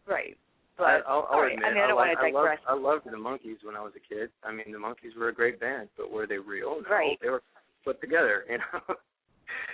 right 0.07 0.37
but 0.79 0.85
I, 0.85 0.99
I'll, 1.07 1.29
I'll 1.31 1.41
right. 1.41 1.53
admit, 1.53 1.69
I 1.69 1.75
mean, 1.75 1.85
I 1.85 1.87
don't 1.87 1.97
like, 1.97 2.17
want 2.17 2.19
to 2.19 2.33
digress. 2.33 2.59
I 2.67 2.73
loved, 2.73 3.07
I 3.07 3.13
loved 3.13 3.13
the 3.13 3.21
Monkees 3.21 3.61
when 3.63 3.77
I 3.77 3.83
was 3.85 3.93
a 3.95 4.03
kid. 4.03 4.31
I 4.43 4.53
mean, 4.53 4.73
the 4.73 4.79
Monkees 4.79 5.15
were 5.19 5.29
a 5.29 5.35
great 5.35 5.61
band, 5.61 5.89
but 5.97 6.11
were 6.11 6.27
they 6.27 6.39
real? 6.39 6.81
No, 6.81 6.89
Right. 6.91 7.19
They 7.21 7.29
were 7.29 7.43
put 7.85 8.01
together, 8.01 8.45
you 8.51 8.59
know. 8.59 8.97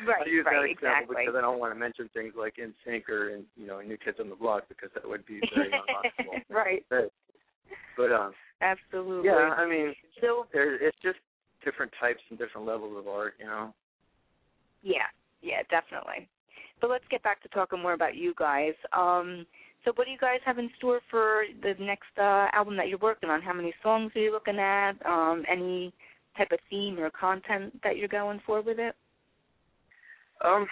Right, 0.06 0.26
I 0.26 0.30
use 0.30 0.44
right, 0.46 0.62
that 0.62 0.70
example 0.70 1.14
exactly. 1.14 1.16
because 1.26 1.38
I 1.38 1.40
don't 1.40 1.58
want 1.58 1.72
to 1.72 1.78
mention 1.78 2.10
things 2.14 2.34
like 2.36 2.54
NSYNC 2.58 3.08
or 3.08 3.34
and 3.34 3.44
you 3.56 3.66
know 3.66 3.80
New 3.80 3.96
Kids 3.96 4.18
on 4.20 4.28
the 4.28 4.34
Block 4.34 4.64
because 4.68 4.90
that 4.94 5.06
would 5.08 5.24
be 5.26 5.40
very 5.54 5.70
unpossible. 5.74 6.42
right. 6.50 6.84
But, 6.90 7.12
but 7.96 8.12
um, 8.12 8.32
Absolutely. 8.60 9.28
yeah, 9.28 9.54
I 9.56 9.68
mean, 9.68 9.94
So 10.20 10.46
there 10.52 10.74
it's 10.74 10.96
just 11.02 11.18
different 11.64 11.92
types 12.00 12.20
and 12.30 12.38
different 12.38 12.66
levels 12.66 12.96
of 12.98 13.06
art, 13.08 13.34
you 13.38 13.46
know. 13.46 13.72
yeah, 14.82 15.06
yeah, 15.42 15.62
definitely. 15.70 16.28
But 16.80 16.90
let's 16.90 17.04
get 17.10 17.22
back 17.22 17.42
to 17.42 17.48
talking 17.48 17.80
more 17.80 17.92
about 17.94 18.14
you 18.16 18.34
guys. 18.38 18.74
Um, 18.92 19.46
so 19.84 19.92
what 19.94 20.04
do 20.06 20.10
you 20.10 20.18
guys 20.18 20.38
have 20.44 20.58
in 20.58 20.70
store 20.78 21.00
for 21.10 21.42
the 21.62 21.74
next 21.80 22.16
uh, 22.18 22.46
album 22.52 22.76
that 22.76 22.88
you're 22.88 22.98
working 22.98 23.30
on? 23.30 23.42
How 23.42 23.52
many 23.52 23.72
songs 23.82 24.12
are 24.14 24.20
you 24.20 24.32
looking 24.32 24.58
at? 24.58 24.94
Um, 25.06 25.44
any 25.50 25.92
type 26.36 26.52
of 26.52 26.58
theme 26.70 26.98
or 26.98 27.10
content 27.10 27.80
that 27.82 27.96
you're 27.96 28.08
going 28.08 28.40
for 28.46 28.60
with 28.62 28.78
it? 28.78 28.94
Um, 30.44 30.66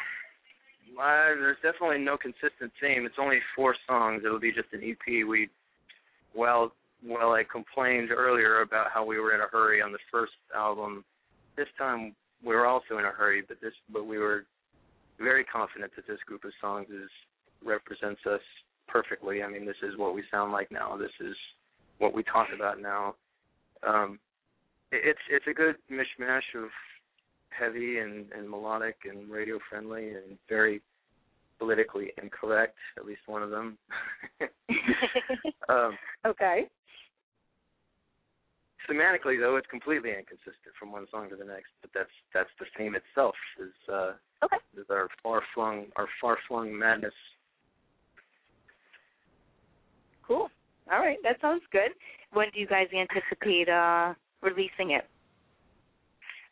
I, 0.99 1.34
there's 1.39 1.57
definitely 1.62 1.99
no 2.05 2.16
consistent 2.16 2.72
theme. 2.80 3.05
It's 3.05 3.16
only 3.18 3.39
four 3.55 3.74
songs. 3.89 4.22
It'll 4.24 4.39
be 4.41 4.53
just 4.53 4.68
an 4.72 4.82
EP. 4.89 5.26
We, 5.28 5.49
well, 6.34 6.72
well, 7.05 7.32
I 7.32 7.42
complained 7.51 8.11
earlier 8.11 8.61
about 8.62 8.86
how 8.92 9.05
we 9.05 9.18
were 9.18 9.34
in 9.34 9.40
a 9.40 9.49
hurry 9.51 9.82
on 9.82 9.92
the 9.92 9.99
first 10.11 10.32
album. 10.55 11.05
This 11.57 11.68
time 11.78 12.14
we 12.44 12.55
were 12.55 12.66
also 12.66 12.99
in 12.99 13.05
a 13.05 13.11
hurry, 13.11 13.42
but 13.47 13.59
this, 13.61 13.72
but 13.92 14.07
we 14.07 14.18
were 14.18 14.44
very 15.18 15.44
confident 15.44 15.92
that 15.97 16.07
this 16.07 16.20
group 16.26 16.44
of 16.44 16.53
songs 16.61 16.88
is 16.90 17.11
represents 17.64 18.20
us 18.26 18.40
perfectly. 18.88 19.42
I 19.42 19.49
mean, 19.49 19.66
this 19.66 19.76
is 19.82 19.97
what 19.97 20.14
we 20.14 20.22
sound 20.30 20.53
like 20.53 20.70
now. 20.70 20.97
This 20.97 21.12
is 21.20 21.34
what 21.99 22.14
we 22.14 22.22
talk 22.22 22.49
about 22.55 22.80
now. 22.80 23.14
Um, 23.86 24.18
it, 24.92 25.03
it's 25.05 25.18
it's 25.30 25.47
a 25.49 25.55
good 25.55 25.76
mishmash 25.90 26.62
of 26.62 26.68
heavy 27.51 27.99
and, 27.99 28.26
and 28.36 28.49
melodic 28.49 28.97
and 29.11 29.30
radio 29.30 29.59
friendly 29.70 30.11
and 30.11 30.38
very 30.49 30.82
politically 31.59 32.12
incorrect. 32.22 32.76
At 32.99 33.07
least 33.07 33.22
one 33.26 33.42
of 33.42 33.51
them. 33.51 33.78
um, 35.68 35.97
okay. 36.26 36.68
Thematically, 38.89 39.41
though, 39.41 39.57
it's 39.57 39.66
completely 39.66 40.11
inconsistent 40.11 40.74
from 40.79 40.93
one 40.93 41.07
song 41.11 41.29
to 41.31 41.37
the 41.37 41.45
next. 41.45 41.72
But 41.81 41.91
that's 41.95 42.11
that's 42.33 42.51
the 42.61 42.66
theme 42.77 42.95
itself. 42.95 43.35
Is 43.61 43.72
uh, 43.89 44.12
okay. 44.45 44.59
is 44.79 44.87
our 44.91 45.09
far 45.22 45.43
flung 45.55 45.87
our 45.97 46.07
far 46.20 46.39
flung 46.47 46.77
madness. 46.77 47.14
Cool. 50.27 50.49
All 50.93 51.01
right, 51.01 51.18
that 51.22 51.41
sounds 51.41 51.62
good. 51.72 51.91
When 52.33 52.49
do 52.53 52.61
you 52.61 52.66
guys 52.66 52.87
anticipate 52.93 53.68
uh 53.68 54.14
releasing 54.43 54.93
it? 54.93 55.09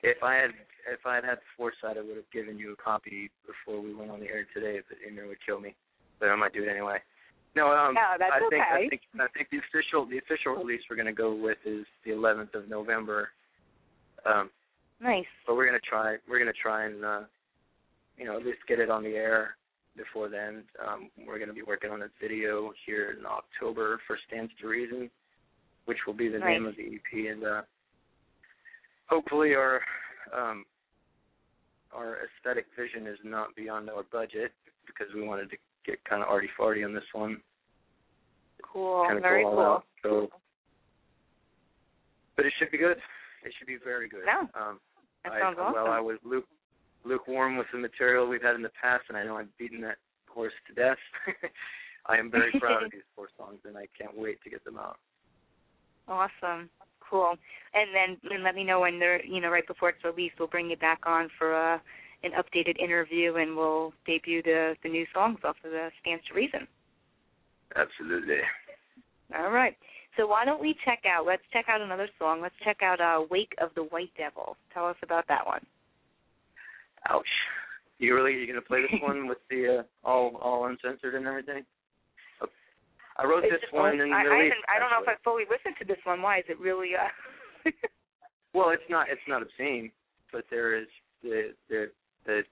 If 0.02 0.22
I 0.22 0.34
had 0.34 0.50
if 0.90 1.06
I 1.06 1.16
had 1.16 1.24
had 1.24 1.38
the 1.38 1.50
foresight, 1.56 1.98
I 1.98 2.00
would 2.00 2.16
have 2.16 2.30
given 2.32 2.58
you 2.58 2.72
a 2.72 2.76
copy 2.76 3.30
before 3.46 3.80
we 3.80 3.94
went 3.94 4.10
on 4.10 4.20
the 4.20 4.26
air 4.26 4.46
today. 4.54 4.80
But 4.88 4.98
email 5.06 5.28
would 5.28 5.44
kill 5.44 5.60
me. 5.60 5.74
But 6.18 6.30
I 6.30 6.36
might 6.36 6.52
do 6.52 6.62
it 6.62 6.68
anyway. 6.68 6.98
No, 7.56 7.70
um, 7.70 7.94
No, 7.94 8.18
that's 8.18 8.32
I 8.34 8.38
think 8.50 8.62
okay. 8.62 8.84
I 8.84 8.88
think 8.88 9.02
I 9.20 9.26
think 9.36 9.48
the 9.50 9.58
official 9.58 10.06
the 10.06 10.18
official 10.18 10.54
release 10.54 10.80
we're 10.90 10.96
going 10.96 11.06
to 11.06 11.12
go 11.12 11.34
with 11.34 11.58
is 11.64 11.86
the 12.04 12.10
11th 12.10 12.54
of 12.54 12.68
November. 12.68 13.30
Um, 14.26 14.50
Nice. 15.00 15.26
but 15.46 15.54
we're 15.54 15.66
going 15.66 15.78
to 15.78 15.86
try 15.86 16.16
we're 16.28 16.38
going 16.38 16.52
to 16.52 16.60
try 16.60 16.86
and 16.86 17.04
uh, 17.04 17.20
you 18.16 18.24
know 18.24 18.36
at 18.36 18.44
least 18.44 18.58
get 18.66 18.80
it 18.80 18.90
on 18.90 19.02
the 19.02 19.10
air 19.10 19.56
before 19.96 20.28
then. 20.28 20.64
Um, 20.84 21.10
we're 21.26 21.38
going 21.38 21.48
to 21.48 21.54
be 21.54 21.62
working 21.62 21.90
on 21.90 22.02
a 22.02 22.08
video 22.20 22.72
here 22.86 23.16
in 23.18 23.24
October 23.26 24.00
for 24.06 24.18
Stands 24.26 24.52
to 24.60 24.66
Reason, 24.68 25.08
which 25.84 25.98
will 26.06 26.14
be 26.14 26.28
the 26.28 26.38
name 26.38 26.66
of 26.66 26.74
the 26.76 26.96
EP, 26.96 27.32
and 27.32 27.44
uh, 27.44 27.62
hopefully 29.06 29.54
our 29.54 29.80
um, 30.36 30.64
our 31.92 32.18
aesthetic 32.24 32.66
vision 32.76 33.06
is 33.06 33.18
not 33.22 33.54
beyond 33.54 33.88
our 33.88 34.02
budget 34.10 34.50
because 34.86 35.06
we 35.14 35.22
wanted 35.22 35.50
to 35.50 35.56
get 35.86 36.04
kind 36.04 36.22
of 36.22 36.28
arty 36.28 36.48
farty 36.58 36.84
on 36.84 36.94
this 36.94 37.04
one. 37.12 37.40
Cool. 38.62 39.04
kind 39.06 39.18
of 39.18 39.22
Very 39.22 39.42
go 39.42 39.48
all 39.48 39.54
cool. 39.54 39.64
out. 39.64 39.84
So, 40.02 40.28
but 42.36 42.46
it 42.46 42.52
should 42.58 42.70
be 42.70 42.78
good. 42.78 42.96
It 43.44 43.52
should 43.58 43.66
be 43.66 43.78
very 43.82 44.08
good. 44.08 44.22
Yeah. 44.26 44.40
Um, 44.60 44.80
That 45.24 45.34
I, 45.34 45.40
sounds 45.40 45.58
awesome. 45.60 45.74
Well, 45.74 45.92
I 45.92 46.00
was 46.00 46.18
luke, 46.24 46.48
lukewarm 47.04 47.56
with 47.56 47.66
the 47.72 47.78
material 47.78 48.28
we've 48.28 48.42
had 48.42 48.54
in 48.56 48.62
the 48.62 48.72
past, 48.80 49.04
and 49.08 49.16
I 49.16 49.24
know 49.24 49.36
I've 49.36 49.56
beaten 49.58 49.80
that 49.82 49.98
horse 50.28 50.52
to 50.68 50.74
death. 50.74 50.98
I 52.06 52.16
am 52.16 52.30
very 52.30 52.52
proud 52.60 52.82
of 52.82 52.90
these 52.90 53.06
four 53.14 53.28
songs, 53.36 53.58
and 53.64 53.76
I 53.76 53.86
can't 53.98 54.16
wait 54.16 54.42
to 54.42 54.50
get 54.50 54.64
them 54.64 54.78
out. 54.78 54.98
Awesome. 56.08 56.68
Cool. 57.08 57.34
And 57.74 57.90
then 57.94 58.32
and 58.32 58.42
let 58.42 58.54
me 58.54 58.64
know 58.64 58.80
when 58.80 58.98
they're 58.98 59.24
you 59.24 59.40
know 59.40 59.50
right 59.50 59.66
before 59.66 59.90
it's 59.90 60.04
released. 60.04 60.36
We'll 60.38 60.48
bring 60.48 60.70
you 60.70 60.76
back 60.76 61.00
on 61.06 61.28
for 61.38 61.54
uh, 61.54 61.78
an 62.24 62.32
updated 62.32 62.78
interview, 62.82 63.36
and 63.36 63.56
we'll 63.56 63.92
debut 64.06 64.42
the 64.42 64.74
the 64.82 64.88
new 64.88 65.06
songs 65.12 65.38
off 65.44 65.56
of 65.64 65.70
the 65.70 65.90
Stands 66.00 66.24
to 66.28 66.34
Reason. 66.34 66.66
Absolutely. 67.76 68.38
All 69.36 69.50
right. 69.50 69.76
So 70.16 70.26
why 70.26 70.44
don't 70.44 70.60
we 70.60 70.76
check 70.84 71.02
out? 71.06 71.26
Let's 71.26 71.42
check 71.52 71.66
out 71.68 71.80
another 71.80 72.08
song. 72.18 72.40
Let's 72.40 72.54
check 72.64 72.82
out 72.82 73.00
uh, 73.00 73.26
"Wake 73.30 73.52
of 73.60 73.70
the 73.74 73.82
White 73.84 74.12
Devil." 74.16 74.56
Tell 74.72 74.86
us 74.86 74.96
about 75.02 75.26
that 75.28 75.46
one. 75.46 75.64
Ouch. 77.08 77.26
You 77.98 78.14
really 78.14 78.32
you 78.34 78.46
gonna 78.46 78.60
play 78.60 78.82
this 78.82 79.00
one 79.02 79.26
with 79.28 79.38
the 79.50 79.80
uh, 79.80 80.08
all 80.08 80.36
all 80.36 80.66
uncensored 80.66 81.14
and 81.14 81.26
everything? 81.26 81.64
Okay. 82.42 82.52
I 83.16 83.24
wrote 83.24 83.42
this 83.42 83.54
It's- 83.62 83.72
one 83.72 83.92
in 83.92 84.10
the 84.10 84.14
I, 84.14 84.18
I, 84.18 84.22
Middle 84.22 84.38
East, 84.42 84.54
haven't- 84.54 84.70
I 84.74 84.78
don't 84.78 84.90
know 84.90 85.02
if 85.02 85.08
I 85.08 85.14
fully 85.22 85.44
listened 85.50 85.76
to 85.80 85.84
this 85.84 86.02
one. 86.04 86.22
Why 86.22 86.38
is 86.38 86.44
it 86.48 86.58
really? 86.60 86.90
Uh... 86.94 87.70
Well, 88.54 88.70
it's 88.70 88.86
not 88.88 89.08
it's 89.10 89.26
not 89.26 89.42
obscene, 89.42 89.90
but 90.30 90.44
there 90.48 90.76
is 90.78 90.86
the 91.24 91.54
the 91.68 91.90
the, 92.26 92.42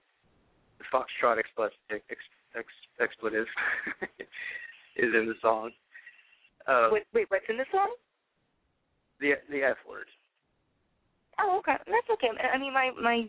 foxtrot 0.91 1.39
expletive 1.39 1.77
ex, 1.89 2.03
ex, 2.57 2.67
expletive 2.99 3.47
is 4.97 5.13
in 5.13 5.25
the 5.27 5.35
song. 5.41 5.71
Uh, 6.67 6.89
wait, 6.91 7.03
wait, 7.13 7.25
what's 7.29 7.45
in 7.49 7.57
the 7.57 7.65
song? 7.71 7.89
the 9.23 9.33
the 9.49 9.63
F 9.63 9.77
word. 9.89 10.05
Oh, 11.39 11.57
okay. 11.59 11.77
That's 11.87 12.09
okay. 12.11 12.29
I 12.29 12.57
mean, 12.59 12.73
my 12.73 12.91
my 13.01 13.25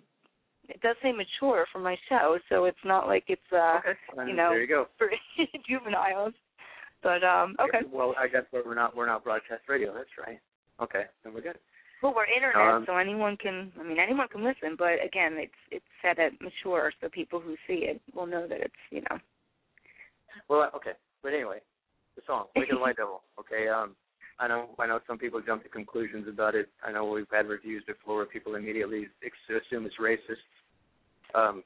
it 0.69 0.81
does 0.83 0.97
say 1.03 1.13
mature 1.13 1.67
for 1.73 1.79
my 1.79 1.97
show, 2.09 2.39
so 2.49 2.65
it's 2.65 2.85
not 2.85 3.07
like 3.07 3.25
it's 3.29 3.53
uh 3.53 3.79
okay. 3.79 4.29
You 4.29 4.35
know, 4.35 4.51
there 4.51 4.61
you 4.61 4.69
go. 4.69 4.87
for 4.99 5.11
juveniles. 5.69 6.35
But 7.03 7.23
um, 7.23 7.55
okay. 7.61 7.87
Well, 7.91 8.15
I 8.19 8.29
guess 8.29 8.43
we're 8.53 8.75
not 8.75 8.97
we're 8.97 9.07
not 9.07 9.25
broadcast 9.25 9.63
radio. 9.69 9.95
That's 9.95 10.17
right. 10.19 10.41
Okay, 10.83 11.05
then 11.23 11.33
we're 11.33 11.43
good. 11.43 11.59
Well, 12.05 12.13
we're 12.15 12.27
internet, 12.27 12.75
Um, 12.75 12.85
so 12.85 12.99
anyone 12.99 13.39
can. 13.39 13.73
I 13.81 13.83
mean, 13.83 13.99
anyone 13.99 14.29
can 14.29 14.45
listen. 14.45 14.77
But 14.77 15.03
again, 15.03 15.39
it's 15.39 15.57
it's 15.71 15.87
set 16.03 16.19
at 16.19 16.39
mature, 16.39 16.93
so 17.01 17.09
people 17.09 17.41
who 17.41 17.57
see 17.67 17.87
it 17.89 17.99
will 18.13 18.27
know 18.27 18.47
that 18.47 18.61
it's 18.61 18.83
you 18.91 19.01
know. 19.09 19.19
Well, 20.51 20.71
okay, 20.77 20.93
but 21.23 21.33
anyway, 21.33 21.61
the 22.15 22.21
song 22.27 22.49
"Wake 22.57 22.69
the 22.69 22.77
White 22.77 22.99
Devil." 22.99 23.23
Okay, 23.41 23.69
um, 23.69 23.97
I 24.39 24.49
know 24.49 24.69
I 24.79 24.87
know 24.87 25.01
some 25.07 25.17
people 25.17 25.41
jump 25.41 25.63
to 25.63 25.71
conclusions 25.71 26.29
about 26.29 26.55
it. 26.55 26.69
I 26.87 26.93
know 26.93 27.07
we've 27.07 27.27
had 27.33 27.47
reviews 27.49 27.83
before 27.87 28.17
where 28.17 28.27
people 28.27 28.55
immediately 28.55 29.09
assume 29.49 29.87
it's 29.87 29.97
racist. 29.97 30.45
Um, 31.35 31.65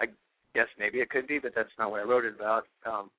I 0.00 0.06
guess 0.54 0.68
maybe 0.78 0.98
it 0.98 1.10
could 1.10 1.26
be, 1.26 1.40
but 1.40 1.54
that's 1.56 1.76
not 1.76 1.90
what 1.90 1.98
I 1.98 2.04
wrote 2.04 2.24
it 2.24 2.36
about. 2.36 2.66
Um, 2.86 3.10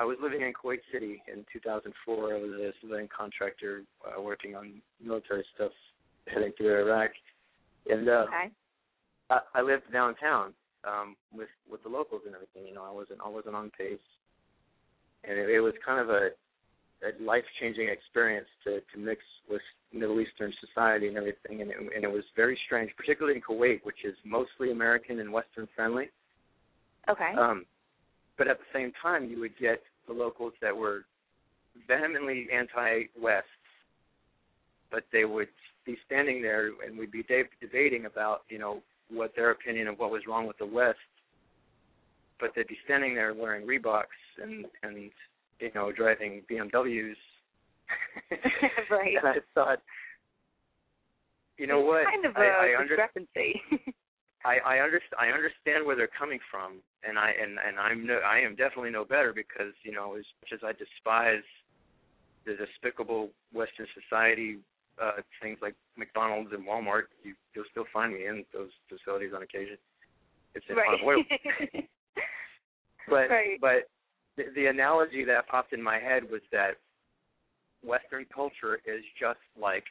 I 0.00 0.04
was 0.04 0.16
living 0.22 0.40
in 0.40 0.54
Kuwait 0.54 0.80
City 0.90 1.22
in 1.30 1.44
2004. 1.52 2.34
I 2.34 2.40
was 2.40 2.50
a 2.52 2.72
civilian 2.80 3.06
contractor 3.14 3.82
uh, 4.00 4.20
working 4.22 4.56
on 4.56 4.80
military 5.04 5.44
stuff 5.54 5.72
heading 6.26 6.52
to 6.56 6.68
Iraq, 6.68 7.10
and 7.86 8.08
uh, 8.08 8.24
Okay. 8.28 8.50
I, 9.28 9.40
I 9.56 9.60
lived 9.60 9.92
downtown 9.92 10.54
um, 10.84 11.16
with 11.34 11.50
with 11.70 11.82
the 11.82 11.90
locals 11.90 12.22
and 12.24 12.34
everything. 12.34 12.66
You 12.66 12.74
know, 12.74 12.82
I 12.82 12.90
wasn't 12.90 13.20
I 13.22 13.28
wasn't 13.28 13.56
on 13.56 13.70
pace, 13.76 14.06
and 15.24 15.38
it, 15.38 15.50
it 15.50 15.60
was 15.60 15.74
kind 15.84 16.00
of 16.00 16.08
a, 16.08 16.30
a 17.04 17.10
life 17.22 17.44
changing 17.60 17.90
experience 17.90 18.48
to 18.64 18.80
to 18.80 18.98
mix 18.98 19.20
with 19.50 19.60
Middle 19.92 20.18
Eastern 20.18 20.50
society 20.64 21.08
and 21.08 21.18
everything. 21.18 21.60
And 21.60 21.70
it, 21.70 21.76
and 21.76 22.04
it 22.04 22.10
was 22.10 22.24
very 22.34 22.58
strange, 22.64 22.90
particularly 22.96 23.36
in 23.36 23.42
Kuwait, 23.42 23.84
which 23.84 24.02
is 24.04 24.14
mostly 24.24 24.72
American 24.72 25.20
and 25.20 25.30
Western 25.30 25.68
friendly. 25.76 26.08
Okay. 27.06 27.32
Um, 27.38 27.66
but 28.38 28.48
at 28.48 28.56
the 28.56 28.70
same 28.72 28.92
time, 29.02 29.28
you 29.28 29.38
would 29.40 29.52
get 29.60 29.82
the 30.10 30.18
locals 30.18 30.52
that 30.60 30.76
were 30.76 31.04
vehemently 31.86 32.48
anti-West, 32.52 33.46
but 34.90 35.04
they 35.12 35.24
would 35.24 35.48
be 35.86 35.96
standing 36.04 36.42
there 36.42 36.70
and 36.84 36.98
we'd 36.98 37.12
be 37.12 37.22
de- 37.22 37.44
debating 37.60 38.06
about, 38.06 38.42
you 38.48 38.58
know, 38.58 38.82
what 39.08 39.32
their 39.36 39.50
opinion 39.52 39.86
of 39.88 39.98
what 39.98 40.10
was 40.10 40.22
wrong 40.26 40.46
with 40.46 40.58
the 40.58 40.66
West. 40.66 40.98
But 42.40 42.50
they'd 42.56 42.66
be 42.66 42.78
standing 42.84 43.14
there 43.14 43.34
wearing 43.34 43.66
Reeboks 43.66 44.18
and 44.42 44.64
and 44.82 45.10
you 45.60 45.70
know 45.74 45.92
driving 45.92 46.42
BMWs. 46.50 47.14
Right. 48.90 49.14
And 49.18 49.26
I 49.28 49.34
thought, 49.54 49.78
you 51.58 51.66
know 51.66 51.78
It's 51.80 51.86
what? 51.88 52.04
Kind 52.06 52.24
of 52.24 52.34
a 52.36 52.40
I, 52.40 52.74
I 52.76 52.80
under- 52.80 52.96
discrepancy. 52.96 53.60
I 54.44 54.56
I, 54.64 54.74
underst- 54.76 55.14
I 55.18 55.26
understand 55.28 55.84
where 55.86 55.94
they're 55.96 56.08
coming 56.18 56.38
from, 56.50 56.76
and 57.06 57.18
I 57.18 57.30
and 57.30 57.58
and 57.66 57.78
I'm 57.78 58.06
no 58.06 58.18
I 58.18 58.40
am 58.40 58.56
definitely 58.56 58.90
no 58.90 59.04
better 59.04 59.32
because 59.32 59.72
you 59.82 59.92
know 59.92 60.14
as 60.14 60.24
much 60.42 60.52
as 60.52 60.60
I 60.64 60.72
despise 60.72 61.44
the 62.46 62.54
despicable 62.54 63.30
Western 63.52 63.86
society 63.94 64.58
uh 65.00 65.22
things 65.42 65.58
like 65.62 65.74
McDonald's 65.96 66.50
and 66.52 66.66
Walmart, 66.66 67.12
you 67.22 67.34
you'll 67.54 67.64
still 67.70 67.86
find 67.92 68.12
me 68.12 68.26
in 68.26 68.44
those 68.52 68.70
facilities 68.88 69.32
on 69.34 69.42
occasion. 69.42 69.76
It's 70.54 70.66
right. 70.68 70.88
unavoidable. 70.88 71.24
But 73.08 73.28
Right. 73.28 73.60
but 73.60 73.90
the, 74.36 74.44
the 74.54 74.66
analogy 74.66 75.24
that 75.24 75.48
popped 75.48 75.72
in 75.72 75.82
my 75.82 75.98
head 75.98 76.22
was 76.30 76.42
that 76.52 76.76
Western 77.82 78.24
culture 78.32 78.76
is 78.86 79.02
just 79.18 79.40
like 79.60 79.84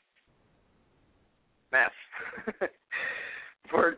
meth. 1.72 1.92
for 3.70 3.98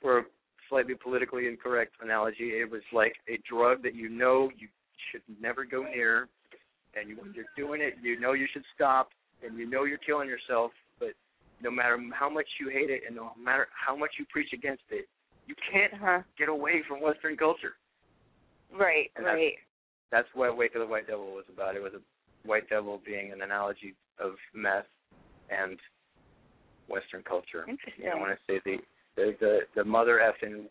for 0.00 0.26
slightly 0.70 0.94
politically 0.94 1.46
incorrect 1.46 1.92
analogy, 2.00 2.52
it 2.60 2.70
was 2.70 2.80
like 2.92 3.12
a 3.28 3.38
drug 3.48 3.82
that 3.82 3.94
you 3.94 4.08
know 4.08 4.48
you 4.58 4.68
should 5.12 5.22
never 5.40 5.66
go 5.66 5.82
near, 5.82 6.28
and 6.94 7.10
you, 7.10 7.16
when 7.20 7.34
you're 7.34 7.44
doing 7.56 7.82
it, 7.82 7.94
you 8.02 8.18
know 8.18 8.32
you 8.32 8.46
should 8.52 8.64
stop, 8.74 9.10
and 9.44 9.58
you 9.58 9.68
know 9.68 9.84
you're 9.84 9.98
killing 9.98 10.28
yourself. 10.28 10.70
But 10.98 11.10
no 11.60 11.70
matter 11.70 11.98
how 12.18 12.30
much 12.30 12.46
you 12.58 12.70
hate 12.70 12.88
it, 12.88 13.02
and 13.06 13.14
no 13.16 13.32
matter 13.42 13.68
how 13.74 13.94
much 13.94 14.12
you 14.18 14.24
preach 14.30 14.52
against 14.54 14.84
it, 14.90 15.06
you 15.46 15.54
can't 15.70 15.92
uh-huh. 15.94 16.22
get 16.38 16.48
away 16.48 16.82
from 16.88 17.02
Western 17.02 17.36
culture. 17.36 17.74
Right. 18.72 19.10
And 19.16 19.26
Right. 19.26 19.54
That's 20.10 20.28
what 20.34 20.56
Wake 20.56 20.74
of 20.74 20.80
the 20.80 20.86
White 20.86 21.06
Devil 21.06 21.26
was 21.32 21.44
about. 21.52 21.76
It 21.76 21.82
was 21.82 21.92
a 21.94 22.48
white 22.48 22.68
devil 22.68 23.00
being 23.06 23.32
an 23.32 23.42
analogy 23.42 23.94
of 24.18 24.32
meth 24.54 24.86
and 25.50 25.78
Western 26.88 27.22
culture. 27.22 27.64
Interesting. 27.68 28.04
You 28.04 28.10
know, 28.10 28.18
when 28.18 28.30
I 28.30 28.38
say 28.46 28.60
the 28.64 28.78
the 29.20 29.36
the, 29.40 29.58
the 29.76 29.84
mother 29.84 30.20
effing 30.22 30.64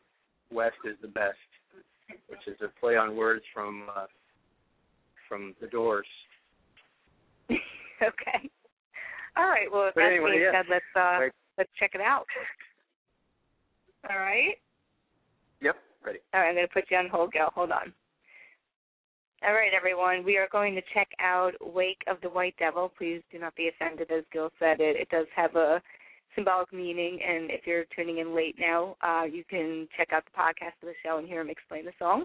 West 0.51 0.77
is 0.85 0.95
the 1.01 1.07
best, 1.07 1.37
which 2.27 2.47
is 2.47 2.57
a 2.61 2.79
play 2.79 2.95
on 2.95 3.15
words 3.15 3.43
from 3.53 3.83
uh, 3.95 4.05
from 5.27 5.53
the 5.61 5.67
Doors. 5.67 6.07
okay. 7.51 8.49
All 9.37 9.47
right. 9.47 9.71
Well, 9.71 9.87
if 9.87 9.95
But 9.95 10.01
that's 10.01 10.11
anyway, 10.13 10.31
being 10.31 10.43
yeah. 10.43 10.51
said, 10.61 10.65
let's 10.69 10.85
uh 10.95 11.21
Right. 11.21 11.31
let's 11.57 11.69
check 11.79 11.91
it 11.93 12.01
out. 12.01 12.25
All 14.09 14.17
right. 14.19 14.55
Yep, 15.61 15.75
ready. 16.05 16.19
All 16.33 16.41
right. 16.41 16.49
I'm 16.49 16.55
going 16.55 16.67
to 16.67 16.73
put 16.73 16.85
you 16.89 16.97
on 16.97 17.09
hold, 17.09 17.33
Gail. 17.33 17.51
Hold 17.53 17.71
on. 17.71 17.93
All 19.45 19.53
right, 19.53 19.71
everyone. 19.75 20.23
We 20.25 20.37
are 20.37 20.47
going 20.51 20.75
to 20.75 20.81
check 20.93 21.07
out 21.21 21.51
Wake 21.61 22.01
of 22.07 22.17
the 22.21 22.29
White 22.29 22.55
Devil. 22.59 22.91
Please 22.97 23.21
do 23.31 23.39
not 23.39 23.55
be 23.55 23.69
offended, 23.69 24.11
as 24.11 24.23
Gil 24.33 24.51
said. 24.59 24.79
It 24.81 24.95
it 24.97 25.09
does 25.09 25.27
have 25.35 25.55
a 25.55 25.81
symbolic 26.39 26.71
meaning, 26.71 27.19
and 27.21 27.51
if 27.51 27.67
you're 27.67 27.83
tuning 27.93 28.19
in 28.19 28.33
late 28.33 28.55
now, 28.57 28.95
uh, 29.01 29.25
you 29.25 29.43
can 29.43 29.89
check 29.97 30.13
out 30.13 30.23
the 30.23 30.31
podcast 30.31 30.71
of 30.81 30.87
the 30.87 30.93
show 31.03 31.17
and 31.17 31.27
hear 31.27 31.41
him 31.41 31.49
explain 31.49 31.83
the 31.83 31.91
song. 31.99 32.23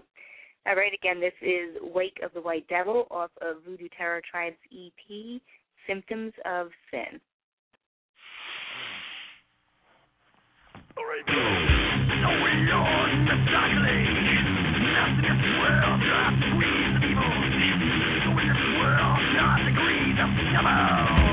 All 0.65 0.75
right, 0.75 0.93
again, 0.93 1.19
this 1.19 1.33
is 1.41 1.75
Wake 1.93 2.19
of 2.23 2.31
the 2.33 2.39
White 2.39 2.65
Devil 2.69 3.07
off 3.11 3.31
of 3.41 3.57
Voodoo 3.67 3.89
Terror 3.97 4.21
Tribe's 4.31 4.55
EP, 4.71 5.41
Symptoms 5.85 6.31
of 6.45 6.69
Sin. 6.91 7.19
Wild, 20.55 20.57
wild 20.57 21.09
world. 21.09 21.24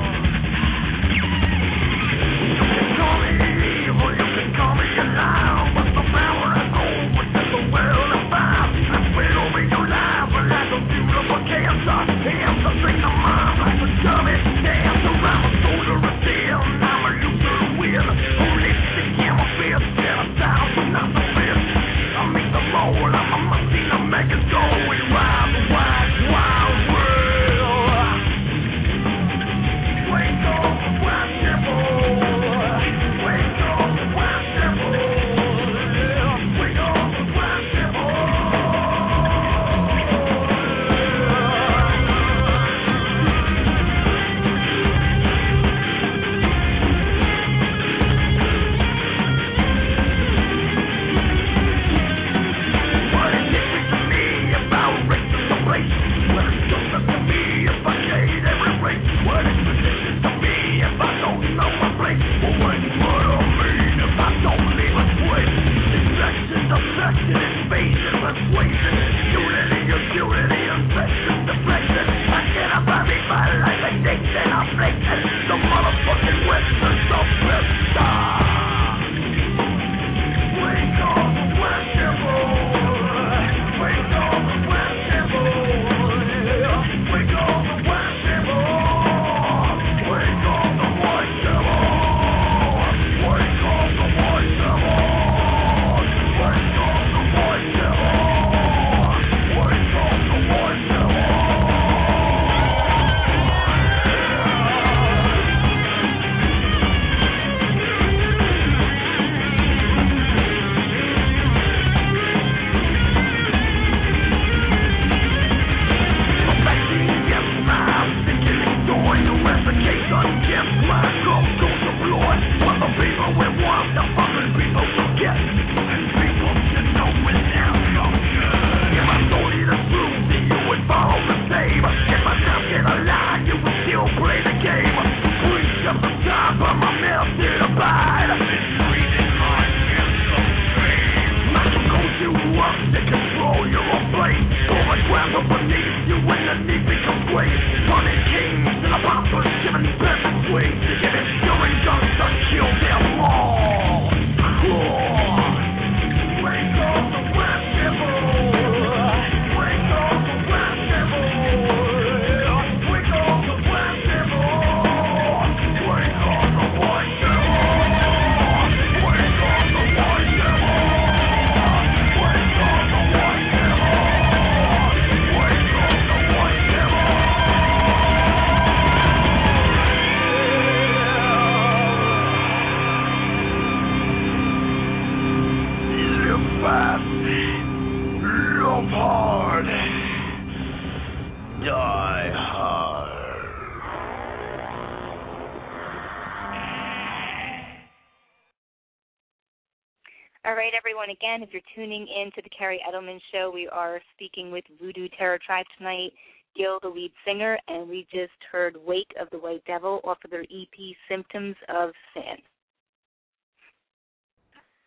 Again, 201.13 201.43
if 201.43 201.49
you're 201.53 201.61
tuning 201.75 202.07
in 202.07 202.31
to 202.31 202.41
the 202.41 202.49
Kerri 202.49 202.79
Edelman 202.89 203.19
Show, 203.31 203.51
we 203.53 203.67
are 203.67 204.01
speaking 204.15 204.51
with 204.51 204.63
Voodoo 204.81 205.07
Terror 205.15 205.37
Tribe 205.45 205.65
tonight. 205.77 206.11
Gil, 206.57 206.79
the 206.81 206.87
lead 206.87 207.11
singer, 207.25 207.57
and 207.67 207.87
we 207.87 208.07
just 208.11 208.33
heard 208.51 208.75
"Wake 208.83 209.11
of 209.21 209.29
the 209.29 209.37
White 209.37 209.63
Devil" 209.65 210.01
off 210.03 210.17
of 210.25 210.31
their 210.31 210.41
EP 210.41 210.95
"Symptoms 211.07 211.55
of 211.69 211.91
Sin." 212.15 212.37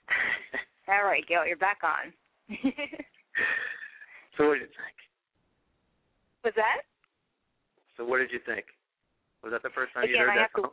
All 0.89 1.05
right, 1.05 1.25
Gil, 1.29 1.47
you're 1.47 1.57
back 1.57 1.79
on. 1.85 2.13
so 4.37 4.49
what 4.49 4.55
did 4.55 4.63
you 4.63 4.75
think? 4.75 4.97
Was 6.45 6.55
that? 6.57 6.83
So 7.97 8.05
what 8.05 8.19
did 8.19 8.31
you 8.33 8.41
think? 8.45 8.65
Was 9.45 9.53
that 9.53 9.63
the 9.63 9.71
first 9.71 9.95
time 9.95 10.05
Again, 10.05 10.15
you 10.17 10.21
heard 10.23 10.31
I 10.31 10.35
that 10.37 10.41
have 10.43 10.53
to- 10.55 10.63
song? 10.63 10.71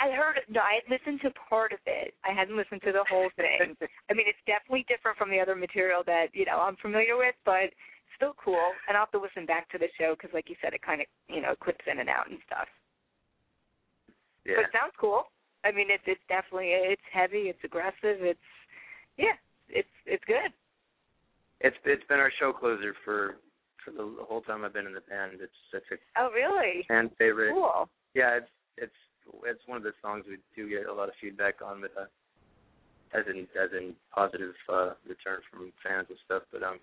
I 0.00 0.10
heard 0.16 0.40
no, 0.48 0.60
I 0.64 0.80
had 0.80 0.88
listened 0.88 1.20
to 1.22 1.30
part 1.48 1.72
of 1.72 1.78
it. 1.84 2.14
I 2.24 2.32
hadn't 2.32 2.56
listened 2.56 2.80
to 2.88 2.92
the 2.92 3.04
whole 3.08 3.28
thing. 3.36 3.76
I 4.10 4.14
mean, 4.16 4.24
it's 4.26 4.40
definitely 4.46 4.86
different 4.88 5.18
from 5.18 5.30
the 5.30 5.38
other 5.38 5.54
material 5.54 6.02
that 6.06 6.28
you 6.32 6.46
know 6.46 6.58
I'm 6.60 6.76
familiar 6.80 7.16
with, 7.20 7.34
but 7.44 7.68
still 8.16 8.32
cool. 8.42 8.72
And 8.88 8.96
I'll 8.96 9.04
have 9.04 9.12
to 9.12 9.20
listen 9.20 9.44
back 9.44 9.68
to 9.70 9.78
the 9.78 9.88
show 10.00 10.16
because, 10.16 10.32
like 10.32 10.48
you 10.48 10.56
said, 10.64 10.72
it 10.72 10.80
kind 10.82 11.00
of 11.04 11.06
you 11.28 11.40
know 11.44 11.54
clips 11.60 11.84
in 11.90 12.00
and 12.00 12.08
out 12.08 12.30
and 12.30 12.38
stuff. 12.46 12.66
yeah. 14.44 14.54
But 14.56 14.72
it 14.72 14.72
sounds 14.72 14.96
cool. 14.98 15.28
I 15.64 15.72
mean, 15.72 15.88
it's 15.92 16.04
it's 16.06 16.24
definitely 16.28 16.72
it's 16.72 17.04
heavy, 17.12 17.52
it's 17.52 17.60
aggressive, 17.64 18.24
it's 18.24 18.48
yeah, 19.18 19.36
it's 19.68 19.92
it's 20.06 20.24
good. 20.24 20.48
It's 21.60 21.76
it's 21.84 22.04
been 22.08 22.18
our 22.20 22.32
show 22.40 22.52
closer 22.52 22.94
for 23.04 23.36
for 23.84 23.90
the, 23.92 24.04
the 24.16 24.24
whole 24.24 24.40
time 24.40 24.64
I've 24.64 24.72
been 24.72 24.86
in 24.86 24.94
the 24.94 25.04
band. 25.04 25.32
It's 25.40 25.52
such 25.72 25.84
a 25.92 25.96
Oh, 26.20 26.30
really? 26.32 26.84
fan 26.88 27.10
favorite. 27.18 27.52
Cool. 27.52 27.88
Yeah, 28.14 28.36
it's 28.40 28.52
it's 28.78 29.00
it's 29.44 29.66
one 29.66 29.76
of 29.76 29.82
the 29.82 29.92
songs 30.02 30.24
we 30.28 30.38
do 30.56 30.68
get 30.68 30.86
a 30.86 30.94
lot 30.94 31.08
of 31.08 31.14
feedback 31.20 31.62
on, 31.64 31.80
but 31.80 31.92
uh, 31.96 32.06
as 33.18 33.24
in 33.28 33.46
as 33.60 33.70
in 33.76 33.94
positive 34.14 34.54
uh, 34.68 34.94
return 35.06 35.40
from 35.50 35.72
fans 35.82 36.06
and 36.08 36.18
stuff. 36.24 36.42
But 36.52 36.62
um, 36.62 36.78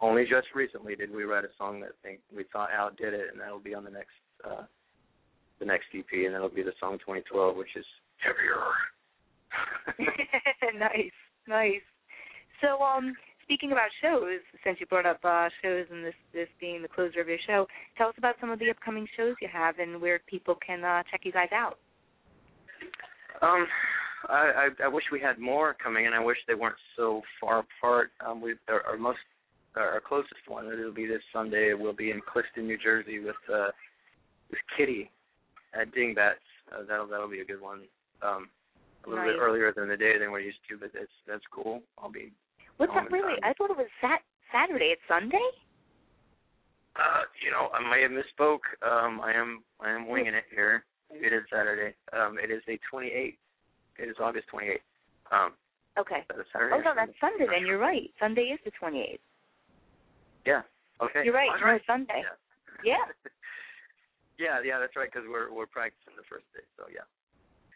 only 0.00 0.24
just 0.24 0.48
recently 0.54 0.96
did 0.96 1.14
we 1.14 1.24
write 1.24 1.44
a 1.44 1.54
song 1.58 1.80
that 1.80 1.92
think 2.02 2.20
we 2.34 2.44
thought 2.52 2.70
outdid 2.76 3.14
it, 3.14 3.28
and 3.32 3.40
that'll 3.40 3.58
be 3.58 3.74
on 3.74 3.84
the 3.84 3.90
next 3.90 4.18
uh, 4.44 4.64
the 5.58 5.66
next 5.66 5.86
EP, 5.94 6.10
and 6.12 6.34
that'll 6.34 6.48
be 6.48 6.62
the 6.62 6.74
song 6.80 6.98
2012, 6.98 7.56
which 7.56 7.76
is 7.76 7.86
heavier. 8.18 8.58
nice, 10.78 11.12
nice. 11.46 11.86
So, 12.60 12.82
um, 12.82 13.14
speaking 13.42 13.72
about 13.72 13.88
shows, 14.00 14.40
since 14.64 14.78
you 14.80 14.86
brought 14.86 15.06
up 15.06 15.20
uh, 15.24 15.48
shows 15.62 15.86
and 15.90 16.04
this 16.04 16.14
this 16.32 16.48
being 16.60 16.82
the 16.82 16.88
closer 16.88 17.20
of 17.20 17.28
your 17.28 17.38
show, 17.46 17.66
tell 17.96 18.08
us 18.08 18.14
about 18.18 18.36
some 18.40 18.50
of 18.50 18.58
the 18.58 18.70
upcoming 18.70 19.06
shows 19.16 19.34
you 19.40 19.48
have 19.52 19.78
and 19.78 20.00
where 20.00 20.20
people 20.26 20.56
can 20.64 20.84
uh, 20.84 21.02
check 21.10 21.20
you 21.24 21.32
guys 21.32 21.48
out. 21.52 21.78
Um, 23.40 23.66
I, 24.28 24.68
I 24.80 24.84
I 24.84 24.88
wish 24.88 25.04
we 25.10 25.20
had 25.20 25.38
more 25.38 25.74
coming, 25.82 26.06
and 26.06 26.14
I 26.14 26.20
wish 26.24 26.36
they 26.46 26.54
weren't 26.54 26.76
so 26.96 27.22
far 27.40 27.60
apart. 27.60 28.10
Um, 28.26 28.40
we 28.40 28.54
our, 28.68 28.82
our 28.82 28.96
most 28.96 29.18
our 29.76 30.02
closest 30.06 30.48
one 30.48 30.66
it'll 30.66 30.92
be 30.92 31.06
this 31.06 31.22
Sunday. 31.32 31.72
We'll 31.74 31.94
be 31.94 32.10
in 32.10 32.20
Clifton, 32.30 32.66
New 32.66 32.78
Jersey, 32.78 33.18
with 33.20 33.36
uh 33.52 33.68
with 34.50 34.60
Kittie 34.76 35.10
at 35.74 35.92
Dingbatz. 35.94 36.44
Uh, 36.72 36.84
that'll 36.88 37.06
that'll 37.06 37.30
be 37.30 37.40
a 37.40 37.44
good 37.44 37.60
one. 37.60 37.82
Um, 38.22 38.48
a 39.04 39.08
little 39.10 39.24
Nice. 39.24 39.34
bit 39.34 39.40
earlier 39.40 39.72
than 39.74 39.88
the 39.88 39.96
day 39.96 40.16
than 40.18 40.30
we're 40.30 40.40
used 40.40 40.58
to, 40.70 40.76
but 40.78 40.90
that's 40.94 41.10
that's 41.26 41.44
cool. 41.50 41.82
I'll 41.98 42.12
be. 42.12 42.32
What's 42.82 42.98
home 42.98 43.06
that 43.06 43.14
really? 43.14 43.38
time. 43.38 43.46
I 43.46 43.54
thought 43.54 43.70
it 43.70 43.78
was 43.78 43.86
sat 44.02 44.26
Saturday. 44.50 44.90
It's 44.90 45.06
Sunday. 45.06 45.46
Uh, 46.98 47.22
you 47.38 47.54
know, 47.54 47.70
I 47.70 47.78
may 47.78 48.02
have 48.02 48.10
misspoke. 48.10 48.66
Um, 48.82 49.22
I 49.22 49.30
am 49.30 49.62
I 49.78 49.94
am 49.94 50.08
winging 50.10 50.34
it 50.34 50.50
here. 50.50 50.82
It 51.14 51.32
is 51.32 51.46
Saturday. 51.46 51.94
Um, 52.10 52.42
it 52.42 52.50
is 52.50 52.60
a 52.66 52.74
28th. 52.90 53.38
It 54.02 54.08
is 54.10 54.16
August 54.18 54.50
28th. 54.52 54.82
Um, 55.30 55.52
Okay. 55.96 56.26
is 56.26 56.28
that 56.28 56.42
a 56.42 56.44
Saturday? 56.52 56.74
Oh 56.74 56.80
no, 56.82 56.92
that's 56.96 57.14
Sunday? 57.20 57.46
Then 57.46 57.66
you're 57.66 57.78
right. 57.78 58.10
Sunday 58.18 58.50
is 58.50 58.58
the 58.64 58.72
28th. 58.74 59.22
Yeah. 60.44 60.62
Okay. 61.00 61.22
You're 61.22 61.34
right. 61.34 61.54
No, 61.62 61.78
Sunday. 61.86 62.26
Yeah. 62.26 62.34
Yeah. 62.82 63.06
yeah, 64.42 64.58
yeah, 64.64 64.80
that's 64.80 64.96
right. 64.96 65.08
Because 65.12 65.28
we're 65.30 65.54
we're 65.54 65.70
practicing 65.70 66.18
the 66.18 66.26
first 66.28 66.50
day. 66.52 66.66
So 66.76 66.90
yeah. 66.90 67.06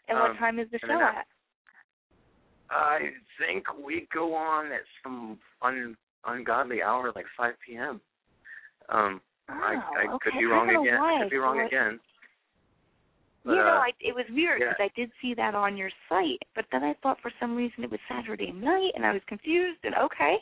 And 0.09 0.19
what 0.19 0.31
Um, 0.31 0.37
time 0.37 0.59
is 0.59 0.67
the 0.71 0.79
show 0.79 0.99
at? 0.99 1.27
I 2.69 2.99
think 3.39 3.65
we 3.83 4.07
go 4.13 4.35
on 4.35 4.67
at 4.67 4.81
some 5.03 5.37
un, 5.61 5.95
ungodly 6.25 6.81
hour, 6.81 7.11
like 7.15 7.25
5 7.37 7.53
p.m. 7.65 8.01
Um, 8.89 9.21
Oh, 9.49 9.53
I 9.53 9.75
I 9.75 10.13
okay. 10.13 10.31
could 10.31 10.39
be 10.39 10.45
wrong 10.45 10.69
again. 10.69 10.99
why 10.99 11.15
I 11.15 11.23
could 11.23 11.29
be 11.31 11.37
wrong 11.37 11.61
again. 11.61 11.99
But, 13.45 13.51
you 13.53 13.63
know, 13.63 13.79
uh, 13.79 13.87
I, 13.87 13.91
it 14.01 14.13
was 14.13 14.25
weird 14.29 14.59
yeah. 14.59 14.75
because 14.75 14.91
I 14.91 14.99
did 14.99 15.09
see 15.21 15.33
that 15.35 15.55
on 15.55 15.77
your 15.77 15.89
site, 16.09 16.43
but 16.53 16.65
then 16.71 16.83
I 16.83 16.95
thought 17.01 17.17
for 17.21 17.31
some 17.39 17.55
reason 17.55 17.83
it 17.83 17.91
was 17.91 17.99
Saturday 18.11 18.51
night, 18.51 18.91
and 18.95 19.05
I 19.05 19.13
was 19.13 19.21
confused. 19.27 19.79
And 19.83 19.95
okay, 19.95 20.35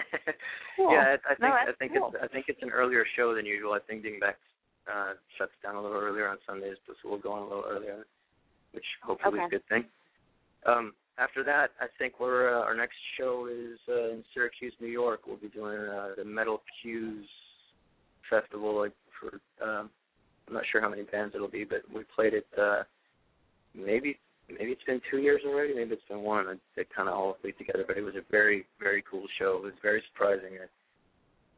cool. 0.76 0.92
Yeah, 0.92 1.16
I, 1.28 1.32
I 1.32 1.34
think 1.34 1.40
No, 1.40 1.48
I 1.52 1.72
think 1.78 1.92
cool. 1.92 2.08
it's 2.14 2.24
I 2.24 2.28
think 2.28 2.46
it's 2.48 2.62
an 2.62 2.70
earlier 2.70 3.04
show 3.16 3.34
than 3.34 3.44
usual. 3.44 3.74
I 3.74 3.80
think 3.80 4.02
Dingbatz 4.02 4.40
uh 4.90 5.12
shuts 5.36 5.52
down 5.62 5.76
a 5.76 5.82
little 5.82 6.00
earlier 6.00 6.28
on 6.28 6.38
Sundays, 6.46 6.76
so 6.86 6.94
we'll 7.04 7.18
go 7.18 7.32
on 7.32 7.42
a 7.42 7.48
little 7.48 7.64
earlier, 7.68 8.06
which 8.72 8.86
hopefully 9.02 9.40
is 9.40 9.46
a 9.46 9.50
good 9.50 9.68
thing. 9.68 9.84
Um, 10.66 10.94
after 11.18 11.44
that, 11.44 11.70
I 11.80 11.86
think 11.98 12.14
we're 12.18 12.58
uh, 12.58 12.62
our 12.62 12.74
next 12.74 12.96
show 13.18 13.48
is 13.50 13.78
uh, 13.88 14.10
in 14.10 14.24
Syracuse, 14.34 14.72
New 14.80 14.88
York. 14.88 15.20
We'll 15.26 15.36
be 15.36 15.48
doing 15.48 15.78
uh, 15.78 16.08
the 16.16 16.24
Metal 16.24 16.60
Cues 16.82 17.26
festival. 18.28 18.76
Like 18.78 18.92
for 19.20 19.40
um, 19.64 19.90
I'm 20.48 20.54
not 20.54 20.64
sure 20.70 20.80
how 20.80 20.88
many 20.88 21.02
bands 21.02 21.34
it'll 21.34 21.48
be, 21.48 21.64
but 21.64 21.82
we 21.94 22.02
played 22.14 22.34
it. 22.34 22.46
Uh, 22.60 22.82
maybe 23.74 24.18
maybe 24.48 24.72
it's 24.72 24.84
been 24.84 25.00
two 25.10 25.18
years 25.18 25.42
already. 25.46 25.74
Maybe 25.74 25.92
it's 25.92 26.08
been 26.08 26.20
one. 26.20 26.48
It, 26.48 26.60
it 26.76 26.88
kind 26.94 27.08
of 27.08 27.14
all 27.14 27.34
played 27.34 27.58
together, 27.58 27.84
but 27.86 27.96
it 27.96 28.02
was 28.02 28.16
a 28.16 28.30
very 28.30 28.66
very 28.80 29.04
cool 29.08 29.24
show. 29.38 29.56
It 29.58 29.62
was 29.62 29.74
very 29.82 30.02
surprising. 30.12 30.58
I 30.60 30.66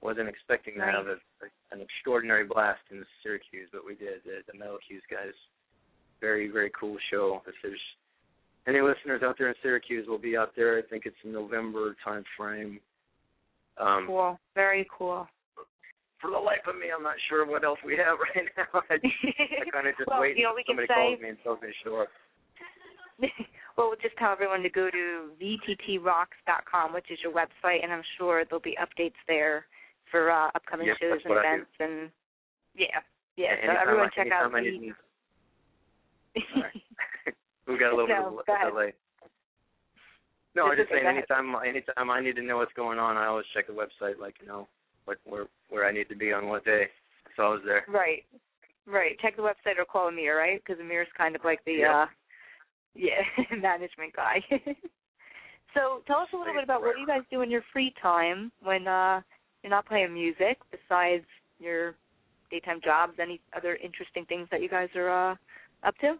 wasn't 0.03 0.29
expecting 0.29 0.75
to 0.75 0.85
have 0.85 1.07
a, 1.07 1.17
a, 1.41 1.49
an 1.73 1.81
extraordinary 1.81 2.45
blast 2.45 2.83
in 2.91 3.05
Syracuse, 3.23 3.69
but 3.73 3.87
we 3.87 3.95
did. 3.95 4.21
The, 4.25 4.45
the 4.53 4.59
Metal 4.59 4.79
Cues 4.87 5.03
guys, 5.11 5.35
very 6.21 6.49
very 6.49 6.71
cool 6.79 6.97
show. 7.11 7.41
If 7.47 7.55
there's 7.63 7.81
any 8.67 8.81
listeners 8.81 9.23
out 9.25 9.37
there 9.39 9.49
in 9.49 9.55
Syracuse, 9.63 10.07
we'll 10.09 10.19
be 10.19 10.37
out 10.37 10.53
there. 10.57 10.79
I 10.79 10.83
think 10.83 11.05
it's 11.07 11.17
November 11.25 11.97
time 12.05 12.25
frame. 12.37 12.81
Um, 13.79 14.05
cool, 14.07 14.39
very 14.55 14.87
cool. 14.97 15.27
For 16.21 16.31
the 16.31 16.39
life 16.39 16.65
of 16.67 16.77
me, 16.77 16.87
I'm 16.95 17.03
not 17.03 17.17
sure 17.29 17.47
what 17.47 17.63
else 17.65 17.79
we 17.85 17.97
have 17.97 18.19
right 18.35 18.49
now. 18.57 18.81
I, 18.91 18.95
I 19.67 19.71
kind 19.71 19.87
of 19.87 19.97
just 19.97 20.09
well, 20.09 20.21
wait 20.21 20.37
you 20.37 20.45
know, 20.45 20.53
we 20.57 20.65
can 20.65 20.73
somebody 20.75 20.89
say 20.89 20.95
calls 20.95 21.21
me 21.21 21.29
and 21.29 21.39
tells 21.43 21.61
me 21.61 21.69
sure. 21.85 22.07
well, 23.77 23.89
we'll 23.89 24.03
just 24.03 24.17
tell 24.19 24.33
everyone 24.33 24.63
to 24.63 24.71
go 24.71 24.91
to 24.91 25.31
vttrocks.com, 25.41 26.93
which 26.93 27.11
is 27.11 27.19
your 27.23 27.33
website, 27.33 27.83
and 27.83 27.93
I'm 27.93 28.03
sure 28.19 28.45
there'll 28.45 28.61
be 28.61 28.77
updates 28.81 29.21
there 29.29 29.67
for 30.11 30.31
uh, 30.31 30.49
upcoming 30.55 30.87
Yes, 30.89 30.97
shows 31.01 31.21
and 31.25 31.35
what 31.35 31.45
I 31.45 31.57
do. 31.57 31.63
events. 31.63 31.71
And 31.81 32.11
yeah, 32.75 32.87
yeah. 33.37 33.55
So 33.55 33.71
Anytime 33.71 33.77
everyone 33.83 34.07
I, 34.07 34.17
check 34.17 34.33
out. 34.33 34.53
anytime 34.53 34.55
I 34.55 34.61
need, 34.63 34.93
Sorry. 36.55 36.76
We've 37.67 37.79
got 37.81 37.93
a 37.93 37.97
little 37.97 38.09
No, 38.09 38.15
bit 38.17 38.41
of 38.41 38.47
go 38.47 38.53
a 38.53 38.57
ahead. 38.57 38.73
delay. 38.73 38.93
No, 40.55 40.67
I'm 40.69 40.77
just 40.77 40.91
okay, 40.91 41.03
saying 41.03 41.07
anytime 41.07 41.55
anytime 41.69 42.11
I 42.11 42.21
need 42.21 42.37
to 42.37 42.43
know 42.43 42.57
what's 42.57 42.73
going 42.73 42.99
on, 42.99 43.17
I 43.19 43.27
always 43.27 43.45
check 43.53 43.67
the 43.67 43.75
website, 43.75 44.19
like 44.19 44.37
you 44.41 44.47
know 44.49 44.67
what 45.05 45.19
where 45.25 45.47
where 45.69 45.87
I 45.87 45.93
need 45.93 46.09
to 46.09 46.17
be 46.17 46.33
on 46.33 46.49
what 46.49 46.65
day. 46.65 46.89
So 47.37 47.43
I 47.43 47.49
was 47.51 47.61
there. 47.67 47.85
Right, 47.89 48.25
right. 48.87 49.19
Check 49.21 49.37
the 49.37 49.43
website 49.43 49.79
or 49.79 49.85
call 49.85 50.09
Emir, 50.09 50.39
right? 50.39 50.63
Because 50.65 50.81
Emir's 50.81 51.09
kind 51.17 51.37
of 51.37 51.45
like 51.45 51.63
the 51.67 51.81
Yep. 51.81 51.95
uh, 51.95 52.07
yeah 52.95 53.21
management 53.61 54.15
guy. 54.17 54.43
so 55.75 56.01
tell 56.07 56.21
us 56.21 56.29
a 56.33 56.37
little 56.37 56.55
bit 56.55 56.65
about 56.65 56.81
what 56.81 56.95
do 56.95 57.01
you 57.03 57.07
guys 57.07 57.23
do 57.31 57.43
in 57.43 57.51
your 57.51 57.63
free 57.73 57.93
time 58.01 58.51
when 58.63 58.89
uh 58.89 59.21
you're 59.63 59.71
not 59.71 59.85
playing 59.87 60.15
music 60.15 60.59
besides 60.71 61.25
your 61.59 61.95
daytime 62.51 62.81
jobs. 62.83 63.15
Any 63.21 63.43
other 63.55 63.77
interesting 63.77 64.25
things 64.25 64.49
that 64.51 64.63
you 64.63 64.71
guys 64.71 64.89
are 64.95 65.33
uh 65.33 65.37
up 65.87 65.97
to? 65.99 66.15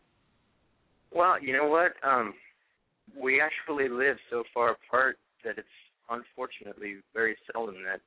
Well, 1.17 1.43
you 1.43 1.55
know 1.55 1.67
what? 1.67 1.93
Um, 2.07 2.35
we 3.19 3.41
actually 3.41 3.89
live 3.89 4.19
so 4.29 4.45
far 4.53 4.73
apart 4.77 5.17
that 5.45 5.57
it's 5.57 5.67
unfortunately 6.11 6.97
very 7.15 7.37
seldom 7.51 7.77
that 7.91 8.01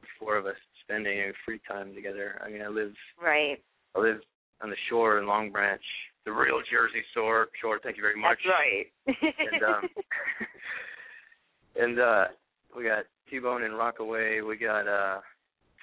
the 0.00 0.06
four 0.18 0.36
of 0.36 0.46
us 0.46 0.56
spend 0.82 1.06
any 1.06 1.30
free 1.44 1.60
time 1.68 1.94
together. 1.94 2.40
I 2.44 2.50
mean, 2.50 2.62
I 2.62 2.68
live 2.68 2.92
Right. 3.22 3.62
I 3.94 4.00
live 4.00 4.20
on 4.62 4.70
the 4.70 4.76
shore 4.88 5.18
in 5.18 5.26
Long 5.28 5.50
Branch, 5.52 5.82
the 6.24 6.32
real 6.32 6.60
Jersey 6.70 7.04
shore. 7.14 7.48
Shore. 7.60 7.78
Thank 7.82 7.96
you 7.98 8.02
very 8.02 8.18
much. 8.20 8.38
That's 8.44 8.56
right. 8.58 9.36
and 9.52 9.62
um 9.62 9.88
and 11.76 12.00
uh 12.00 12.24
we 12.76 12.82
got 12.84 13.04
T 13.30 13.38
Bone 13.38 13.62
in 13.62 13.72
Rockaway, 13.72 14.40
we 14.40 14.56
got 14.56 14.88
uh 14.88 15.20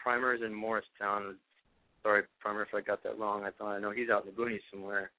Primers 0.02 0.42
in 0.46 0.54
Morristown. 0.54 1.38
Sorry, 2.02 2.24
Primer, 2.42 2.64
if 2.64 2.74
I 2.76 2.82
got 2.82 3.02
that 3.04 3.18
wrong. 3.18 3.46
I 3.46 3.52
thought 3.52 3.72
I 3.74 3.80
know 3.80 3.92
he's 3.92 4.10
out 4.10 4.26
in 4.26 4.32
the 4.36 4.42
boonies 4.42 4.60
somewhere. 4.70 5.12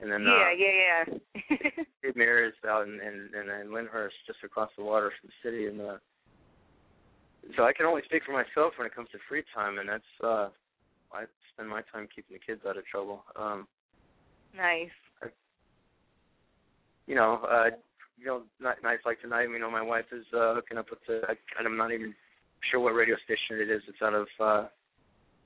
And 0.00 0.12
then 0.12 0.22
yeah, 0.22 0.32
uh 0.32 0.54
yeah, 0.56 0.74
yeah. 1.08 1.84
Emir 2.14 2.46
is 2.46 2.54
out 2.68 2.86
in 2.86 2.94
in, 3.00 3.30
in, 3.34 3.48
in 3.60 3.72
Lyndhurst, 3.72 4.14
just 4.26 4.38
across 4.44 4.70
the 4.76 4.84
water 4.84 5.12
from 5.20 5.30
the 5.30 5.48
city 5.48 5.66
and 5.66 5.80
uh 5.80 5.98
so 7.56 7.64
I 7.64 7.72
can 7.72 7.86
only 7.86 8.02
speak 8.04 8.22
for 8.26 8.32
myself 8.32 8.72
when 8.76 8.86
it 8.86 8.94
comes 8.94 9.08
to 9.12 9.18
free 9.28 9.44
time 9.54 9.78
and 9.78 9.88
that's 9.88 10.12
uh 10.22 10.48
I 11.12 11.24
spend 11.52 11.68
my 11.68 11.82
time 11.92 12.08
keeping 12.14 12.36
the 12.36 12.44
kids 12.44 12.62
out 12.68 12.76
of 12.76 12.84
trouble. 12.86 13.24
Um 13.36 13.66
nice. 14.54 14.90
you 17.06 17.14
know, 17.14 17.40
uh 17.48 17.70
you 18.18 18.26
know 18.26 18.42
ni- 18.60 18.82
nights 18.82 19.02
like 19.04 19.20
tonight, 19.20 19.48
you 19.48 19.58
know, 19.58 19.70
my 19.70 19.82
wife 19.82 20.06
is 20.12 20.24
uh, 20.34 20.54
hooking 20.54 20.78
up 20.78 20.86
with 20.90 21.00
the. 21.06 21.22
I, 21.28 21.34
I'm 21.62 21.76
not 21.76 21.92
even 21.92 22.14
sure 22.70 22.80
what 22.80 22.94
radio 22.94 23.16
station 23.24 23.60
it 23.60 23.70
is. 23.70 23.82
It's 23.88 24.02
out 24.02 24.14
of 24.14 24.26
uh, 24.40 24.66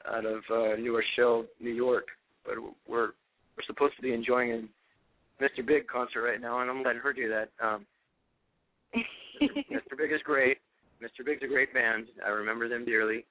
out 0.09 0.27
of 0.27 0.43
uh, 0.51 0.77
New 0.77 0.97
Rochelle, 0.97 1.47
New 1.61 1.73
York. 1.73 2.07
But 2.45 2.55
we're 2.89 3.11
we're 3.57 3.65
supposed 3.67 3.97
to 3.97 4.03
be 4.03 4.13
enjoying 4.13 4.53
a 4.53 5.43
Mr. 5.43 5.67
Big 5.67 5.87
concert 5.87 6.23
right 6.23 6.41
now, 6.41 6.61
and 6.61 6.71
I'm 6.71 6.83
letting 6.83 7.01
her 7.01 7.13
do 7.13 7.29
that. 7.29 7.49
Um, 7.65 7.87
Mr. 9.43 9.97
Big 9.97 10.13
is 10.13 10.21
great. 10.25 10.59
Mr. 11.03 11.25
Big's 11.25 11.43
a 11.43 11.47
great 11.47 11.73
band. 11.73 12.07
I 12.25 12.31
remember 12.31 12.69
them 12.69 12.85
dearly. 12.85 13.25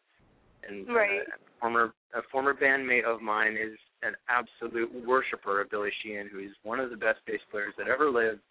And 0.68 0.88
Right. 0.88 1.20
uh, 1.22 1.36
a 1.36 1.60
former 1.62 1.94
a 2.14 2.22
former 2.32 2.54
bandmate 2.56 3.06
of 3.06 3.22
mine 3.22 3.56
is 3.56 3.78
an 4.02 4.16
absolute 4.30 4.92
worshiper 5.06 5.62
of 5.62 5.70
Billy 5.70 5.92
Sheehan, 6.02 6.28
who 6.32 6.40
is 6.40 6.52
one 6.64 6.80
of 6.80 6.90
the 6.90 6.96
best 6.98 7.20
bass 7.28 7.40
players 7.52 7.74
that 7.78 7.88
ever 7.88 8.10
lived. 8.10 8.42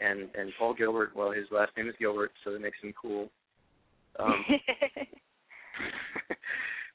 And 0.00 0.28
and 0.34 0.52
Paul 0.58 0.74
Gilbert, 0.74 1.14
well, 1.14 1.30
his 1.30 1.46
last 1.50 1.72
name 1.76 1.88
is 1.88 1.94
Gilbert, 1.98 2.32
so 2.44 2.52
that 2.52 2.60
makes 2.60 2.78
him 2.82 2.94
cool. 3.00 3.28
Um, 4.18 4.44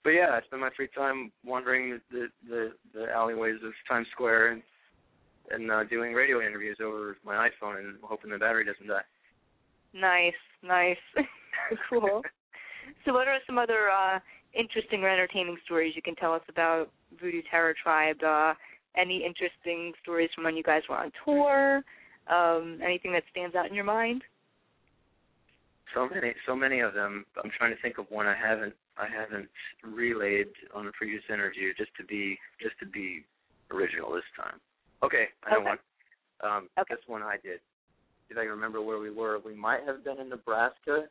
but 0.03 0.11
yeah, 0.11 0.29
I 0.31 0.41
spend 0.45 0.61
my 0.61 0.69
free 0.75 0.89
time 0.95 1.31
wandering 1.45 1.99
the 2.11 2.27
the, 2.47 2.71
the 2.93 3.11
alleyways 3.11 3.59
of 3.63 3.73
Times 3.87 4.07
Square 4.11 4.51
and 4.53 4.63
and 5.51 5.71
uh, 5.71 5.83
doing 5.83 6.13
radio 6.13 6.41
interviews 6.41 6.77
over 6.83 7.17
my 7.25 7.49
iPhone 7.49 7.79
and 7.79 7.97
hoping 8.03 8.31
the 8.31 8.37
battery 8.37 8.65
doesn't 8.65 8.87
die. 8.87 9.01
nice, 9.93 10.33
nice, 10.63 10.97
cool. 11.89 12.21
So, 13.05 13.13
what 13.13 13.27
are 13.27 13.37
some 13.45 13.57
other 13.57 13.89
uh, 13.89 14.19
interesting 14.57 15.03
or 15.03 15.09
entertaining 15.09 15.57
stories 15.65 15.93
you 15.95 16.01
can 16.01 16.15
tell 16.15 16.33
us 16.33 16.41
about 16.49 16.91
Voodoo 17.19 17.41
Terror 17.49 17.75
Tribe? 17.81 18.21
Uh, 18.23 18.53
any 18.95 19.23
interesting 19.25 19.93
stories 20.01 20.29
from 20.35 20.43
when 20.43 20.55
you 20.55 20.63
guys 20.63 20.81
were 20.89 20.97
on 20.97 21.11
tour? 21.23 21.83
Um, 22.27 22.79
anything 22.83 23.13
that 23.13 23.23
stands 23.31 23.55
out 23.55 23.67
in 23.67 23.73
your 23.73 23.83
mind? 23.83 24.23
So 25.93 26.07
many, 26.07 26.33
so 26.45 26.55
many 26.55 26.79
of 26.79 26.93
them. 26.93 27.25
I'm 27.43 27.51
trying 27.57 27.75
to 27.75 27.81
think 27.81 27.97
of 27.97 28.05
one 28.09 28.25
I 28.27 28.35
haven't, 28.35 28.73
I 28.97 29.07
haven't 29.07 29.49
relayed 29.83 30.47
on 30.73 30.87
a 30.87 30.91
previous 30.91 31.23
interview, 31.29 31.73
just 31.77 31.91
to 31.97 32.03
be, 32.05 32.37
just 32.61 32.75
to 32.79 32.85
be 32.85 33.25
original 33.71 34.11
this 34.13 34.23
time. 34.37 34.59
Okay, 35.03 35.25
I 35.45 35.51
know 35.51 35.57
Okay. 35.59 35.69
one. 35.69 35.79
Um, 36.41 36.69
Okay. 36.79 36.95
This 36.95 37.03
one 37.07 37.21
I 37.21 37.37
did. 37.43 37.59
Did 38.29 38.37
I 38.37 38.43
remember 38.43 38.81
where 38.81 38.99
we 38.99 39.11
were? 39.11 39.39
We 39.39 39.53
might 39.53 39.81
have 39.85 40.03
been 40.03 40.19
in 40.19 40.29
Nebraska. 40.29 41.05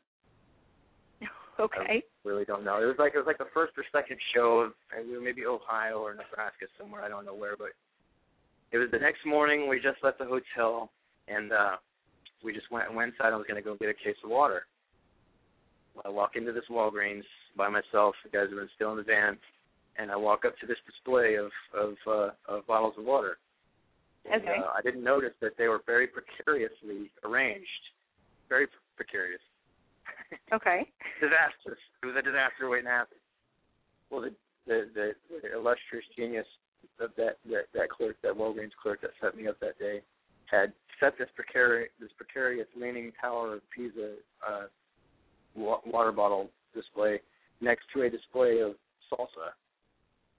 okay. 1.61 2.03
Really 2.25 2.45
don't 2.45 2.65
know. 2.65 2.83
It 2.83 2.87
was 2.87 2.97
like 2.99 3.15
it 3.15 3.19
was 3.19 3.27
like 3.27 3.39
the 3.39 3.53
first 3.53 3.75
or 3.77 3.85
second 3.93 4.19
show 4.35 4.61
of 4.61 4.73
maybe 4.97 5.23
maybe 5.23 5.47
Ohio 5.47 5.99
or 5.99 6.15
Nebraska 6.15 6.67
somewhere. 6.79 7.03
I 7.03 7.09
don't 7.09 7.27
know 7.27 7.35
where, 7.35 7.57
but 7.57 7.71
it 8.73 8.79
was 8.79 8.89
the 8.91 8.99
next 8.99 9.27
morning. 9.27 9.69
We 9.69 9.77
just 9.81 10.03
left 10.03 10.19
the 10.19 10.25
hotel 10.25 10.91
and 11.29 11.53
uh 11.53 11.77
we 12.43 12.53
just 12.53 12.71
went 12.71 12.93
went 12.95 13.13
inside. 13.13 13.33
I 13.33 13.37
was 13.37 13.47
going 13.47 13.63
to 13.63 13.69
go 13.69 13.77
get 13.77 13.91
a 13.91 13.95
case 13.95 14.17
of 14.25 14.31
water. 14.31 14.67
I 16.05 16.09
walk 16.09 16.37
into 16.37 16.53
this 16.53 16.65
Walgreens 16.71 17.25
by 17.57 17.69
myself. 17.69 18.15
The 18.25 18.31
guys 18.31 18.49
have 18.49 18.59
been 18.59 18.69
still 18.75 18.93
in 18.93 18.97
the 18.99 19.03
van, 19.03 19.37
and 19.99 20.11
I 20.11 20.17
walk 20.17 20.45
up 20.45 20.57
to 20.59 20.67
this 20.67 20.79
display 20.87 21.37
of 21.37 21.51
of 21.77 21.95
uh, 22.07 22.31
of 22.49 22.67
bottles 22.67 22.95
of 22.99 23.05
water. 23.05 23.39
And, 24.31 24.43
Okay. 24.43 24.59
uh, 24.59 24.73
I 24.77 24.83
didn't 24.83 25.03
notice 25.03 25.33
that 25.41 25.57
they 25.57 25.69
were 25.69 25.81
very 25.87 26.07
precariously 26.07 27.11
arranged. 27.25 27.85
Very 28.49 28.67
precarious 28.97 29.41
Okay. 30.53 30.91
disastrous. 31.21 31.79
It 32.03 32.07
was 32.07 32.17
a 32.17 32.23
disaster 32.23 32.69
waiting 32.69 32.87
to 32.87 32.91
happen. 32.91 33.19
Well, 34.11 34.23
the 34.23 34.35
the, 34.67 34.89
the, 34.95 35.13
the 35.43 35.57
illustrious 35.57 36.05
genius 36.17 36.47
of 37.01 37.11
that, 37.17 37.39
that 37.51 37.67
that 37.75 37.89
clerk, 37.91 38.17
that 38.23 38.35
Walgreens 38.35 38.77
clerk 38.81 39.01
that 39.03 39.11
set 39.21 39.37
me 39.37 39.49
up 39.49 39.59
that 39.61 39.79
day, 39.79 40.03
had 40.47 40.73
set 41.01 41.17
this 41.19 41.29
precarious 41.35 41.91
this 41.99 42.11
precarious 42.17 42.69
leaning 42.77 43.13
tower 43.21 43.55
of 43.55 43.63
Pisa 43.71 44.15
uh, 44.47 44.67
water 45.55 46.13
bottle 46.13 46.51
display 46.75 47.21
next 47.61 47.85
to 47.95 48.03
a 48.03 48.11
display 48.11 48.61
of 48.61 48.73
salsa, 49.11 49.51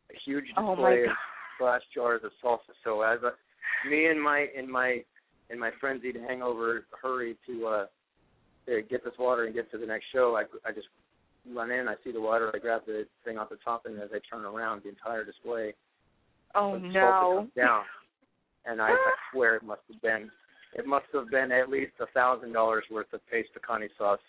a 0.09 0.13
huge 0.25 0.45
display 0.45 1.05
Oh 1.07 1.11
of 1.11 1.17
glass 1.59 1.81
jars 1.93 2.21
of 2.23 2.31
salsa. 2.43 2.73
So 2.83 3.01
as 3.01 3.19
a, 3.23 3.31
me 3.89 4.07
and 4.07 4.21
my 4.21 4.47
in 4.57 4.69
my 4.71 5.03
in 5.49 5.59
my 5.59 5.71
frenzied 5.79 6.17
hangover 6.27 6.85
hurry 7.01 7.37
to 7.47 7.67
uh 7.67 7.85
to 8.67 8.81
get 8.83 9.03
this 9.03 9.13
water 9.17 9.45
and 9.45 9.53
get 9.53 9.71
to 9.71 9.77
the 9.77 9.85
next 9.85 10.05
show, 10.13 10.35
I 10.37 10.43
I 10.67 10.71
just 10.71 10.87
run 11.53 11.71
in, 11.71 11.87
I 11.87 11.95
see 12.03 12.11
the 12.11 12.21
water, 12.21 12.51
I 12.53 12.59
grab 12.59 12.81
the 12.85 13.05
thing 13.25 13.37
off 13.37 13.49
the 13.49 13.57
top, 13.63 13.85
and 13.85 13.99
as 13.99 14.09
I 14.13 14.19
turn 14.29 14.45
around, 14.45 14.83
the 14.83 14.89
entire 14.89 15.23
display 15.23 15.73
Oh 16.55 16.77
no. 16.77 17.47
down, 17.55 17.83
and 18.65 18.81
I, 18.81 18.89
I 18.89 19.11
swear 19.33 19.55
it 19.55 19.63
must 19.63 19.81
have 19.91 20.01
been 20.01 20.29
it 20.73 20.85
must 20.85 21.05
have 21.13 21.29
been 21.29 21.51
at 21.51 21.69
least 21.69 21.93
a 21.99 22.07
thousand 22.07 22.53
dollars 22.53 22.85
worth 22.91 23.11
of 23.13 23.19
Pace 23.29 23.45
picante 23.55 23.89
sauce. 23.97 24.19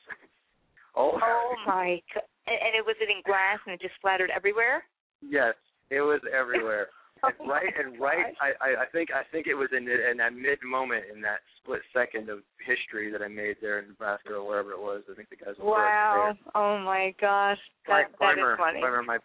Oh, 0.96 1.12
Oh 1.22 1.54
my. 1.66 2.00
And, 2.46 2.58
and 2.58 2.74
it 2.74 2.84
was 2.84 2.96
it 3.00 3.08
in 3.08 3.22
glass 3.24 3.58
and 3.66 3.74
it 3.74 3.80
just 3.80 3.94
splattered 3.96 4.30
everywhere? 4.34 4.84
yes, 5.22 5.54
it 5.90 6.00
was 6.00 6.20
everywhere. 6.34 6.88
Oh 7.24 7.28
and 7.38 7.48
right 7.48 7.72
and 7.78 8.00
right. 8.00 8.34
I, 8.42 8.82
I 8.82 8.86
think 8.90 9.10
I 9.14 9.22
think 9.30 9.46
it 9.46 9.54
was 9.54 9.68
in 9.70 9.86
in 9.86 10.16
that 10.16 10.34
mid 10.34 10.58
moment 10.64 11.04
in 11.14 11.20
that 11.22 11.38
split 11.62 11.78
second 11.94 12.28
of 12.28 12.40
history 12.58 13.12
that 13.12 13.22
I 13.22 13.28
made 13.28 13.58
there 13.60 13.78
in 13.78 13.90
Nebraska 13.90 14.34
or 14.34 14.44
wherever 14.44 14.72
it 14.72 14.80
was. 14.80 15.02
I 15.08 15.14
think 15.14 15.30
the 15.30 15.36
guys 15.36 15.54
Wow. 15.60 16.34
Oh 16.56 16.78
my 16.78 17.14
gosh. 17.20 17.58
That, 17.86 18.10
that 18.10 18.16
Primer, 18.18 18.54
is 18.54 18.58
funny. 18.58 18.80
Primer, 18.80 19.02
my 19.04 19.18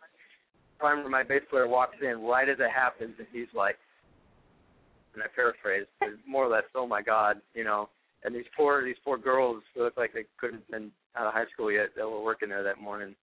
Primer, 0.77 1.09
my 1.09 1.23
bass 1.23 1.41
player 1.49 1.67
walks 1.67 1.95
in 1.99 2.21
right 2.21 2.47
as 2.47 2.57
it 2.59 2.69
happens, 2.69 3.15
and 3.17 3.27
he's 3.33 3.49
like, 3.55 3.77
and 5.15 5.23
I 5.23 5.27
paraphrase, 5.33 5.87
more 6.27 6.45
or 6.45 6.49
less, 6.49 6.69
"Oh 6.75 6.85
my 6.85 7.01
God," 7.01 7.41
you 7.55 7.63
know. 7.63 7.89
And 8.23 8.35
these 8.35 8.45
poor 8.55 8.83
these 8.83 8.95
poor 9.03 9.17
girls 9.17 9.63
who 9.73 9.83
looked 9.83 9.97
like 9.97 10.13
they 10.13 10.25
couldn't 10.37 10.59
have 10.59 10.67
been 10.67 10.91
out 11.15 11.27
of 11.27 11.33
high 11.33 11.45
school 11.53 11.71
yet 11.71 11.89
that 11.95 12.07
were 12.07 12.23
working 12.23 12.49
there 12.49 12.63
that 12.63 12.81
morning. 12.81 13.15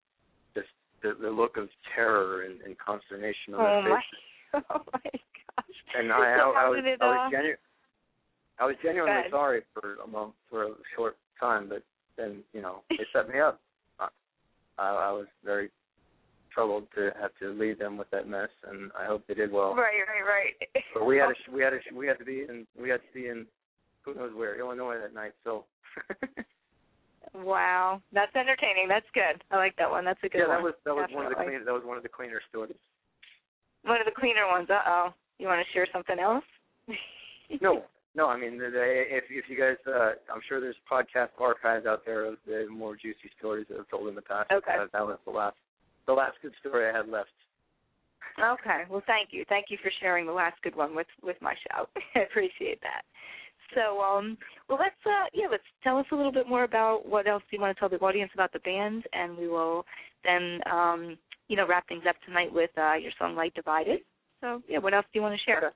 Just 0.54 0.68
the 1.02 1.14
the 1.20 1.30
look 1.30 1.56
of 1.56 1.68
terror 1.94 2.42
and, 2.42 2.60
and 2.62 2.76
consternation 2.78 3.54
on 3.54 3.60
Oh 3.60 3.64
their 3.64 3.90
my 3.90 4.00
faces. 4.00 4.64
oh 4.70 4.82
my 4.92 5.10
gosh. 5.10 5.76
And 5.98 6.12
I, 6.12 6.16
I, 6.16 6.64
I 6.64 6.68
was 6.68 6.84
I 6.84 7.04
uh, 7.04 7.08
was 7.08 7.32
genu- 7.32 7.56
I 8.58 8.66
was 8.66 8.76
genuinely 8.82 9.22
Good. 9.24 9.30
sorry 9.30 9.62
for 9.74 9.96
a 10.04 10.06
moment, 10.06 10.34
for 10.48 10.64
a 10.64 10.70
short 10.96 11.16
time, 11.40 11.68
but 11.68 11.82
then 12.16 12.42
you 12.52 12.62
know 12.62 12.82
they 12.90 13.04
set 13.12 13.28
me 13.28 13.40
up. 13.40 13.60
I, 13.98 14.08
I 14.78 15.12
was 15.12 15.26
very 15.44 15.70
troubled 16.52 16.86
to 16.94 17.10
have 17.20 17.30
to 17.40 17.50
leave 17.50 17.78
them 17.78 17.96
with 17.96 18.10
that 18.10 18.28
mess, 18.28 18.48
and 18.70 18.90
I 18.98 19.06
hope 19.06 19.26
they 19.26 19.34
did 19.34 19.50
well. 19.52 19.74
Right, 19.74 19.98
right, 20.08 20.24
right. 20.26 20.84
But 20.94 21.04
we 21.04 21.16
had 21.18 21.28
to 21.28 21.34
we 21.52 21.62
had 21.62 21.70
to 21.70 21.94
we 21.94 22.06
had 22.06 22.18
to 22.18 22.24
be 22.24 22.44
in 22.48 22.66
we 22.80 22.88
had 22.88 23.00
to 23.00 23.12
be 23.12 23.28
in 23.28 23.46
who 24.04 24.14
knows 24.14 24.32
where 24.34 24.58
Illinois 24.58 24.98
that 25.00 25.14
night. 25.14 25.32
So 25.44 25.64
Wow. 27.34 28.00
That's 28.12 28.34
entertaining. 28.36 28.86
That's 28.88 29.06
good. 29.14 29.42
I 29.50 29.56
like 29.56 29.74
that 29.76 29.90
one. 29.90 30.04
That's 30.04 30.20
a 30.22 30.28
good 30.28 30.38
yeah, 30.46 30.48
one. 30.48 30.56
that 30.58 30.62
was 30.62 30.74
that 30.84 30.94
was 30.94 31.08
one 31.12 31.26
of 31.26 31.30
the 31.30 31.34
Definitely. 31.34 31.58
clean 31.58 31.66
that 31.66 31.74
was 31.74 31.82
one 31.84 31.96
of 31.96 32.02
the 32.02 32.08
cleaner 32.08 32.40
stories. 32.48 32.76
One 33.82 34.00
of 34.00 34.06
the 34.06 34.14
cleaner 34.18 34.46
ones. 34.46 34.68
Uh 34.70 34.80
oh. 34.86 35.14
You 35.38 35.48
want 35.48 35.64
to 35.64 35.72
share 35.72 35.86
something 35.92 36.18
else? 36.18 36.44
No, 37.60 37.84
no. 38.16 38.26
I 38.26 38.38
mean, 38.38 38.58
if 38.58 39.24
if 39.28 39.44
you 39.50 39.58
guys, 39.58 39.76
uh, 39.86 40.16
I'm 40.32 40.40
sure 40.48 40.62
there's 40.62 40.80
podcast 40.90 41.28
archives 41.38 41.84
out 41.84 42.06
there 42.06 42.24
of 42.24 42.36
the 42.46 42.66
more 42.70 42.96
juicy 42.96 43.28
stories 43.38 43.66
that 43.68 43.78
I've 43.78 43.88
told 43.90 44.08
in 44.08 44.14
the 44.14 44.22
past. 44.22 44.50
Okay. 44.50 44.72
Uh, 44.72 44.86
that 44.94 45.06
was 45.06 45.18
the 45.26 45.30
last, 45.30 45.54
the 46.06 46.14
last 46.14 46.38
good 46.40 46.54
story 46.58 46.88
I 46.88 46.96
had 46.96 47.06
left. 47.06 47.28
Okay. 48.40 48.84
Well, 48.88 49.02
thank 49.06 49.28
you. 49.32 49.44
Thank 49.46 49.66
you 49.68 49.76
for 49.82 49.92
sharing 50.00 50.24
the 50.26 50.32
last 50.32 50.56
good 50.62 50.74
one 50.74 50.96
with 50.96 51.06
with 51.22 51.36
my 51.42 51.54
show. 51.68 51.86
I 52.16 52.20
appreciate 52.20 52.80
that. 52.80 53.02
So, 53.74 54.00
um, 54.00 54.38
well, 54.68 54.78
let's 54.80 54.94
uh, 55.06 55.26
yeah, 55.32 55.46
let's 55.50 55.62
tell 55.82 55.98
us 55.98 56.06
a 56.12 56.16
little 56.16 56.32
bit 56.32 56.48
more 56.48 56.64
about 56.64 57.06
what 57.06 57.26
else 57.26 57.42
you 57.50 57.60
want 57.60 57.76
to 57.76 57.80
tell 57.80 57.88
the 57.88 57.96
audience 58.04 58.30
about 58.34 58.52
the 58.52 58.60
band, 58.60 59.04
and 59.12 59.36
we 59.36 59.48
will 59.48 59.84
then, 60.24 60.60
um, 60.70 61.18
you 61.48 61.56
know, 61.56 61.66
wrap 61.66 61.86
things 61.88 62.04
up 62.08 62.16
tonight 62.26 62.52
with 62.52 62.70
uh, 62.78 62.94
your 62.94 63.12
song 63.18 63.34
"Light 63.34 63.54
Divided." 63.54 64.00
So, 64.40 64.62
yeah, 64.68 64.78
what 64.78 64.94
else 64.94 65.06
do 65.12 65.18
you 65.18 65.22
want 65.22 65.38
to 65.38 65.44
share? 65.44 65.72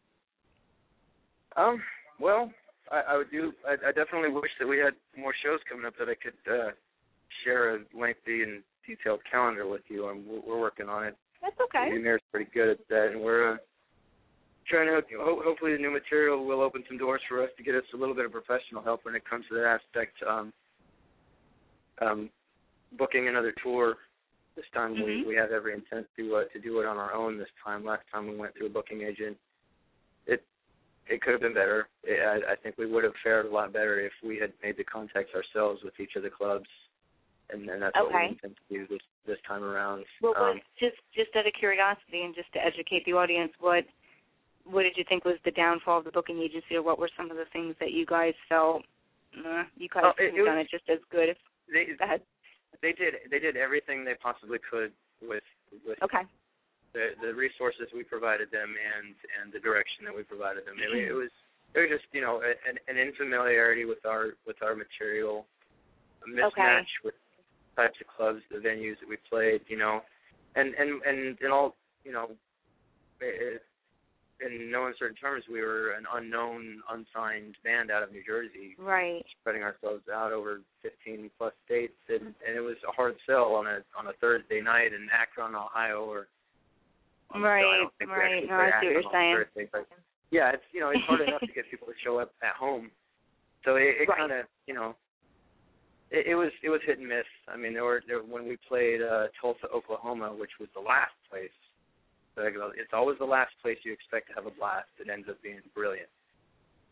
Um. 1.56 1.82
Well, 2.20 2.50
I, 2.90 3.14
I 3.14 3.16
would 3.16 3.30
do. 3.30 3.52
I, 3.66 3.74
I 3.88 3.92
definitely 3.92 4.30
wish 4.30 4.50
that 4.58 4.66
we 4.66 4.78
had 4.78 4.94
more 5.16 5.34
shows 5.44 5.60
coming 5.68 5.86
up 5.86 5.94
that 5.98 6.08
I 6.08 6.14
could 6.14 6.52
uh, 6.52 6.70
share 7.44 7.76
a 7.76 7.78
lengthy 7.96 8.42
and 8.42 8.62
detailed 8.86 9.20
calendar 9.30 9.66
with 9.66 9.82
you. 9.88 10.06
Um, 10.06 10.24
we're, 10.26 10.40
we're 10.40 10.60
working 10.60 10.88
on 10.88 11.04
it. 11.04 11.16
That's 11.42 11.56
okay. 11.60 11.90
Luminaire's 11.92 12.22
pretty 12.32 12.50
good 12.52 12.70
at 12.70 12.88
that, 12.88 13.10
and 13.12 13.20
we're 13.20 13.54
uh, 13.54 13.56
trying 14.68 14.86
to. 14.86 15.02
Ho- 15.18 15.42
hopefully, 15.44 15.72
the 15.72 15.78
new 15.78 15.90
material 15.90 16.44
will 16.44 16.60
open 16.60 16.84
some 16.88 16.98
doors 16.98 17.20
for 17.28 17.42
us 17.42 17.50
to 17.56 17.62
get 17.62 17.74
us 17.74 17.84
a 17.94 17.96
little 17.96 18.14
bit 18.14 18.24
of 18.24 18.32
professional 18.32 18.82
help 18.82 19.04
when 19.04 19.14
it 19.14 19.24
comes 19.28 19.44
to 19.48 19.54
that 19.54 19.66
aspect. 19.66 20.16
Um, 20.26 20.52
um, 22.00 22.30
booking 22.96 23.28
another 23.28 23.52
tour. 23.62 23.96
This 24.56 24.66
time 24.74 24.94
Mhm. 24.94 25.04
we 25.04 25.22
we 25.22 25.34
have 25.36 25.52
every 25.52 25.72
intent 25.72 26.08
to 26.16 26.36
uh, 26.36 26.44
to 26.46 26.58
do 26.58 26.80
it 26.80 26.86
on 26.86 26.96
our 26.96 27.12
own. 27.12 27.38
This 27.38 27.50
time, 27.64 27.84
last 27.84 28.02
time 28.10 28.26
we 28.28 28.36
went 28.36 28.54
through 28.56 28.66
a 28.66 28.70
booking 28.70 29.02
agent. 29.02 29.36
It 30.26 30.44
it 31.06 31.22
could 31.22 31.32
have 31.32 31.40
been 31.40 31.54
better. 31.54 31.88
It, 32.02 32.20
I, 32.20 32.52
I 32.52 32.56
think 32.56 32.76
we 32.76 32.86
would 32.86 33.04
have 33.04 33.14
fared 33.22 33.46
a 33.46 33.50
lot 33.50 33.72
better 33.72 34.00
if 34.00 34.12
we 34.22 34.38
had 34.38 34.52
made 34.62 34.76
the 34.76 34.84
contacts 34.84 35.34
ourselves 35.34 35.82
with 35.84 35.98
each 36.00 36.16
of 36.16 36.22
the 36.22 36.30
clubs, 36.30 36.68
and, 37.50 37.68
and 37.70 37.82
that's 37.82 37.94
what 37.94 38.12
we 38.12 38.28
intend 38.28 38.56
to 38.56 38.74
do 38.74 38.86
this 38.88 39.02
this 39.26 39.38
time 39.46 39.62
around. 39.62 40.04
Well, 40.20 40.34
um, 40.36 40.60
just 40.78 40.96
just 41.14 41.34
out 41.36 41.46
of 41.46 41.52
curiosity 41.52 42.22
and 42.22 42.34
just 42.34 42.52
to 42.54 42.64
educate 42.64 43.04
the 43.04 43.12
audience, 43.12 43.52
what 43.60 43.84
what 44.70 44.82
did 44.82 44.96
you 44.96 45.04
think 45.08 45.24
was 45.24 45.36
the 45.44 45.50
downfall 45.50 45.98
of 45.98 46.04
the 46.04 46.10
booking 46.12 46.38
agency, 46.40 46.76
or 46.76 46.82
what 46.82 46.98
were 46.98 47.10
some 47.16 47.30
of 47.30 47.36
the 47.36 47.46
things 47.52 47.74
that 47.80 47.92
you 47.92 48.04
guys 48.06 48.34
felt 48.48 48.82
uh, 49.36 49.64
you 49.76 49.88
guys 49.88 50.04
Oh, 50.06 50.12
could 50.16 50.32
it- 50.32 50.36
have 50.36 50.46
done 50.46 50.58
it 50.58 50.68
just 50.70 50.88
as 50.88 50.98
good? 51.10 51.28
If, 51.28 51.38
They 51.72 51.86
they 52.80 52.92
did 52.92 53.14
they 53.30 53.38
did 53.38 53.56
everything 53.56 54.04
they 54.04 54.14
possibly 54.14 54.58
could 54.58 54.92
with 55.20 55.44
with 55.86 56.00
Okay. 56.02 56.22
the 56.94 57.12
the 57.20 57.34
resources 57.34 57.88
we 57.94 58.04
provided 58.04 58.50
them 58.50 58.74
and 58.74 59.14
and 59.40 59.52
the 59.52 59.60
direction 59.60 60.04
that 60.04 60.14
we 60.14 60.22
provided 60.22 60.64
them. 60.66 60.76
It, 60.78 61.08
it 61.08 61.12
was 61.12 61.30
it 61.74 61.78
was 61.80 61.90
just 61.90 62.06
you 62.12 62.20
know 62.20 62.40
an, 62.40 62.78
an 62.88 62.96
infamiliarity 62.96 63.86
with 63.86 64.04
our 64.06 64.36
with 64.46 64.62
our 64.62 64.74
material, 64.74 65.46
a 66.24 66.28
mismatch 66.30 66.88
with 67.04 67.14
types 67.76 67.98
of 68.00 68.06
clubs, 68.08 68.40
the 68.50 68.58
venues 68.58 68.98
that 69.00 69.08
we 69.08 69.16
played, 69.28 69.60
you 69.68 69.76
know, 69.76 70.00
and 70.56 70.74
and 70.74 71.02
and 71.02 71.38
in 71.40 71.50
all 71.50 71.76
you 72.04 72.12
know, 72.12 72.30
it, 73.20 73.62
in 74.44 74.70
no 74.70 74.86
uncertain 74.86 75.16
terms, 75.16 75.44
we 75.50 75.60
were 75.60 75.92
an 75.92 76.04
unknown, 76.14 76.80
unsigned 76.90 77.56
band 77.64 77.90
out 77.90 78.02
of 78.02 78.12
New 78.12 78.22
Jersey, 78.24 78.76
Right. 78.78 79.24
spreading 79.40 79.62
ourselves 79.62 80.04
out 80.12 80.32
over 80.32 80.60
15 80.82 81.30
plus 81.38 81.52
states, 81.64 81.98
and, 82.08 82.34
and 82.46 82.56
it 82.56 82.60
was 82.60 82.76
a 82.88 82.92
hard 82.92 83.16
sell 83.26 83.54
on 83.54 83.66
a 83.66 83.82
on 83.98 84.06
a 84.06 84.12
Thursday 84.20 84.60
night 84.60 84.92
in 84.92 85.08
Akron, 85.12 85.54
Ohio, 85.54 86.04
or 86.04 86.28
I 87.34 87.38
Right, 87.40 87.88
don't 88.00 88.10
right. 88.10 88.48
No, 88.48 88.54
I 88.54 88.80
see 88.80 88.86
what 88.86 88.92
you're 88.94 89.12
saying. 89.12 89.34
Thursday, 89.36 89.68
but 89.72 89.86
yeah, 90.30 90.50
it's 90.52 90.64
you 90.72 90.80
know 90.80 90.90
it's 90.90 91.04
hard 91.04 91.20
enough 91.20 91.40
to 91.42 91.52
get 91.52 91.70
people 91.70 91.86
to 91.88 91.94
show 92.04 92.18
up 92.18 92.32
at 92.42 92.54
home, 92.54 92.90
so 93.64 93.76
it, 93.76 93.96
it 94.00 94.08
Right. 94.08 94.18
kind 94.18 94.32
of 94.32 94.46
you 94.66 94.74
know. 94.74 94.94
It, 96.10 96.28
it 96.28 96.34
was 96.36 96.50
it 96.62 96.70
was 96.70 96.80
hit 96.86 96.98
and 96.98 97.08
miss. 97.08 97.26
I 97.48 97.56
mean, 97.56 97.74
there 97.74 97.84
were 97.84 98.02
there, 98.06 98.20
when 98.20 98.48
we 98.48 98.56
played 98.68 99.02
uh, 99.02 99.26
Tulsa, 99.40 99.66
Oklahoma, 99.74 100.32
which 100.32 100.52
was 100.58 100.68
the 100.74 100.80
last 100.80 101.12
place. 101.28 101.50
It's 102.38 102.92
always 102.92 103.18
the 103.18 103.24
last 103.24 103.52
place 103.62 103.78
you 103.84 103.92
expect 103.92 104.28
to 104.28 104.34
have 104.34 104.46
a 104.46 104.50
blast. 104.50 104.88
It 104.98 105.08
ends 105.10 105.28
up 105.28 105.42
being 105.42 105.60
brilliant. 105.74 106.08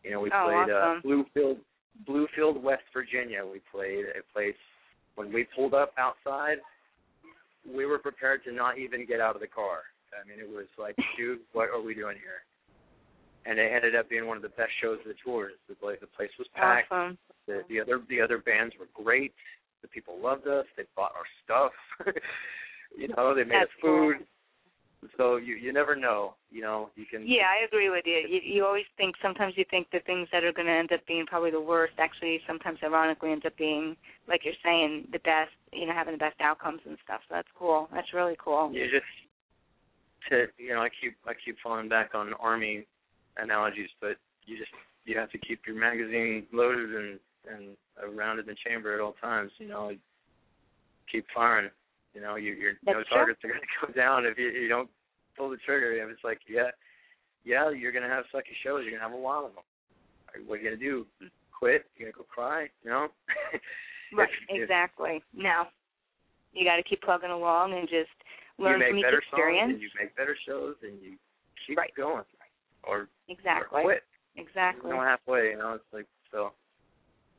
You 0.03 0.13
know, 0.13 0.21
we 0.21 0.31
Oh, 0.31 0.45
played 0.45 0.71
awesome. 0.71 0.99
uh, 0.99 1.01
Bluefield, 1.03 1.59
Bluefield, 2.07 2.61
West 2.61 2.85
Virginia. 2.93 3.45
We 3.45 3.61
played 3.71 4.07
a 4.19 4.23
place 4.33 4.57
when 5.15 5.33
we 5.33 5.45
pulled 5.45 5.75
up 5.75 5.93
outside. 5.99 6.59
We 7.67 7.87
were 7.87 7.99
prepared 7.99 8.45
to 8.45 8.53
not 8.53 8.79
even 8.79 9.07
get 9.07 9.21
out 9.21 9.35
of 9.35 9.41
the 9.41 9.49
car. 9.49 9.83
I 10.15 10.27
mean, 10.29 10.39
it 10.39 10.49
was 10.49 10.67
like, 10.79 10.97
dude, 11.19 11.41
what 11.53 11.69
are 11.71 11.81
we 11.81 11.95
doing 11.95 12.17
here? 12.17 12.45
And 13.47 13.59
it 13.59 13.71
ended 13.73 13.95
up 13.95 14.09
being 14.09 14.27
one 14.27 14.37
of 14.37 14.43
the 14.43 14.51
best 14.51 14.73
shows 14.81 14.99
of 15.01 15.07
the 15.07 15.15
tour. 15.25 15.51
The 15.69 15.75
place, 15.75 15.99
the 16.01 16.07
place 16.09 16.31
was 16.39 16.49
packed. 16.55 16.91
Awesome. 16.91 17.17
The, 17.47 17.63
the 17.69 17.81
other 17.81 18.01
the 18.09 18.21
other 18.21 18.39
bands 18.39 18.75
were 18.79 18.89
great. 18.93 19.33
The 19.83 19.89
people 19.89 20.19
loved 20.21 20.49
us. 20.49 20.67
They 20.77 20.83
bought 20.97 21.13
our 21.15 21.27
stuff. 21.45 21.73
you 22.97 23.07
know, 23.09 23.35
they 23.35 23.45
made 23.45 23.63
That's 23.63 23.71
us 23.71 23.81
food. 23.81 24.17
So 25.17 25.37
you 25.37 25.55
you 25.55 25.73
never 25.73 25.97
know. 25.97 26.35
You 26.51 26.63
know, 26.63 26.91
you 26.97 27.05
can. 27.07 27.27
Yeah, 27.27 27.45
I 27.49 27.65
agree 27.65 27.91
with 27.91 28.05
you. 28.07 28.23
You 28.29 28.41
you 28.43 28.67
always 28.67 28.85
think 28.97 29.15
sometimes 29.23 29.55
you 29.57 29.65
think 29.71 29.89
the 29.93 30.01
things 30.07 30.29
that 30.33 30.45
are 30.45 30.53
going 30.53 30.67
to 30.67 30.73
end 30.73 30.93
up 30.93 31.07
being 31.07 31.27
probably 31.27 31.51
the 31.51 31.61
worst 31.61 31.95
actually 31.99 32.41
sometimes 32.47 32.79
ironically 32.83 33.33
ends 33.33 33.45
up 33.47 33.57
being 33.57 33.97
like 34.29 34.45
you're 34.45 34.55
saying 34.65 35.09
the 35.13 35.19
best. 35.21 35.53
You 35.73 35.87
know, 35.87 35.93
having 35.93 36.15
the 36.15 36.19
best 36.19 36.41
outcomes 36.41 36.81
and 36.87 36.97
stuff. 37.05 37.21
So 37.29 37.35
that's 37.35 37.49
cool. 37.59 37.89
That's 37.93 38.13
really 38.15 38.37
cool. 38.43 38.73
You 38.73 38.85
just 38.91 39.05
to 40.31 40.47
you 40.59 40.75
know 40.75 40.81
I 40.81 40.89
keep 41.01 41.17
I 41.27 41.33
keep 41.45 41.57
falling 41.63 41.89
back 41.89 42.11
on 42.15 42.33
army 42.41 42.87
analogies, 43.37 43.91
but 44.01 44.17
you 44.45 44.57
just 44.57 44.71
you 45.05 45.19
have 45.19 45.31
to 45.31 45.39
keep 45.39 45.61
your 45.67 45.77
magazine 45.77 46.47
loaded 46.53 46.91
and 46.95 47.19
and 47.49 47.77
around 48.03 48.39
in 48.39 48.47
the 48.47 48.57
chamber 48.67 48.95
at 48.95 49.01
all 49.01 49.15
times. 49.21 49.53
You 49.59 49.69
know, 49.69 49.93
keep 51.11 51.27
firing. 51.35 51.71
You 52.15 52.23
know, 52.23 52.37
you, 52.37 52.55
your 52.55 52.73
That's 52.85 52.97
no 52.97 53.03
true. 53.05 53.17
targets 53.17 53.45
are 53.45 53.49
going 53.49 53.61
to 53.61 53.87
go 53.87 53.93
down 54.01 54.25
if 54.25 54.39
you, 54.39 54.49
you 54.49 54.69
don't 54.69 54.89
pull 55.37 55.51
the 55.51 55.57
trigger. 55.65 56.01
And 56.03 56.11
it's 56.11 56.25
like, 56.25 56.41
yeah, 56.49 56.71
yeah, 57.45 57.71
you're 57.71 57.93
going 57.93 58.03
to 58.05 58.09
have 58.15 58.25
sucky 58.35 58.55
shows. 58.65 58.83
You're 58.83 58.91
going 58.97 59.03
to 59.03 59.09
have 59.09 59.13
a 59.13 59.17
lot 59.17 59.45
of 59.45 59.55
them. 59.55 59.65
What 60.47 60.59
are 60.59 60.63
you 60.63 60.69
going 60.69 60.79
to 60.79 60.85
do? 60.85 61.07
Quit? 61.57 61.87
You're 61.97 62.07
going 62.07 62.13
to 62.13 62.19
go 62.19 62.25
cry? 62.29 62.69
You 62.85 62.91
know? 62.91 63.09
Right. 64.15 64.29
If- 64.49 64.57
if 64.57 64.63
Exactly. 64.63 65.21
No. 65.35 65.65
You 66.53 66.65
got 66.65 66.77
to 66.77 66.83
keep 66.85 67.03
plugging 67.03 67.31
along 67.31 67.73
and 67.77 67.89
just 67.89 68.09
learn 68.57 68.81
from 68.87 68.97
each 68.99 69.05
better 69.05 69.19
experience. 69.19 69.73
songs 69.73 69.73
and 69.75 69.83
you 69.83 69.91
make 69.99 70.15
better 70.17 70.37
shows 70.47 70.77
and 70.83 70.95
you 71.03 71.17
keep 71.67 71.77
Right. 71.77 71.93
going, 71.97 72.23
or, 72.85 73.09
exactly. 73.29 73.81
or 73.81 73.83
quit. 73.83 74.05
Exactly. 74.37 74.91
No 74.93 75.01
halfway. 75.03 75.51
You 75.51 75.59
know, 75.59 75.73
it's 75.75 75.93
like 75.93 76.07
so. 76.31 76.53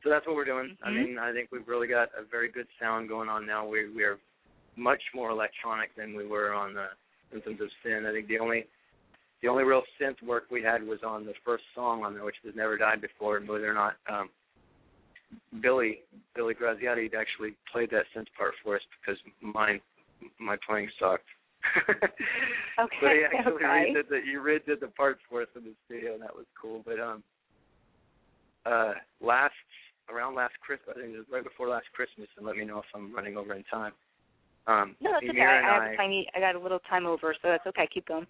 So 0.04 0.10
that's 0.10 0.26
what 0.26 0.36
we're 0.36 0.44
doing. 0.44 0.76
I 0.84 0.90
Mhm. 0.90 0.94
mean, 0.94 1.18
I 1.18 1.32
think 1.32 1.48
we've 1.50 1.66
really 1.66 1.88
got 1.88 2.10
a 2.14 2.22
very 2.22 2.48
good 2.50 2.68
sound 2.78 3.08
going 3.08 3.30
on 3.30 3.46
now. 3.46 3.66
We 3.66 3.88
we 3.88 4.04
are 4.04 4.18
much 4.76 5.02
more 5.14 5.30
electronic 5.30 5.94
than 5.96 6.14
we 6.14 6.26
were 6.26 6.52
on 6.52 6.74
the 6.74 6.88
Symptoms 7.32 7.60
of 7.60 7.68
Sin. 7.82 8.06
I 8.08 8.12
think 8.12 8.28
the 8.28 8.38
only 8.38 8.66
the 9.42 9.48
only 9.48 9.64
real 9.64 9.82
synth 10.00 10.20
work 10.22 10.44
we 10.50 10.62
had 10.62 10.82
was 10.82 10.98
on 11.06 11.24
the 11.24 11.34
first 11.44 11.64
song 11.74 12.04
on 12.04 12.14
there, 12.14 12.24
which 12.24 12.36
has 12.44 12.54
never 12.56 12.76
died 12.76 13.00
before. 13.00 13.36
And 13.36 13.46
believe 13.46 13.62
it 13.62 13.66
or 13.66 13.74
not, 13.74 13.94
um, 14.10 14.30
Billy 15.62 16.00
Billy 16.34 16.54
Graziadei 16.54 17.14
actually 17.14 17.54
played 17.70 17.90
that 17.90 18.04
synth 18.16 18.26
part 18.36 18.54
for 18.62 18.76
us 18.76 18.82
because 19.00 19.20
mine 19.40 19.80
my 20.38 20.56
playing 20.66 20.88
sucked. 20.98 21.24
Okay, 22.78 22.94
So 23.00 23.08
he 23.08 23.24
actually 23.24 23.52
okay. 23.54 23.90
redid 23.90 24.08
the 24.08 24.20
he 24.24 24.36
redid 24.36 24.78
the 24.78 24.86
parts 24.86 25.18
for 25.28 25.42
us 25.42 25.48
in 25.56 25.64
the 25.64 25.74
studio, 25.86 26.14
and 26.14 26.22
that 26.22 26.34
was 26.34 26.46
cool. 26.54 26.80
But 26.86 27.00
um, 27.00 27.24
uh, 28.64 28.92
last 29.20 29.52
around 30.08 30.36
last 30.36 30.54
Christmas, 30.60 30.94
I 30.96 31.00
think 31.00 31.14
it 31.14 31.18
was 31.18 31.26
right 31.30 31.42
before 31.42 31.68
last 31.68 31.86
Christmas, 31.92 32.28
and 32.36 32.46
let 32.46 32.56
me 32.56 32.64
know 32.64 32.78
if 32.78 32.84
I'm 32.94 33.12
running 33.12 33.36
over 33.36 33.52
in 33.54 33.64
time. 33.64 33.92
Um, 34.68 34.94
No, 35.00 35.12
that's 35.12 35.24
okay. 35.28 35.40
I, 35.40 35.64
I 35.64 35.74
have 35.74 35.82
I, 35.82 35.92
a 35.92 35.96
tiny. 35.96 36.28
I 36.36 36.40
got 36.40 36.54
a 36.54 36.60
little 36.60 36.78
time 36.80 37.06
over, 37.06 37.34
so 37.40 37.48
that's 37.48 37.66
okay. 37.66 37.88
Keep 37.92 38.06
going. 38.06 38.26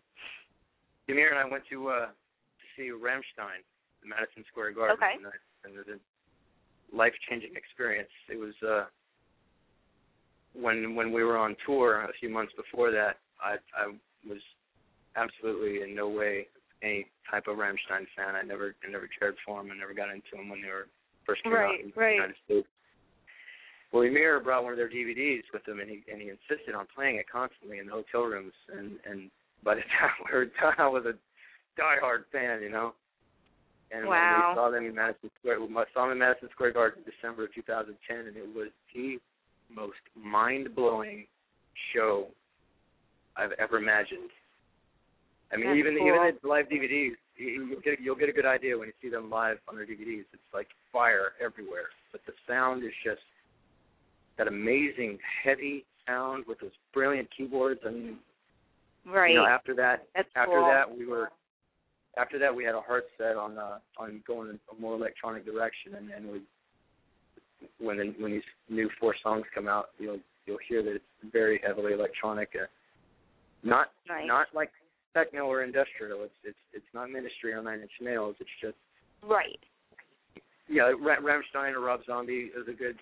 Emir 1.09 1.31
and 1.31 1.39
I 1.39 1.51
went 1.51 1.65
to 1.71 1.89
uh 1.89 2.07
to 2.07 2.65
see 2.77 2.91
Rammstein 2.91 3.67
in 4.03 4.09
Madison 4.09 4.45
Square 4.51 4.73
Garden, 4.73 4.97
Okay. 4.97 5.15
and, 5.17 5.27
and 5.65 5.75
it 5.75 5.77
was 5.77 5.99
a 5.99 6.97
life 6.97 7.13
changing 7.29 7.57
experience. 7.57 8.11
It 8.31 8.39
was 8.39 8.55
uh 8.63 8.85
when 10.55 10.95
when 10.95 11.13
we 11.13 11.25
were 11.25 11.37
on 11.37 11.57
tour 11.67 12.03
a 12.03 12.13
few 12.21 12.31
months 12.31 12.53
before 12.57 12.93
that, 12.93 13.19
I 13.43 13.57
I 13.77 13.89
was 14.29 14.41
absolutely 15.17 15.83
in 15.83 15.97
no 15.97 16.09
way 16.09 16.47
any 16.83 17.07
type 17.29 17.49
of 17.49 17.57
Rammstein 17.57 18.07
fan. 18.15 18.37
I 18.37 18.43
never 18.43 18.77
I 18.87 18.91
never 18.91 19.09
cared 19.19 19.35
for 19.45 19.61
them. 19.61 19.73
I 19.73 19.77
never 19.79 19.95
got 19.95 20.11
into 20.11 20.37
them 20.37 20.49
when 20.49 20.63
they 20.63 20.69
were 20.69 20.87
first 21.27 21.43
came 21.43 21.53
Right, 21.53 21.81
out 21.81 21.81
in 21.81 21.93
right. 21.97 22.11
the 22.11 22.15
United 22.15 22.37
States. 22.45 22.69
Well, 23.93 24.03
Emir 24.03 24.41
brought 24.41 24.65
one 24.65 24.73
of 24.73 24.77
their 24.79 24.89
DVDs 24.91 25.45
with 25.53 25.67
him, 25.67 25.81
and 25.81 25.89
he 25.89 26.03
and 26.13 26.21
he 26.21 26.29
insisted 26.29 26.75
on 26.75 26.87
playing 26.95 27.17
it 27.17 27.27
constantly 27.31 27.79
in 27.79 27.87
the 27.87 27.93
hotel 27.93 28.23
rooms. 28.23 28.53
And 28.77 28.99
and 29.09 29.31
by 29.65 29.75
the 29.77 29.81
time 29.99 30.13
we 30.27 30.37
were 30.37 30.45
done, 30.47 30.75
I 30.79 30.89
was 30.89 31.05
a 31.07 31.15
diehard 31.81 32.25
fan, 32.33 32.63
you 32.63 32.71
know. 32.71 32.95
And 33.91 34.07
Wow. 34.07 34.13
when 34.13 34.37
we 34.37 34.55
saw 34.55 34.71
them 34.71 34.85
in 34.85 34.95
Madison 34.95 35.31
Square, 35.39 35.61
we 35.63 35.73
saw 35.95 36.03
them 36.03 36.13
in 36.13 36.19
Madison 36.19 36.51
Square 36.53 36.73
Garden 36.73 37.03
in 37.05 37.11
December 37.11 37.45
of 37.45 37.55
2010, 37.55 38.27
and 38.27 38.37
it 38.37 38.55
was 38.55 38.69
the 38.95 39.19
most 39.73 39.97
mind-blowing 40.15 41.27
show 41.95 42.29
I've 43.37 43.53
ever 43.53 43.79
imagined. 43.79 44.29
I 45.51 45.57
mean, 45.57 45.69
That's 45.69 45.79
even 45.79 45.97
cool. 45.97 46.09
even 46.09 46.21
at 46.29 46.45
live 46.45 46.69
DVDs, 46.69 47.17
you- 47.37 47.65
you'll 47.65 47.81
get 47.81 48.01
you'll 48.01 48.17
get 48.17 48.29
a 48.29 48.33
good 48.33 48.45
idea 48.45 48.77
when 48.77 48.89
you 48.89 48.95
see 49.01 49.09
them 49.09 49.31
live 49.31 49.59
on 49.69 49.77
their 49.77 49.87
DVDs. 49.87 50.27
It's 50.35 50.53
like 50.53 50.69
fire 50.93 51.33
everywhere, 51.41 51.89
but 52.13 52.21
the 52.27 52.35
sound 52.47 52.85
is 52.85 52.93
just 53.03 53.23
that 54.39 54.49
amazing 54.49 55.19
heavy 55.45 55.85
sound 56.07 56.45
with 56.47 56.61
those 56.61 56.71
brilliant 56.95 57.29
keyboards. 57.37 57.81
I 57.87 57.91
mean, 57.91 58.19
Right. 59.07 59.31
you 59.31 59.37
know, 59.37 59.47
after 59.47 59.75
that, 59.77 60.07
that's 60.15 60.29
after 60.37 60.53
cool. 60.61 60.67
that 60.69 60.91
we 60.99 61.07
were 61.07 61.31
after 62.17 62.39
that 62.39 62.55
we 62.55 62.65
had 62.65 62.75
a 62.75 62.81
heart 62.81 63.05
set 63.17 63.37
on 63.37 63.57
uh 63.59 63.79
on 63.97 64.23
going 64.27 64.51
in 64.51 64.59
a 64.77 64.81
more 64.81 64.95
electronic 64.97 65.45
direction 65.45 65.95
and 65.95 66.11
then 66.11 66.33
we 66.33 66.41
when 67.79 67.97
the, 67.99 68.15
when 68.19 68.33
these 68.33 68.43
new 68.69 68.89
four 68.99 69.15
songs 69.23 69.45
come 69.55 69.69
out 69.69 69.91
you'll 69.99 70.19
you'll 70.45 70.59
hear 70.69 70.83
that 70.83 70.97
it's 70.97 71.05
very 71.33 71.61
heavily 71.65 71.93
electronic 71.93 72.51
uh, 72.61 72.67
not 73.63 73.89
Nice. 74.09 74.27
not 74.27 74.47
like 74.55 74.71
techno 75.15 75.47
or 75.47 75.63
industrial 75.63 76.25
it's 76.25 76.35
it's 76.43 76.59
it's 76.73 76.87
not 76.93 77.09
ministry 77.11 77.53
or 77.53 77.63
nine 77.63 77.81
inch 77.81 77.93
nails 78.01 78.35
it's 78.41 78.51
just 78.61 78.77
Right. 79.23 79.61
yeah 80.69 80.93
Ra- 81.01 81.21
Rammstein 81.23 81.73
or 81.75 81.81
Rob 81.81 82.01
Zombie 82.07 82.51
is 82.57 82.67
a 82.69 82.73
good 82.73 82.97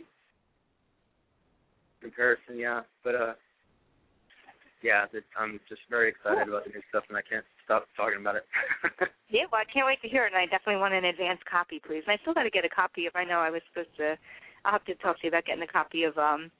comparison 2.01 2.59
yeah 2.59 2.82
but 3.05 3.14
uh 3.14 3.34
yeah 4.82 5.07
that 5.12 5.24
I'm 5.38 5.61
just 5.68 5.82
very 5.90 6.09
excited 6.11 6.49
about 6.49 6.64
the 6.64 6.70
new 6.70 6.82
stuff 6.90 7.05
and 7.09 7.16
I 7.16 7.22
can't 7.22 7.44
stop 7.64 7.86
talking 7.97 8.20
about 8.20 8.36
it 8.36 8.47
Yeah, 9.28 9.51
well, 9.51 9.61
I 9.61 9.66
can't 9.66 9.86
wait 9.86 10.01
to 10.03 10.09
hear 10.09 10.24
it, 10.24 10.32
and 10.32 10.38
I 10.38 10.47
definitely 10.47 10.78
want 10.78 10.94
an 10.94 11.05
advance 11.05 11.40
copy, 11.51 11.82
please. 11.82 12.07
And 12.07 12.14
I 12.14 12.22
still 12.22 12.34
got 12.34 12.44
to 12.44 12.51
get 12.51 12.64
a 12.64 12.68
copy 12.70 13.07
of. 13.07 13.16
I 13.16 13.24
know 13.24 13.42
I 13.42 13.51
was 13.51 13.61
supposed 13.66 13.90
to. 13.99 14.14
I'll 14.64 14.72
have 14.78 14.84
to 14.84 14.94
talk 15.03 15.18
to 15.18 15.26
you 15.26 15.30
about 15.30 15.47
getting 15.47 15.62
a 15.62 15.66
copy 15.66 16.05
of 16.05 16.16
um 16.16 16.51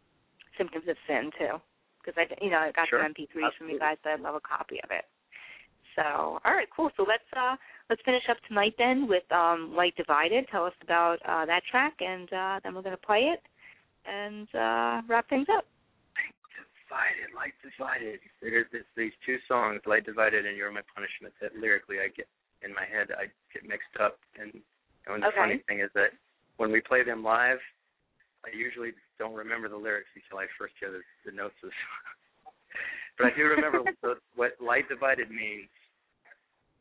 Symptoms 0.59 0.89
of 0.89 0.97
Sin 1.07 1.30
too, 1.39 1.62
because 2.03 2.18
I, 2.18 2.26
you 2.43 2.51
know, 2.51 2.59
I 2.59 2.72
got 2.72 2.89
Sure. 2.89 3.03
some 3.03 3.14
MP3s 3.14 3.55
from 3.57 3.70
you 3.70 3.78
guys, 3.78 3.99
but 4.03 4.12
I'd 4.14 4.20
love 4.20 4.34
a 4.34 4.41
copy 4.41 4.80
of 4.82 4.91
it. 4.91 5.05
So, 5.95 6.41
all 6.45 6.53
right, 6.53 6.68
cool. 6.74 6.91
So 6.97 7.05
let's 7.07 7.24
uh 7.37 7.55
let's 7.89 8.03
finish 8.03 8.24
up 8.28 8.37
tonight 8.49 8.74
then 8.78 9.07
with 9.07 9.30
um 9.30 9.72
Light 9.74 9.95
Divided. 9.97 10.47
Tell 10.51 10.64
us 10.66 10.74
about 10.82 11.18
uh 11.22 11.47
that 11.47 11.62
track, 11.70 11.95
and 12.01 12.32
uh 12.32 12.61
then 12.64 12.74
we're 12.74 12.82
gonna 12.82 12.97
play 12.97 13.30
it 13.30 13.43
and 14.09 14.48
uh 14.54 15.02
wrap 15.09 15.28
things 15.28 15.46
up. 15.50 15.64
Light 16.16 16.34
divided, 16.86 17.28
light 17.34 17.54
divided. 17.62 18.20
There's, 18.40 18.66
there's 18.72 18.86
these 18.96 19.12
two 19.24 19.38
songs, 19.48 19.80
light 19.86 20.07
divided 20.07 20.46
and 20.46 20.57
you're 20.57 20.70
my 20.70 20.86
punishment. 20.94 21.34
That 21.42 21.57
lyrically, 21.59 21.98
I 21.98 22.09
get 22.14 22.28
in 22.62 22.72
my 22.72 22.86
head, 22.86 23.09
I 23.12 23.26
get 23.52 23.66
mixed 23.68 23.94
up. 24.00 24.18
And, 24.40 24.52
and 25.07 25.22
the 25.22 25.28
Okay. 25.28 25.36
funny 25.36 25.59
thing 25.68 25.80
is 25.80 25.90
that 25.94 26.14
when 26.57 26.70
we 26.72 26.80
play 26.80 27.04
them 27.04 27.22
live, 27.22 27.59
I 28.44 28.54
usually 28.57 28.92
don't 29.18 29.34
remember 29.34 29.68
the 29.68 29.76
lyrics 29.76 30.09
until 30.14 30.38
I 30.38 30.46
first 30.59 30.74
hear 30.78 30.90
the, 30.92 31.02
the 31.28 31.34
notes 31.34 31.59
of 31.62 31.70
the 31.70 31.76
song. 31.76 32.52
but 33.18 33.26
I 33.26 33.36
do 33.36 33.44
remember 33.44 33.82
the, 34.02 34.14
what 34.34 34.54
light 34.62 34.88
divided 34.88 35.30
means. 35.30 35.68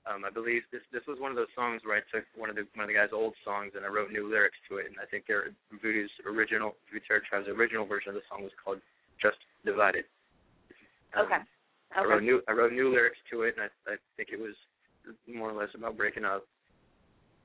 Um, 0.06 0.22
I 0.24 0.30
believe 0.30 0.62
this 0.72 0.86
this 0.94 1.02
was 1.08 1.18
one 1.20 1.32
of 1.32 1.38
those 1.38 1.52
songs 1.56 1.82
where 1.84 1.98
I 1.98 2.04
took 2.14 2.26
one 2.38 2.50
of 2.50 2.56
the 2.56 2.70
one 2.76 2.86
of 2.86 2.90
the 2.90 2.94
guy's 2.94 3.14
old 3.14 3.34
songs 3.44 3.74
and 3.76 3.84
I 3.84 3.90
wrote 3.90 4.12
new 4.12 4.30
lyrics 4.30 4.58
to 4.70 4.78
it, 4.78 4.86
and 4.86 4.96
I 5.02 5.06
think 5.10 5.26
their 5.26 5.50
Voodoo's 5.82 6.14
original 6.30 6.76
Voodoo 6.90 7.04
Terror 7.08 7.26
Tribe's 7.26 7.50
original 7.50 7.86
version 7.86 8.10
of 8.10 8.16
the 8.16 8.26
song 8.30 8.44
was 8.44 8.54
called 8.64 8.78
Just 9.22 9.38
Divided. 9.66 10.06
Um, 11.18 11.26
Okay. 11.26 11.42
I 11.96 12.04
wrote 12.04 12.24
new 12.24 12.42
I 12.48 12.52
wrote 12.52 12.74
new 12.74 12.92
lyrics 12.92 13.18
to 13.32 13.44
it, 13.44 13.56
and 13.58 13.66
I 13.66 13.94
I 13.94 13.96
think 14.18 14.30
it 14.32 14.40
was 14.40 14.54
more 15.26 15.50
or 15.50 15.60
less 15.60 15.74
about 15.74 15.98
breaking 15.98 16.26
up 16.26 16.46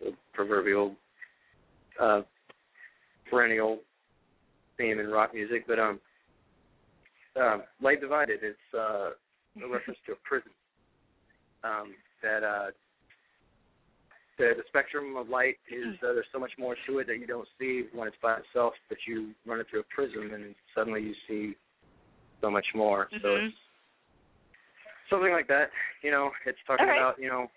the 0.00 0.12
proverbial 0.32 0.96
uh, 2.00 2.22
perennial 3.28 3.78
theme 4.76 4.98
in 4.98 5.08
rock 5.08 5.32
music. 5.32 5.64
But 5.66 5.78
um, 5.78 6.00
um, 7.40 7.62
Light 7.80 8.00
Divided 8.00 8.40
is 8.42 8.56
uh, 8.74 9.10
a 9.64 9.68
reference 9.68 9.98
to 10.06 10.12
a 10.12 10.16
prism. 10.24 10.52
Um, 11.62 11.94
that 12.22 12.42
uh, 12.42 12.70
the, 14.38 14.52
the 14.56 14.62
spectrum 14.68 15.16
of 15.16 15.28
light 15.28 15.56
is 15.70 15.94
uh, 16.02 16.14
there's 16.14 16.26
so 16.32 16.38
much 16.38 16.52
more 16.58 16.76
to 16.86 16.98
it 16.98 17.06
that 17.06 17.18
you 17.18 17.26
don't 17.26 17.48
see 17.58 17.84
when 17.92 18.08
it's 18.08 18.16
by 18.22 18.36
itself, 18.36 18.72
but 18.88 18.98
you 19.06 19.32
run 19.46 19.60
it 19.60 19.66
through 19.70 19.80
a 19.80 19.94
prism 19.94 20.32
and 20.32 20.54
suddenly 20.74 21.02
you 21.02 21.14
see 21.28 21.54
so 22.40 22.50
much 22.50 22.66
more. 22.74 23.08
So 23.22 23.28
Mhm. 23.28 23.48
it's 23.48 23.56
something 25.10 25.32
like 25.32 25.46
that. 25.48 25.70
You 26.02 26.10
know, 26.10 26.32
it's 26.46 26.58
talking 26.66 26.86
right. 26.86 26.96
about 26.96 27.18
you 27.18 27.28
know 27.28 27.50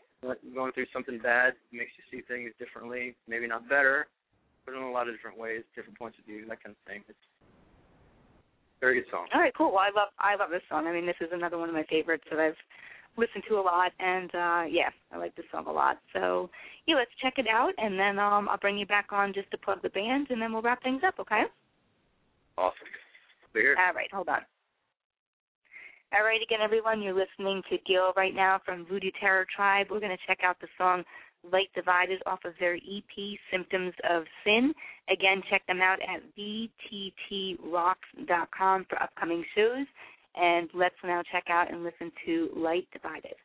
going 0.53 0.71
through 0.71 0.87
something 0.93 1.19
bad 1.19 1.55
makes 1.71 1.91
you 1.97 2.03
see 2.11 2.21
things 2.27 2.51
differently, 2.57 3.15
maybe 3.27 3.47
not 3.47 3.67
better, 3.67 4.07
but 4.65 4.73
in 4.73 4.81
a 4.81 4.91
lot 4.91 5.07
of 5.07 5.15
different 5.15 5.37
ways, 5.37 5.63
different 5.75 5.97
points 5.97 6.17
of 6.17 6.25
view, 6.25 6.45
that 6.47 6.63
kind 6.63 6.75
of 6.75 6.91
thing. 6.91 7.03
It's 7.07 7.19
very 8.79 8.95
good 8.95 9.09
song. 9.11 9.27
All 9.33 9.39
right, 9.39 9.53
cool. 9.55 9.71
Well, 9.71 9.79
I 9.79 9.91
love 9.95 10.09
I 10.19 10.35
love 10.35 10.49
this 10.49 10.63
song. 10.69 10.87
I 10.87 10.91
mean, 10.91 11.05
this 11.05 11.19
is 11.21 11.29
another 11.31 11.57
one 11.57 11.69
of 11.69 11.75
my 11.75 11.85
favorites 11.89 12.25
that 12.29 12.39
I've 12.39 12.59
listened 13.17 13.43
to 13.49 13.55
a 13.55 13.61
lot, 13.61 13.91
and 13.99 14.29
uh 14.33 14.63
yeah, 14.69 14.89
I 15.11 15.17
like 15.17 15.35
this 15.35 15.45
song 15.51 15.65
a 15.67 15.71
lot. 15.71 15.97
So 16.13 16.49
yeah, 16.85 16.95
let's 16.95 17.11
check 17.21 17.33
it 17.37 17.47
out, 17.47 17.73
and 17.77 17.99
then 17.99 18.19
um 18.19 18.47
I'll 18.49 18.57
bring 18.57 18.77
you 18.77 18.85
back 18.85 19.07
on 19.11 19.33
just 19.33 19.51
to 19.51 19.57
plug 19.57 19.81
the 19.81 19.89
band, 19.89 20.27
and 20.29 20.41
then 20.41 20.53
we'll 20.53 20.61
wrap 20.61 20.81
things 20.83 21.01
up. 21.05 21.15
Okay? 21.19 21.43
Awesome. 22.57 22.87
Here. 23.53 23.75
All 23.77 23.93
right, 23.93 24.09
hold 24.11 24.29
on. 24.29 24.41
All 26.13 26.23
right, 26.23 26.41
again, 26.41 26.59
everyone, 26.63 27.01
you're 27.01 27.13
listening 27.13 27.61
to 27.71 27.77
Gil 27.87 28.13
right 28.15 28.35
now 28.35 28.61
from 28.63 28.85
Voodoo 28.85 29.09
Terror 29.19 29.47
Tribe. 29.55 29.87
We're 29.89 29.99
going 29.99 30.15
to 30.15 30.27
check 30.27 30.39
out 30.43 30.57
the 30.61 30.67
song 30.77 31.03
Light 31.51 31.69
Divided 31.73 32.21
off 32.25 32.39
of 32.45 32.53
their 32.59 32.75
EP, 32.75 33.39
Symptoms 33.51 33.93
of 34.09 34.23
Sin. 34.43 34.73
Again, 35.09 35.41
check 35.49 35.65
them 35.67 35.81
out 35.81 35.99
at 36.01 36.21
vttrocks.com 36.37 38.85
for 38.89 39.01
upcoming 39.01 39.43
shows. 39.55 39.85
And 40.35 40.69
let's 40.73 40.95
now 41.03 41.21
check 41.31 41.45
out 41.49 41.71
and 41.71 41.83
listen 41.83 42.11
to 42.25 42.49
Light 42.55 42.87
Divided. 42.91 43.35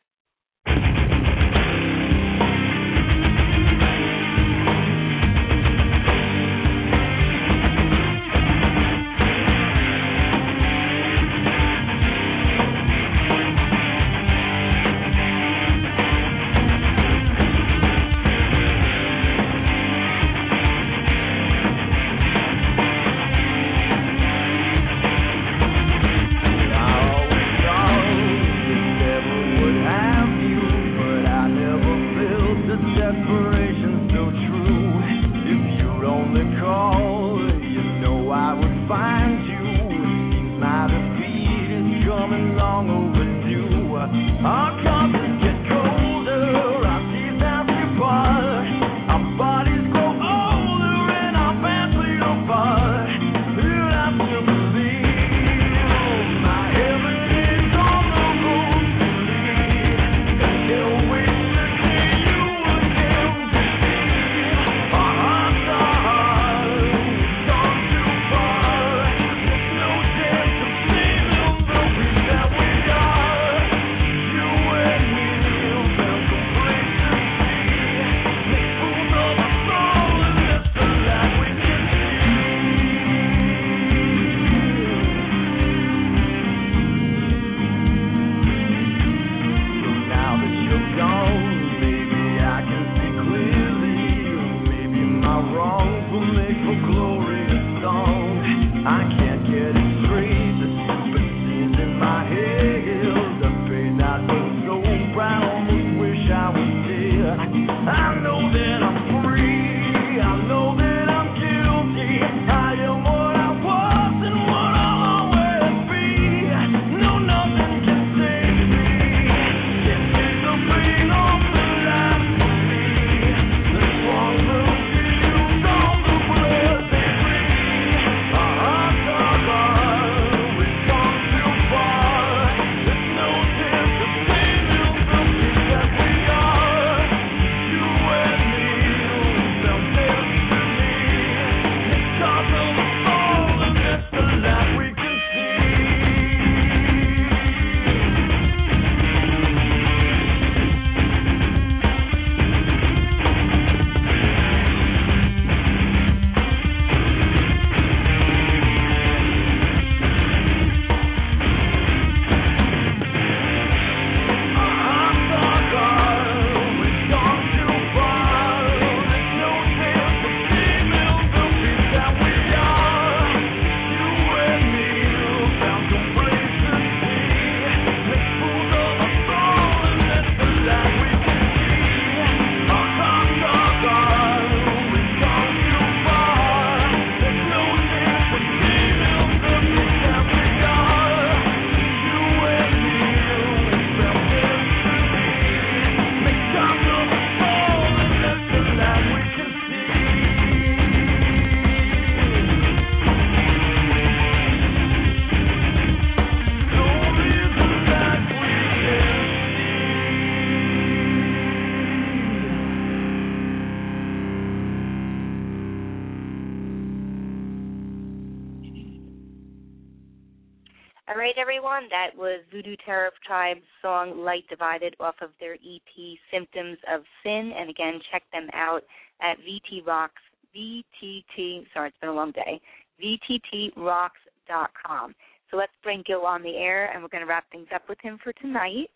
Tribe's 223.29 223.61
song 223.81 224.25
"Light 224.25 224.43
Divided" 224.49 224.95
off 224.99 225.15
of 225.21 225.29
their 225.39 225.53
EP 225.53 226.17
"Symptoms 226.33 226.77
of 226.91 227.01
Sin." 227.23 227.53
And 227.55 227.69
again, 227.69 228.01
check 228.11 228.23
them 228.33 228.49
out 228.53 228.83
at 229.21 229.37
VT 229.39 229.85
Rocks. 229.85 230.21
VTT. 230.55 231.67
Sorry, 231.73 231.89
it's 231.89 231.97
been 232.01 232.09
a 232.09 232.13
long 232.13 232.31
day. 232.31 232.59
VTTRocks.com. 232.99 235.13
So 235.51 235.57
let's 235.57 235.71
bring 235.83 236.01
Gil 236.07 236.25
on 236.25 236.41
the 236.41 236.57
air, 236.57 236.89
and 236.91 237.03
we're 237.03 237.09
going 237.09 237.21
to 237.21 237.27
wrap 237.27 237.45
things 237.51 237.67
up 237.73 237.87
with 237.87 237.99
him 238.01 238.17
for 238.23 238.33
tonight. 238.33 238.89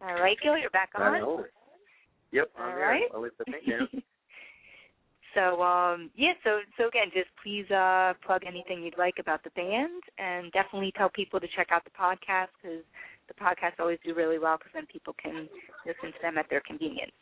All 0.00 0.14
right, 0.14 0.38
Gil, 0.42 0.56
you're 0.56 0.70
back 0.70 0.88
on. 0.94 1.44
Yep. 2.32 2.50
I'm 2.58 2.64
All 2.64 2.70
here. 2.70 2.80
right. 2.80 3.10
At 3.14 3.20
least 3.20 3.34
I 3.46 3.50
think, 3.50 3.66
yeah. 3.66 3.84
So 5.34 5.62
um 5.62 6.10
yeah, 6.14 6.32
so 6.44 6.60
so 6.76 6.88
again, 6.88 7.06
just 7.12 7.28
please 7.42 7.68
uh 7.70 8.14
plug 8.24 8.42
anything 8.46 8.82
you'd 8.82 8.98
like 8.98 9.14
about 9.18 9.42
the 9.44 9.50
band, 9.50 10.02
and 10.18 10.52
definitely 10.52 10.92
tell 10.96 11.10
people 11.10 11.40
to 11.40 11.46
check 11.56 11.68
out 11.70 11.84
the 11.84 11.90
podcast 11.90 12.48
because 12.60 12.84
the 13.28 13.34
podcasts 13.34 13.80
always 13.80 13.98
do 14.04 14.14
really 14.14 14.38
well 14.38 14.58
because 14.58 14.72
then 14.74 14.86
people 14.86 15.14
can 15.22 15.48
listen 15.86 16.12
to 16.12 16.18
them 16.22 16.38
at 16.38 16.48
their 16.50 16.62
convenience. 16.66 17.12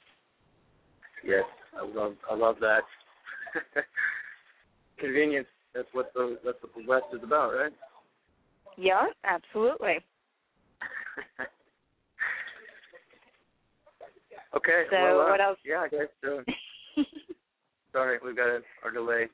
Yes, 1.25 1.45
I 1.77 1.87
love 1.87 2.15
I 2.31 2.35
love 2.35 2.57
that. 2.61 2.83
Convenience. 4.99 5.49
That's 5.75 5.89
what 5.93 6.13
the 6.15 6.39
that's 6.45 6.59
what 6.63 6.75
the 6.75 6.89
West 6.89 7.07
is 7.13 7.21
about, 7.23 7.53
right? 7.53 7.73
Yeah, 8.77 9.07
absolutely. 9.25 9.99
okay. 14.57 14.85
So 14.91 14.97
well, 14.97 15.21
uh, 15.21 15.31
what 15.31 15.41
else? 15.41 15.59
Yeah, 15.65 15.81
I 15.81 15.89
guess. 15.89 16.09
Uh, 16.25 16.43
sorry, 17.93 18.19
we've 18.25 18.37
got 18.37 18.49
a, 18.49 18.61
our 18.85 18.91
delay. 18.91 19.27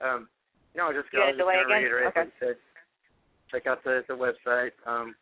Um, 0.00 0.28
no, 0.74 0.88
got 0.88 0.94
I 0.94 1.32
just 1.32 1.38
delay 1.38 1.54
gonna 1.62 1.74
reiterate 1.74 2.06
Okay. 2.08 2.20
what 2.20 2.26
you 2.26 2.38
said. 2.40 2.56
Check 3.50 3.66
out 3.66 3.82
the 3.84 4.04
the 4.08 4.14
website. 4.14 4.72
Um, 4.86 5.14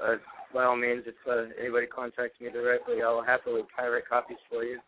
uh, 0.00 0.16
by 0.52 0.64
all 0.64 0.76
means, 0.76 1.04
if 1.06 1.14
uh, 1.28 1.52
anybody 1.60 1.86
contacts 1.86 2.40
me 2.40 2.50
directly, 2.50 3.02
I'll 3.02 3.22
happily 3.22 3.62
pirate 3.74 4.08
copies 4.08 4.38
for 4.50 4.64
you. 4.64 4.80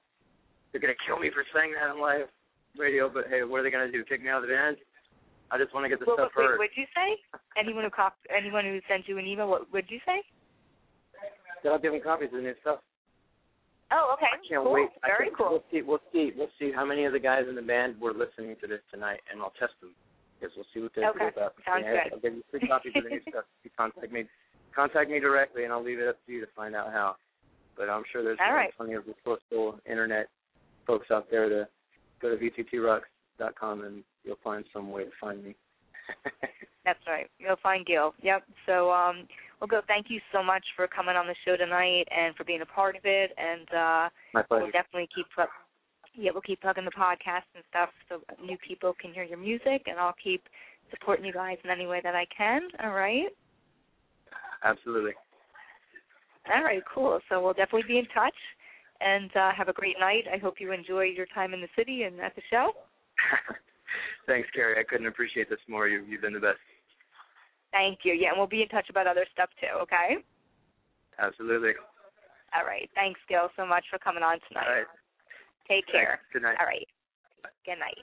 They're 0.72 0.80
gonna 0.80 0.98
kill 1.06 1.18
me 1.18 1.30
for 1.30 1.44
saying 1.54 1.72
that 1.78 1.90
on 1.90 2.00
live 2.00 2.28
radio, 2.76 3.08
but 3.08 3.24
hey, 3.28 3.42
what 3.44 3.60
are 3.60 3.62
they 3.62 3.70
gonna 3.70 3.92
do? 3.92 4.04
Kick 4.04 4.22
me 4.22 4.28
out 4.28 4.42
of 4.42 4.48
the 4.48 4.54
band? 4.54 4.76
I 5.50 5.56
just 5.56 5.72
want 5.72 5.84
to 5.84 5.88
get 5.88 5.98
the 5.98 6.04
Well, 6.06 6.16
stuff 6.16 6.32
wait, 6.36 6.44
heard. 6.44 6.58
what'd 6.58 6.76
you 6.76 6.84
say? 6.92 7.16
Anyone 7.56 7.84
who 7.84 7.90
cop- 7.90 8.20
anyone 8.28 8.64
who 8.64 8.80
sent 8.88 9.08
you 9.08 9.16
an 9.16 9.26
email, 9.26 9.48
what 9.48 9.70
would 9.72 9.88
you 9.88 9.98
say? 10.04 10.20
That 11.64 11.72
I'll 11.72 11.78
give 11.78 11.92
them 11.92 12.02
copies 12.02 12.28
of 12.32 12.36
the 12.36 12.42
new 12.42 12.54
stuff. 12.60 12.80
Oh, 13.90 14.12
okay. 14.14 14.26
I 14.32 14.36
can't 14.46 14.64
cool. 14.64 14.72
wait. 14.72 14.88
I 15.02 15.08
Very 15.08 15.26
can't- 15.26 15.36
cool. 15.38 15.50
We'll 15.50 15.64
see. 15.70 15.82
We'll 15.82 16.02
see. 16.12 16.32
We'll 16.36 16.50
see 16.58 16.70
how 16.72 16.84
many 16.84 17.04
of 17.04 17.12
the 17.12 17.18
guys 17.18 17.44
in 17.48 17.54
the 17.54 17.62
band 17.62 18.00
were 18.00 18.12
listening 18.12 18.56
to 18.60 18.66
this 18.66 18.80
tonight, 18.92 19.20
and 19.30 19.40
I'll 19.40 19.54
test 19.58 19.72
them 19.80 19.94
because 20.38 20.54
we'll 20.56 20.66
see 20.74 20.80
what 20.80 20.92
they 20.94 21.04
Okay. 21.06 21.28
about. 21.28 21.54
it. 21.58 21.64
Sounds 21.64 21.84
Yeah, 21.84 22.04
good. 22.04 22.12
I'll 22.12 22.20
give 22.20 22.34
you 22.34 22.44
free 22.50 22.68
copies 22.68 22.92
of 22.96 23.04
the 23.04 23.10
new 23.10 23.20
stuff. 23.30 23.44
You 23.64 23.70
contact 23.76 24.12
me, 24.12 24.28
contact 24.74 25.10
me 25.10 25.20
directly, 25.20 25.64
and 25.64 25.72
I'll 25.72 25.82
leave 25.82 25.98
it 26.00 26.08
up 26.08 26.16
to 26.26 26.32
you 26.32 26.40
to 26.40 26.46
find 26.54 26.76
out 26.76 26.92
how. 26.92 27.16
But 27.76 27.88
I'm 27.88 28.04
sure 28.12 28.22
there's 28.22 28.38
right. 28.40 28.74
plenty 28.76 28.94
of 28.94 29.04
resourceful 29.06 29.80
internet 29.88 30.28
folks 30.86 31.10
out 31.10 31.30
there 31.30 31.48
to 31.48 31.68
go 32.20 32.34
to 32.34 32.36
vttrocks.com 32.36 33.84
and 33.84 34.02
you'll 34.24 34.38
find 34.42 34.64
some 34.72 34.90
way 34.90 35.04
to 35.04 35.10
find 35.20 35.44
me. 35.44 35.54
That's 36.84 36.98
right. 37.06 37.30
You'll 37.38 37.56
find 37.62 37.86
Gil. 37.86 38.14
Yep. 38.22 38.42
So, 38.66 38.90
um, 38.90 39.28
well, 39.60 39.68
Go, 39.68 39.80
thank 39.86 40.06
you 40.08 40.20
so 40.32 40.42
much 40.42 40.64
for 40.76 40.86
coming 40.86 41.16
on 41.16 41.26
the 41.26 41.34
show 41.44 41.56
tonight 41.56 42.06
and 42.16 42.34
for 42.36 42.44
being 42.44 42.62
a 42.62 42.66
part 42.66 42.96
of 42.96 43.02
it. 43.04 43.32
And 43.36 43.68
uh, 43.70 44.08
My 44.34 44.42
pleasure. 44.42 44.64
we'll 44.64 44.72
definitely 44.72 45.08
keep 45.14 45.26
up. 45.40 45.48
Yeah, 46.14 46.30
we'll 46.32 46.42
keep 46.42 46.60
plugging 46.60 46.84
the 46.84 46.90
podcast 46.90 47.46
and 47.54 47.62
stuff 47.70 47.90
so 48.08 48.20
new 48.44 48.56
people 48.66 48.94
can 49.00 49.12
hear 49.12 49.24
your 49.24 49.38
music, 49.38 49.82
and 49.86 49.98
I'll 49.98 50.14
keep 50.22 50.42
supporting 50.90 51.24
you 51.24 51.32
guys 51.32 51.58
in 51.64 51.70
any 51.70 51.86
way 51.86 52.00
that 52.02 52.14
I 52.14 52.26
can. 52.36 52.62
All 52.82 52.92
right. 52.92 53.26
Absolutely. 54.64 55.12
All 56.52 56.64
right. 56.64 56.82
Cool. 56.92 57.20
So 57.28 57.42
we'll 57.42 57.52
definitely 57.52 57.86
be 57.86 57.98
in 57.98 58.06
touch. 58.06 58.34
And 59.00 59.30
uh, 59.36 59.52
have 59.56 59.68
a 59.68 59.72
great 59.72 59.94
night. 60.00 60.24
I 60.32 60.38
hope 60.38 60.54
you 60.58 60.72
enjoy 60.72 61.04
your 61.04 61.26
time 61.26 61.54
in 61.54 61.60
the 61.60 61.68
city 61.76 62.02
and 62.02 62.18
at 62.20 62.34
the 62.34 62.42
show. 62.50 62.72
Thanks, 64.26 64.48
Kerri. 64.56 64.78
I 64.78 64.82
couldn't 64.82 65.06
appreciate 65.06 65.48
this 65.48 65.60
more. 65.68 65.86
You, 65.86 66.02
you've 66.08 66.20
been 66.22 66.32
the 66.32 66.40
best. 66.40 66.58
Thank 67.72 68.00
you. 68.04 68.14
Yeah, 68.14 68.30
and 68.30 68.38
we'll 68.38 68.46
be 68.46 68.62
in 68.62 68.68
touch 68.68 68.88
about 68.90 69.06
other 69.06 69.26
stuff 69.32 69.50
too. 69.60 69.78
Okay. 69.82 70.24
Absolutely. 71.18 71.72
All 72.56 72.64
right. 72.64 72.88
Thanks, 72.94 73.20
Gil, 73.28 73.50
so 73.56 73.66
much 73.66 73.84
for 73.90 73.98
coming 73.98 74.22
on 74.22 74.38
tonight. 74.48 74.66
All 74.66 74.74
right. 74.74 74.86
Take 75.68 75.86
care. 75.86 76.18
Thanks. 76.18 76.32
Good 76.32 76.42
night. 76.42 76.56
All 76.60 76.66
right. 76.66 76.88
Good 77.66 77.78
night. 77.78 77.98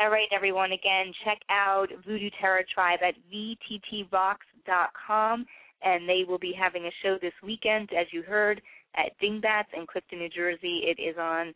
All 0.00 0.10
right, 0.10 0.28
everyone. 0.32 0.72
Again, 0.72 1.12
check 1.24 1.38
out 1.50 1.88
Voodoo 2.06 2.30
Terror 2.40 2.64
Tribe 2.72 3.00
at 3.06 3.14
vttrocks.com, 3.32 5.46
and 5.82 6.08
they 6.08 6.24
will 6.26 6.38
be 6.38 6.54
having 6.58 6.86
a 6.86 6.90
show 7.02 7.18
this 7.20 7.34
weekend, 7.42 7.90
as 7.92 8.06
you 8.10 8.22
heard, 8.22 8.62
at 8.96 9.12
Dingbatz 9.20 9.74
in 9.76 9.86
Clifton, 9.86 10.20
New 10.20 10.30
Jersey. 10.30 10.84
It 10.84 10.98
is 11.00 11.18
on 11.20 11.52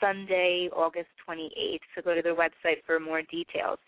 Sunday, 0.00 0.70
August 0.74 1.08
28th. 1.28 1.80
So 1.94 2.02
go 2.02 2.14
to 2.14 2.22
their 2.22 2.36
website 2.36 2.84
for 2.86 3.00
more 3.00 3.22
details. 3.22 3.80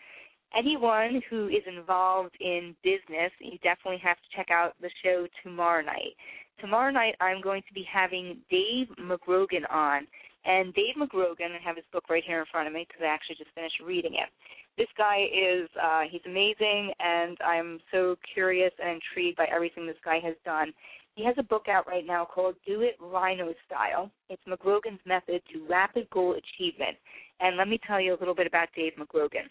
Anyone 0.57 1.23
who 1.31 1.49
is 1.49 1.63
involved 1.67 2.37
in 2.41 2.77
business, 2.83 3.33
you 3.41 3.59
definitely 3.63 4.01
have 4.03 4.19
to 4.19 4.37
check 4.37 4.51
out 4.51 4.75
the 4.81 4.91
show 5.03 5.27
tomorrow 5.43 5.83
night. 5.83 6.15
Tomorrow 6.61 6.93
night, 6.93 7.15
I'm 7.21 7.41
going 7.41 7.63
to 7.63 7.75
be 7.75 7.85
having 7.91 8.39
Dave 8.51 8.89
Magrogan 9.01 9.65
on. 9.71 10.07
And 10.45 10.75
Dave 10.75 10.97
Magrogan, 10.99 11.55
I 11.55 11.63
have 11.65 11.77
his 11.77 11.85
book 11.93 12.05
right 12.11 12.23
here 12.27 12.41
in 12.41 12.47
front 12.51 12.67
of 12.67 12.75
me 12.75 12.85
because 12.87 13.03
I 13.03 13.07
actually 13.07 13.37
just 13.37 13.55
finished 13.55 13.81
reading 13.85 14.15
it. 14.15 14.29
This 14.77 14.89
guy 14.99 15.27
is, 15.33 15.69
uh, 15.83 16.03
he's 16.11 16.23
amazing, 16.27 16.93
and 16.99 17.37
I'm 17.45 17.79
so 17.91 18.17
curious 18.35 18.73
and 18.83 19.01
intrigued 19.01 19.37
by 19.37 19.47
everything 19.55 19.87
this 19.87 19.97
guy 20.05 20.19
has 20.21 20.35
done. 20.45 20.73
He 21.15 21.25
has 21.25 21.35
a 21.39 21.43
book 21.43 21.67
out 21.69 21.87
right 21.87 22.07
now 22.07 22.25
called 22.25 22.57
Do 22.67 22.81
It 22.81 22.97
Rhino 23.01 23.53
Style. 23.67 24.11
It's 24.29 24.43
Magrogan's 24.49 25.01
method 25.05 25.43
to 25.53 25.67
rapid 25.69 26.09
goal 26.11 26.33
achievement. 26.33 26.97
And 27.41 27.57
let 27.57 27.69
me 27.69 27.79
tell 27.87 28.01
you 28.01 28.15
a 28.15 28.19
little 28.19 28.35
bit 28.35 28.47
about 28.47 28.69
Dave 28.75 28.93
Magrogan. 28.99 29.49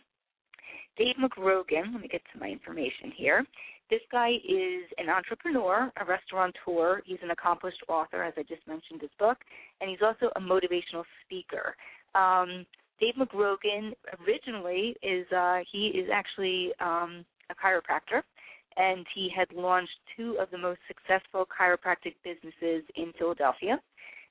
Dave 0.98 1.16
Magrogan, 1.16 1.94
let 1.94 2.02
me 2.02 2.08
get 2.08 2.22
to 2.34 2.40
my 2.40 2.48
information 2.48 3.12
here. 3.16 3.46
This 3.90 4.02
guy 4.12 4.32
is 4.48 4.84
an 4.98 5.10
entrepreneur, 5.10 5.92
a 6.00 6.06
restaurateur. 6.06 7.02
He's 7.06 7.20
an 7.22 7.32
accomplished 7.32 7.84
author, 7.88 8.24
as 8.24 8.34
I 8.38 8.44
just 8.44 8.66
mentioned 8.68 9.02
his 9.02 9.10
book, 9.20 9.38
and 9.80 9.90
he's 9.90 10.02
also 10.02 10.32
a 10.36 10.40
motivational 10.40 11.04
speaker. 11.26 11.76
Um, 12.16 12.66
Dave 13.00 13.16
Magrogan 13.16 13.94
originally 14.26 14.96
is 15.02 15.26
uh, 15.32 15.60
he 15.72 15.88
is 15.88 16.10
actually 16.14 16.72
um, 16.80 17.26
a 17.50 17.56
chiropractor, 17.56 18.22
and 18.78 19.06
he 19.14 19.30
had 19.36 19.52
launched 19.54 19.98
two 20.16 20.38
of 20.40 20.50
the 20.52 20.58
most 20.58 20.80
successful 20.88 21.46
chiropractic 21.46 22.16
businesses 22.24 22.84
in 22.96 23.12
Philadelphia. 23.18 23.82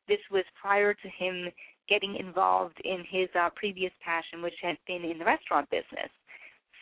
This 0.09 0.21
was 0.31 0.45
prior 0.61 0.95
to 0.95 1.09
him 1.19 1.51
getting 1.89 2.17
involved 2.17 2.81
in 2.85 3.05
his 3.11 3.29
uh, 3.39 3.51
previous 3.57 3.93
passion, 4.05 4.41
which 4.41 4.55
had 4.63 4.79
been 4.87 5.05
in 5.05 5.19
the 5.19 5.25
restaurant 5.25 5.69
business. 5.71 6.11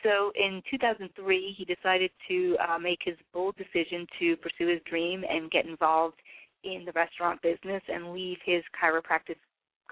So 0.02 0.32
in 0.36 0.62
2003, 0.70 1.54
he 1.56 1.64
decided 1.64 2.10
to 2.28 2.56
uh, 2.68 2.78
make 2.78 3.00
his 3.04 3.16
bold 3.32 3.56
decision 3.56 4.06
to 4.20 4.36
pursue 4.36 4.68
his 4.68 4.80
dream 4.88 5.24
and 5.28 5.50
get 5.50 5.66
involved 5.66 6.18
in 6.64 6.84
the 6.84 6.92
restaurant 6.92 7.40
business 7.42 7.82
and 7.88 8.12
leave 8.12 8.38
his 8.44 8.62
chiropractic 8.80 9.36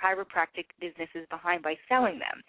chiropractic 0.03 0.67
businesses 0.79 1.27
behind 1.31 1.63
by 1.63 1.75
selling 1.89 2.19
them. 2.19 2.43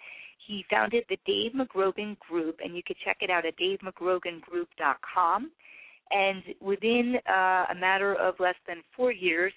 He 0.45 0.65
founded 0.69 1.05
the 1.09 1.17
Dave 1.25 1.53
Magrogan 1.53 2.19
Group, 2.19 2.59
and 2.63 2.75
you 2.75 2.83
can 2.83 2.97
check 3.05 3.17
it 3.21 3.29
out 3.29 3.45
at 3.45 3.57
davemagrogangroup.com. 3.57 5.51
And 6.11 6.43
within 6.61 7.15
uh, 7.27 7.65
a 7.71 7.75
matter 7.79 8.15
of 8.15 8.35
less 8.39 8.55
than 8.67 8.83
four 8.95 9.11
years, 9.11 9.53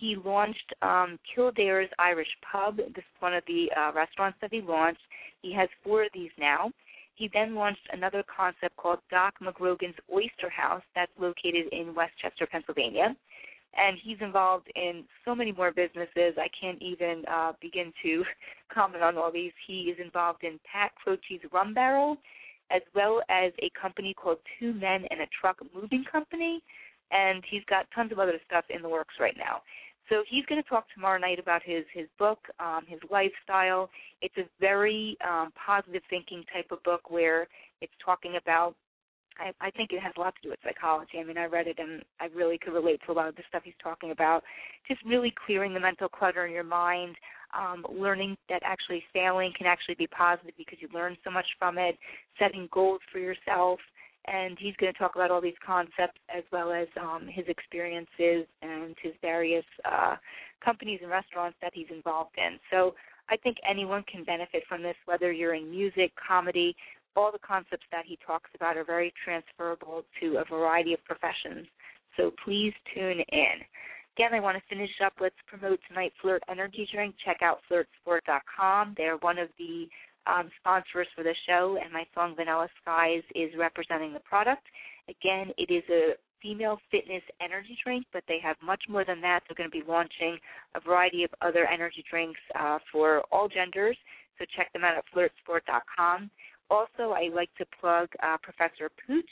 he 0.00 0.16
launched 0.24 0.72
um, 0.82 1.18
Kildare's 1.34 1.90
Irish 1.98 2.28
Pub. 2.50 2.76
This 2.76 2.86
is 2.98 3.20
one 3.20 3.34
of 3.34 3.44
the 3.46 3.70
uh, 3.76 3.92
restaurants 3.94 4.38
that 4.40 4.52
he 4.52 4.60
launched. 4.60 5.00
He 5.42 5.52
has 5.54 5.68
four 5.82 6.04
of 6.04 6.10
these 6.12 6.30
now. 6.38 6.72
He 7.14 7.30
then 7.32 7.54
launched 7.54 7.86
another 7.92 8.24
concept 8.24 8.76
called 8.76 8.98
Doc 9.10 9.34
Magrogan's 9.40 9.96
Oyster 10.12 10.50
House 10.50 10.82
that's 10.94 11.12
located 11.18 11.66
in 11.72 11.94
West 11.94 12.12
Chester, 12.20 12.46
Pennsylvania. 12.46 13.14
And 13.76 13.98
he's 14.02 14.18
involved 14.20 14.68
in 14.76 15.04
so 15.24 15.34
many 15.34 15.52
more 15.52 15.72
businesses. 15.72 16.34
I 16.38 16.48
can't 16.60 16.80
even 16.80 17.24
uh, 17.30 17.52
begin 17.60 17.92
to 18.02 18.24
comment 18.74 19.02
on 19.02 19.16
all 19.16 19.32
these. 19.32 19.52
He 19.66 19.92
is 19.94 19.98
involved 20.02 20.44
in 20.44 20.60
Pat 20.70 20.92
Croce's 20.94 21.40
Rum 21.52 21.74
Barrel, 21.74 22.16
as 22.70 22.82
well 22.94 23.20
as 23.28 23.52
a 23.60 23.70
company 23.80 24.14
called 24.14 24.38
Two 24.58 24.72
Men 24.74 25.04
and 25.10 25.20
a 25.20 25.26
Truck 25.40 25.58
Moving 25.74 26.04
Company. 26.10 26.62
And 27.10 27.44
he's 27.48 27.64
got 27.68 27.86
tons 27.94 28.10
of 28.12 28.18
other 28.18 28.40
stuff 28.46 28.64
in 28.70 28.82
the 28.82 28.88
works 28.88 29.14
right 29.20 29.36
now. 29.36 29.62
So 30.08 30.22
he's 30.28 30.44
going 30.46 30.62
to 30.62 30.68
talk 30.68 30.84
tomorrow 30.94 31.18
night 31.18 31.38
about 31.38 31.62
his 31.64 31.84
his 31.92 32.06
book, 32.18 32.38
um, 32.60 32.82
his 32.86 33.00
lifestyle. 33.10 33.88
It's 34.20 34.36
a 34.36 34.44
very 34.60 35.16
um, 35.26 35.52
positive 35.66 36.02
thinking 36.10 36.44
type 36.52 36.66
of 36.70 36.82
book 36.82 37.10
where 37.10 37.48
it's 37.80 37.92
talking 38.04 38.36
about. 38.40 38.74
I, 39.38 39.52
I 39.60 39.70
think 39.72 39.90
it 39.92 40.00
has 40.00 40.12
a 40.16 40.20
lot 40.20 40.34
to 40.36 40.42
do 40.42 40.50
with 40.50 40.60
psychology. 40.62 41.18
I 41.18 41.24
mean, 41.24 41.38
I 41.38 41.46
read 41.46 41.66
it 41.66 41.78
and 41.78 42.02
I 42.20 42.26
really 42.26 42.56
could 42.56 42.72
relate 42.72 43.00
to 43.06 43.12
a 43.12 43.14
lot 43.14 43.28
of 43.28 43.34
the 43.34 43.42
stuff 43.48 43.62
he's 43.64 43.74
talking 43.82 44.12
about. 44.12 44.44
Just 44.86 45.04
really 45.04 45.34
clearing 45.44 45.74
the 45.74 45.80
mental 45.80 46.08
clutter 46.08 46.46
in 46.46 46.52
your 46.52 46.62
mind, 46.62 47.16
um, 47.58 47.84
learning 47.90 48.36
that 48.48 48.62
actually 48.64 49.02
failing 49.12 49.52
can 49.56 49.66
actually 49.66 49.96
be 49.96 50.06
positive 50.06 50.54
because 50.56 50.78
you 50.80 50.88
learn 50.94 51.16
so 51.24 51.30
much 51.30 51.46
from 51.58 51.78
it, 51.78 51.98
setting 52.38 52.68
goals 52.72 53.00
for 53.10 53.18
yourself. 53.18 53.80
And 54.26 54.56
he's 54.58 54.74
going 54.76 54.92
to 54.92 54.98
talk 54.98 55.14
about 55.14 55.30
all 55.30 55.40
these 55.40 55.58
concepts 55.64 56.20
as 56.34 56.44
well 56.50 56.72
as 56.72 56.88
um, 57.00 57.28
his 57.30 57.44
experiences 57.48 58.46
and 58.62 58.94
his 59.02 59.12
various 59.20 59.64
uh, 59.84 60.16
companies 60.64 61.00
and 61.02 61.10
restaurants 61.10 61.58
that 61.60 61.72
he's 61.74 61.88
involved 61.90 62.34
in. 62.38 62.58
So 62.70 62.94
I 63.28 63.36
think 63.36 63.56
anyone 63.68 64.04
can 64.10 64.24
benefit 64.24 64.62
from 64.68 64.82
this, 64.82 64.96
whether 65.04 65.32
you're 65.32 65.54
in 65.54 65.70
music, 65.70 66.12
comedy, 66.16 66.74
all 67.16 67.30
the 67.32 67.38
concepts 67.38 67.86
that 67.92 68.04
he 68.06 68.18
talks 68.26 68.50
about 68.54 68.76
are 68.76 68.84
very 68.84 69.12
transferable 69.24 70.04
to 70.20 70.38
a 70.38 70.44
variety 70.44 70.94
of 70.94 71.04
professions. 71.04 71.66
So 72.16 72.32
please 72.44 72.72
tune 72.94 73.20
in. 73.28 73.56
Again, 74.16 74.34
I 74.34 74.40
want 74.40 74.56
to 74.56 74.62
finish 74.68 74.90
up. 75.04 75.14
Let's 75.20 75.34
promote 75.46 75.80
tonight 75.88 76.12
Flirt 76.22 76.42
Energy 76.48 76.88
Drink. 76.92 77.14
Check 77.24 77.38
out 77.42 77.58
flirtsport.com. 77.70 78.94
They're 78.96 79.16
one 79.16 79.38
of 79.38 79.48
the 79.58 79.88
um, 80.26 80.50
sponsors 80.60 81.06
for 81.14 81.22
the 81.22 81.34
show, 81.46 81.78
and 81.82 81.92
my 81.92 82.04
song 82.14 82.34
Vanilla 82.36 82.68
Skies 82.82 83.22
is 83.34 83.50
representing 83.58 84.12
the 84.12 84.20
product. 84.20 84.66
Again, 85.08 85.52
it 85.58 85.72
is 85.72 85.84
a 85.90 86.14
female 86.42 86.78
fitness 86.90 87.22
energy 87.40 87.76
drink, 87.82 88.06
but 88.12 88.22
they 88.28 88.38
have 88.42 88.56
much 88.62 88.82
more 88.88 89.04
than 89.04 89.20
that. 89.22 89.40
They're 89.48 89.56
going 89.56 89.70
to 89.70 89.84
be 89.84 89.90
launching 89.90 90.38
a 90.74 90.80
variety 90.80 91.24
of 91.24 91.30
other 91.40 91.66
energy 91.66 92.04
drinks 92.08 92.40
uh, 92.58 92.78
for 92.92 93.22
all 93.32 93.48
genders, 93.48 93.96
so 94.38 94.44
check 94.56 94.72
them 94.72 94.84
out 94.84 94.96
at 94.96 95.04
flirtsport.com. 95.14 96.30
Also, 96.70 97.12
I 97.12 97.30
like 97.34 97.50
to 97.58 97.66
plug 97.80 98.08
uh, 98.22 98.36
Professor 98.42 98.90
Pooch, 99.06 99.24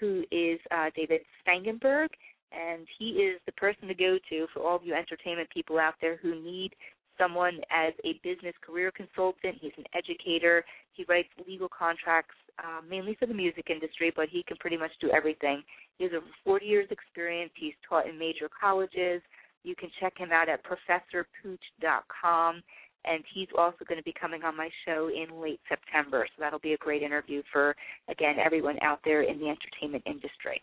who 0.00 0.24
is 0.30 0.58
uh, 0.70 0.90
David 0.94 1.20
Spangenberg, 1.42 2.08
and 2.52 2.86
he 2.98 3.10
is 3.10 3.40
the 3.46 3.52
person 3.52 3.88
to 3.88 3.94
go 3.94 4.18
to 4.30 4.46
for 4.54 4.62
all 4.62 4.76
of 4.76 4.84
you 4.84 4.94
entertainment 4.94 5.50
people 5.50 5.78
out 5.78 5.94
there 6.00 6.16
who 6.16 6.40
need 6.42 6.72
someone 7.18 7.60
as 7.70 7.92
a 8.04 8.20
business 8.22 8.54
career 8.64 8.90
consultant. 8.90 9.56
He's 9.60 9.72
an 9.76 9.84
educator. 9.94 10.64
He 10.92 11.04
writes 11.08 11.28
legal 11.46 11.68
contracts 11.68 12.34
uh, 12.58 12.80
mainly 12.88 13.14
for 13.18 13.26
the 13.26 13.34
music 13.34 13.66
industry, 13.70 14.12
but 14.14 14.28
he 14.28 14.42
can 14.42 14.56
pretty 14.56 14.76
much 14.76 14.92
do 15.00 15.10
everything. 15.10 15.62
He 15.98 16.04
has 16.04 16.12
over 16.14 16.26
40 16.44 16.66
years 16.66 16.88
experience. 16.90 17.52
He's 17.56 17.74
taught 17.88 18.08
in 18.08 18.18
major 18.18 18.48
colleges. 18.60 19.22
You 19.64 19.74
can 19.76 19.90
check 20.00 20.16
him 20.16 20.30
out 20.32 20.48
at 20.48 20.60
professorpooch.com 20.64 22.62
and 23.04 23.24
he's 23.32 23.48
also 23.56 23.84
going 23.86 23.98
to 23.98 24.04
be 24.04 24.14
coming 24.18 24.42
on 24.42 24.56
my 24.56 24.68
show 24.84 25.08
in 25.08 25.40
late 25.40 25.60
September. 25.68 26.26
So 26.26 26.40
that'll 26.40 26.58
be 26.58 26.72
a 26.72 26.78
great 26.78 27.02
interview 27.02 27.42
for, 27.52 27.74
again, 28.08 28.36
everyone 28.44 28.76
out 28.82 29.00
there 29.04 29.22
in 29.22 29.38
the 29.38 29.48
entertainment 29.48 30.02
industry. 30.06 30.60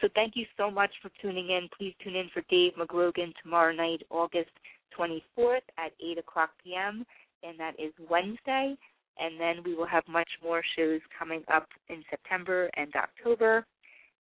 So 0.00 0.08
thank 0.14 0.34
you 0.36 0.46
so 0.56 0.70
much 0.70 0.90
for 1.02 1.10
tuning 1.20 1.50
in. 1.50 1.68
Please 1.76 1.94
tune 2.02 2.16
in 2.16 2.28
for 2.32 2.42
Dave 2.50 2.72
Magrogan 2.78 3.32
tomorrow 3.42 3.72
night, 3.72 4.02
August 4.10 4.50
24th 4.98 5.66
at 5.78 5.92
8 6.00 6.18
o'clock 6.18 6.50
p.m., 6.62 7.04
and 7.42 7.58
that 7.58 7.74
is 7.78 7.92
Wednesday. 8.10 8.76
And 9.18 9.38
then 9.38 9.62
we 9.64 9.74
will 9.74 9.86
have 9.86 10.04
much 10.08 10.28
more 10.42 10.62
shows 10.76 11.00
coming 11.18 11.42
up 11.52 11.66
in 11.88 12.02
September 12.08 12.70
and 12.76 12.92
October. 12.94 13.66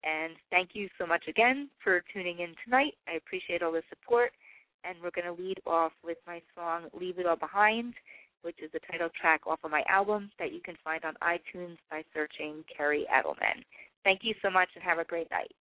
And 0.03 0.33
thank 0.49 0.69
you 0.73 0.87
so 0.97 1.05
much 1.05 1.25
again 1.27 1.69
for 1.83 2.03
tuning 2.13 2.39
in 2.39 2.55
tonight. 2.63 2.93
I 3.07 3.13
appreciate 3.13 3.61
all 3.61 3.71
the 3.71 3.83
support 3.89 4.31
and 4.83 4.97
we're 5.01 5.11
going 5.11 5.35
to 5.35 5.41
lead 5.41 5.59
off 5.65 5.91
with 6.03 6.17
my 6.25 6.41
song 6.55 6.85
Leave 6.97 7.19
It 7.19 7.25
All 7.25 7.35
Behind, 7.35 7.93
which 8.41 8.57
is 8.63 8.71
the 8.71 8.79
title 8.91 9.09
track 9.19 9.41
off 9.47 9.59
of 9.63 9.71
my 9.71 9.83
album 9.89 10.29
that 10.39 10.53
you 10.53 10.59
can 10.63 10.75
find 10.83 11.03
on 11.03 11.13
iTunes 11.21 11.77
by 11.89 12.03
searching 12.13 12.63
Kerri 12.71 13.03
Edelman. 13.13 13.63
Thank 14.03 14.21
you 14.23 14.33
so 14.41 14.49
much 14.49 14.69
and 14.75 14.83
have 14.83 14.99
a 14.99 15.03
great 15.03 15.29
night. 15.31 15.51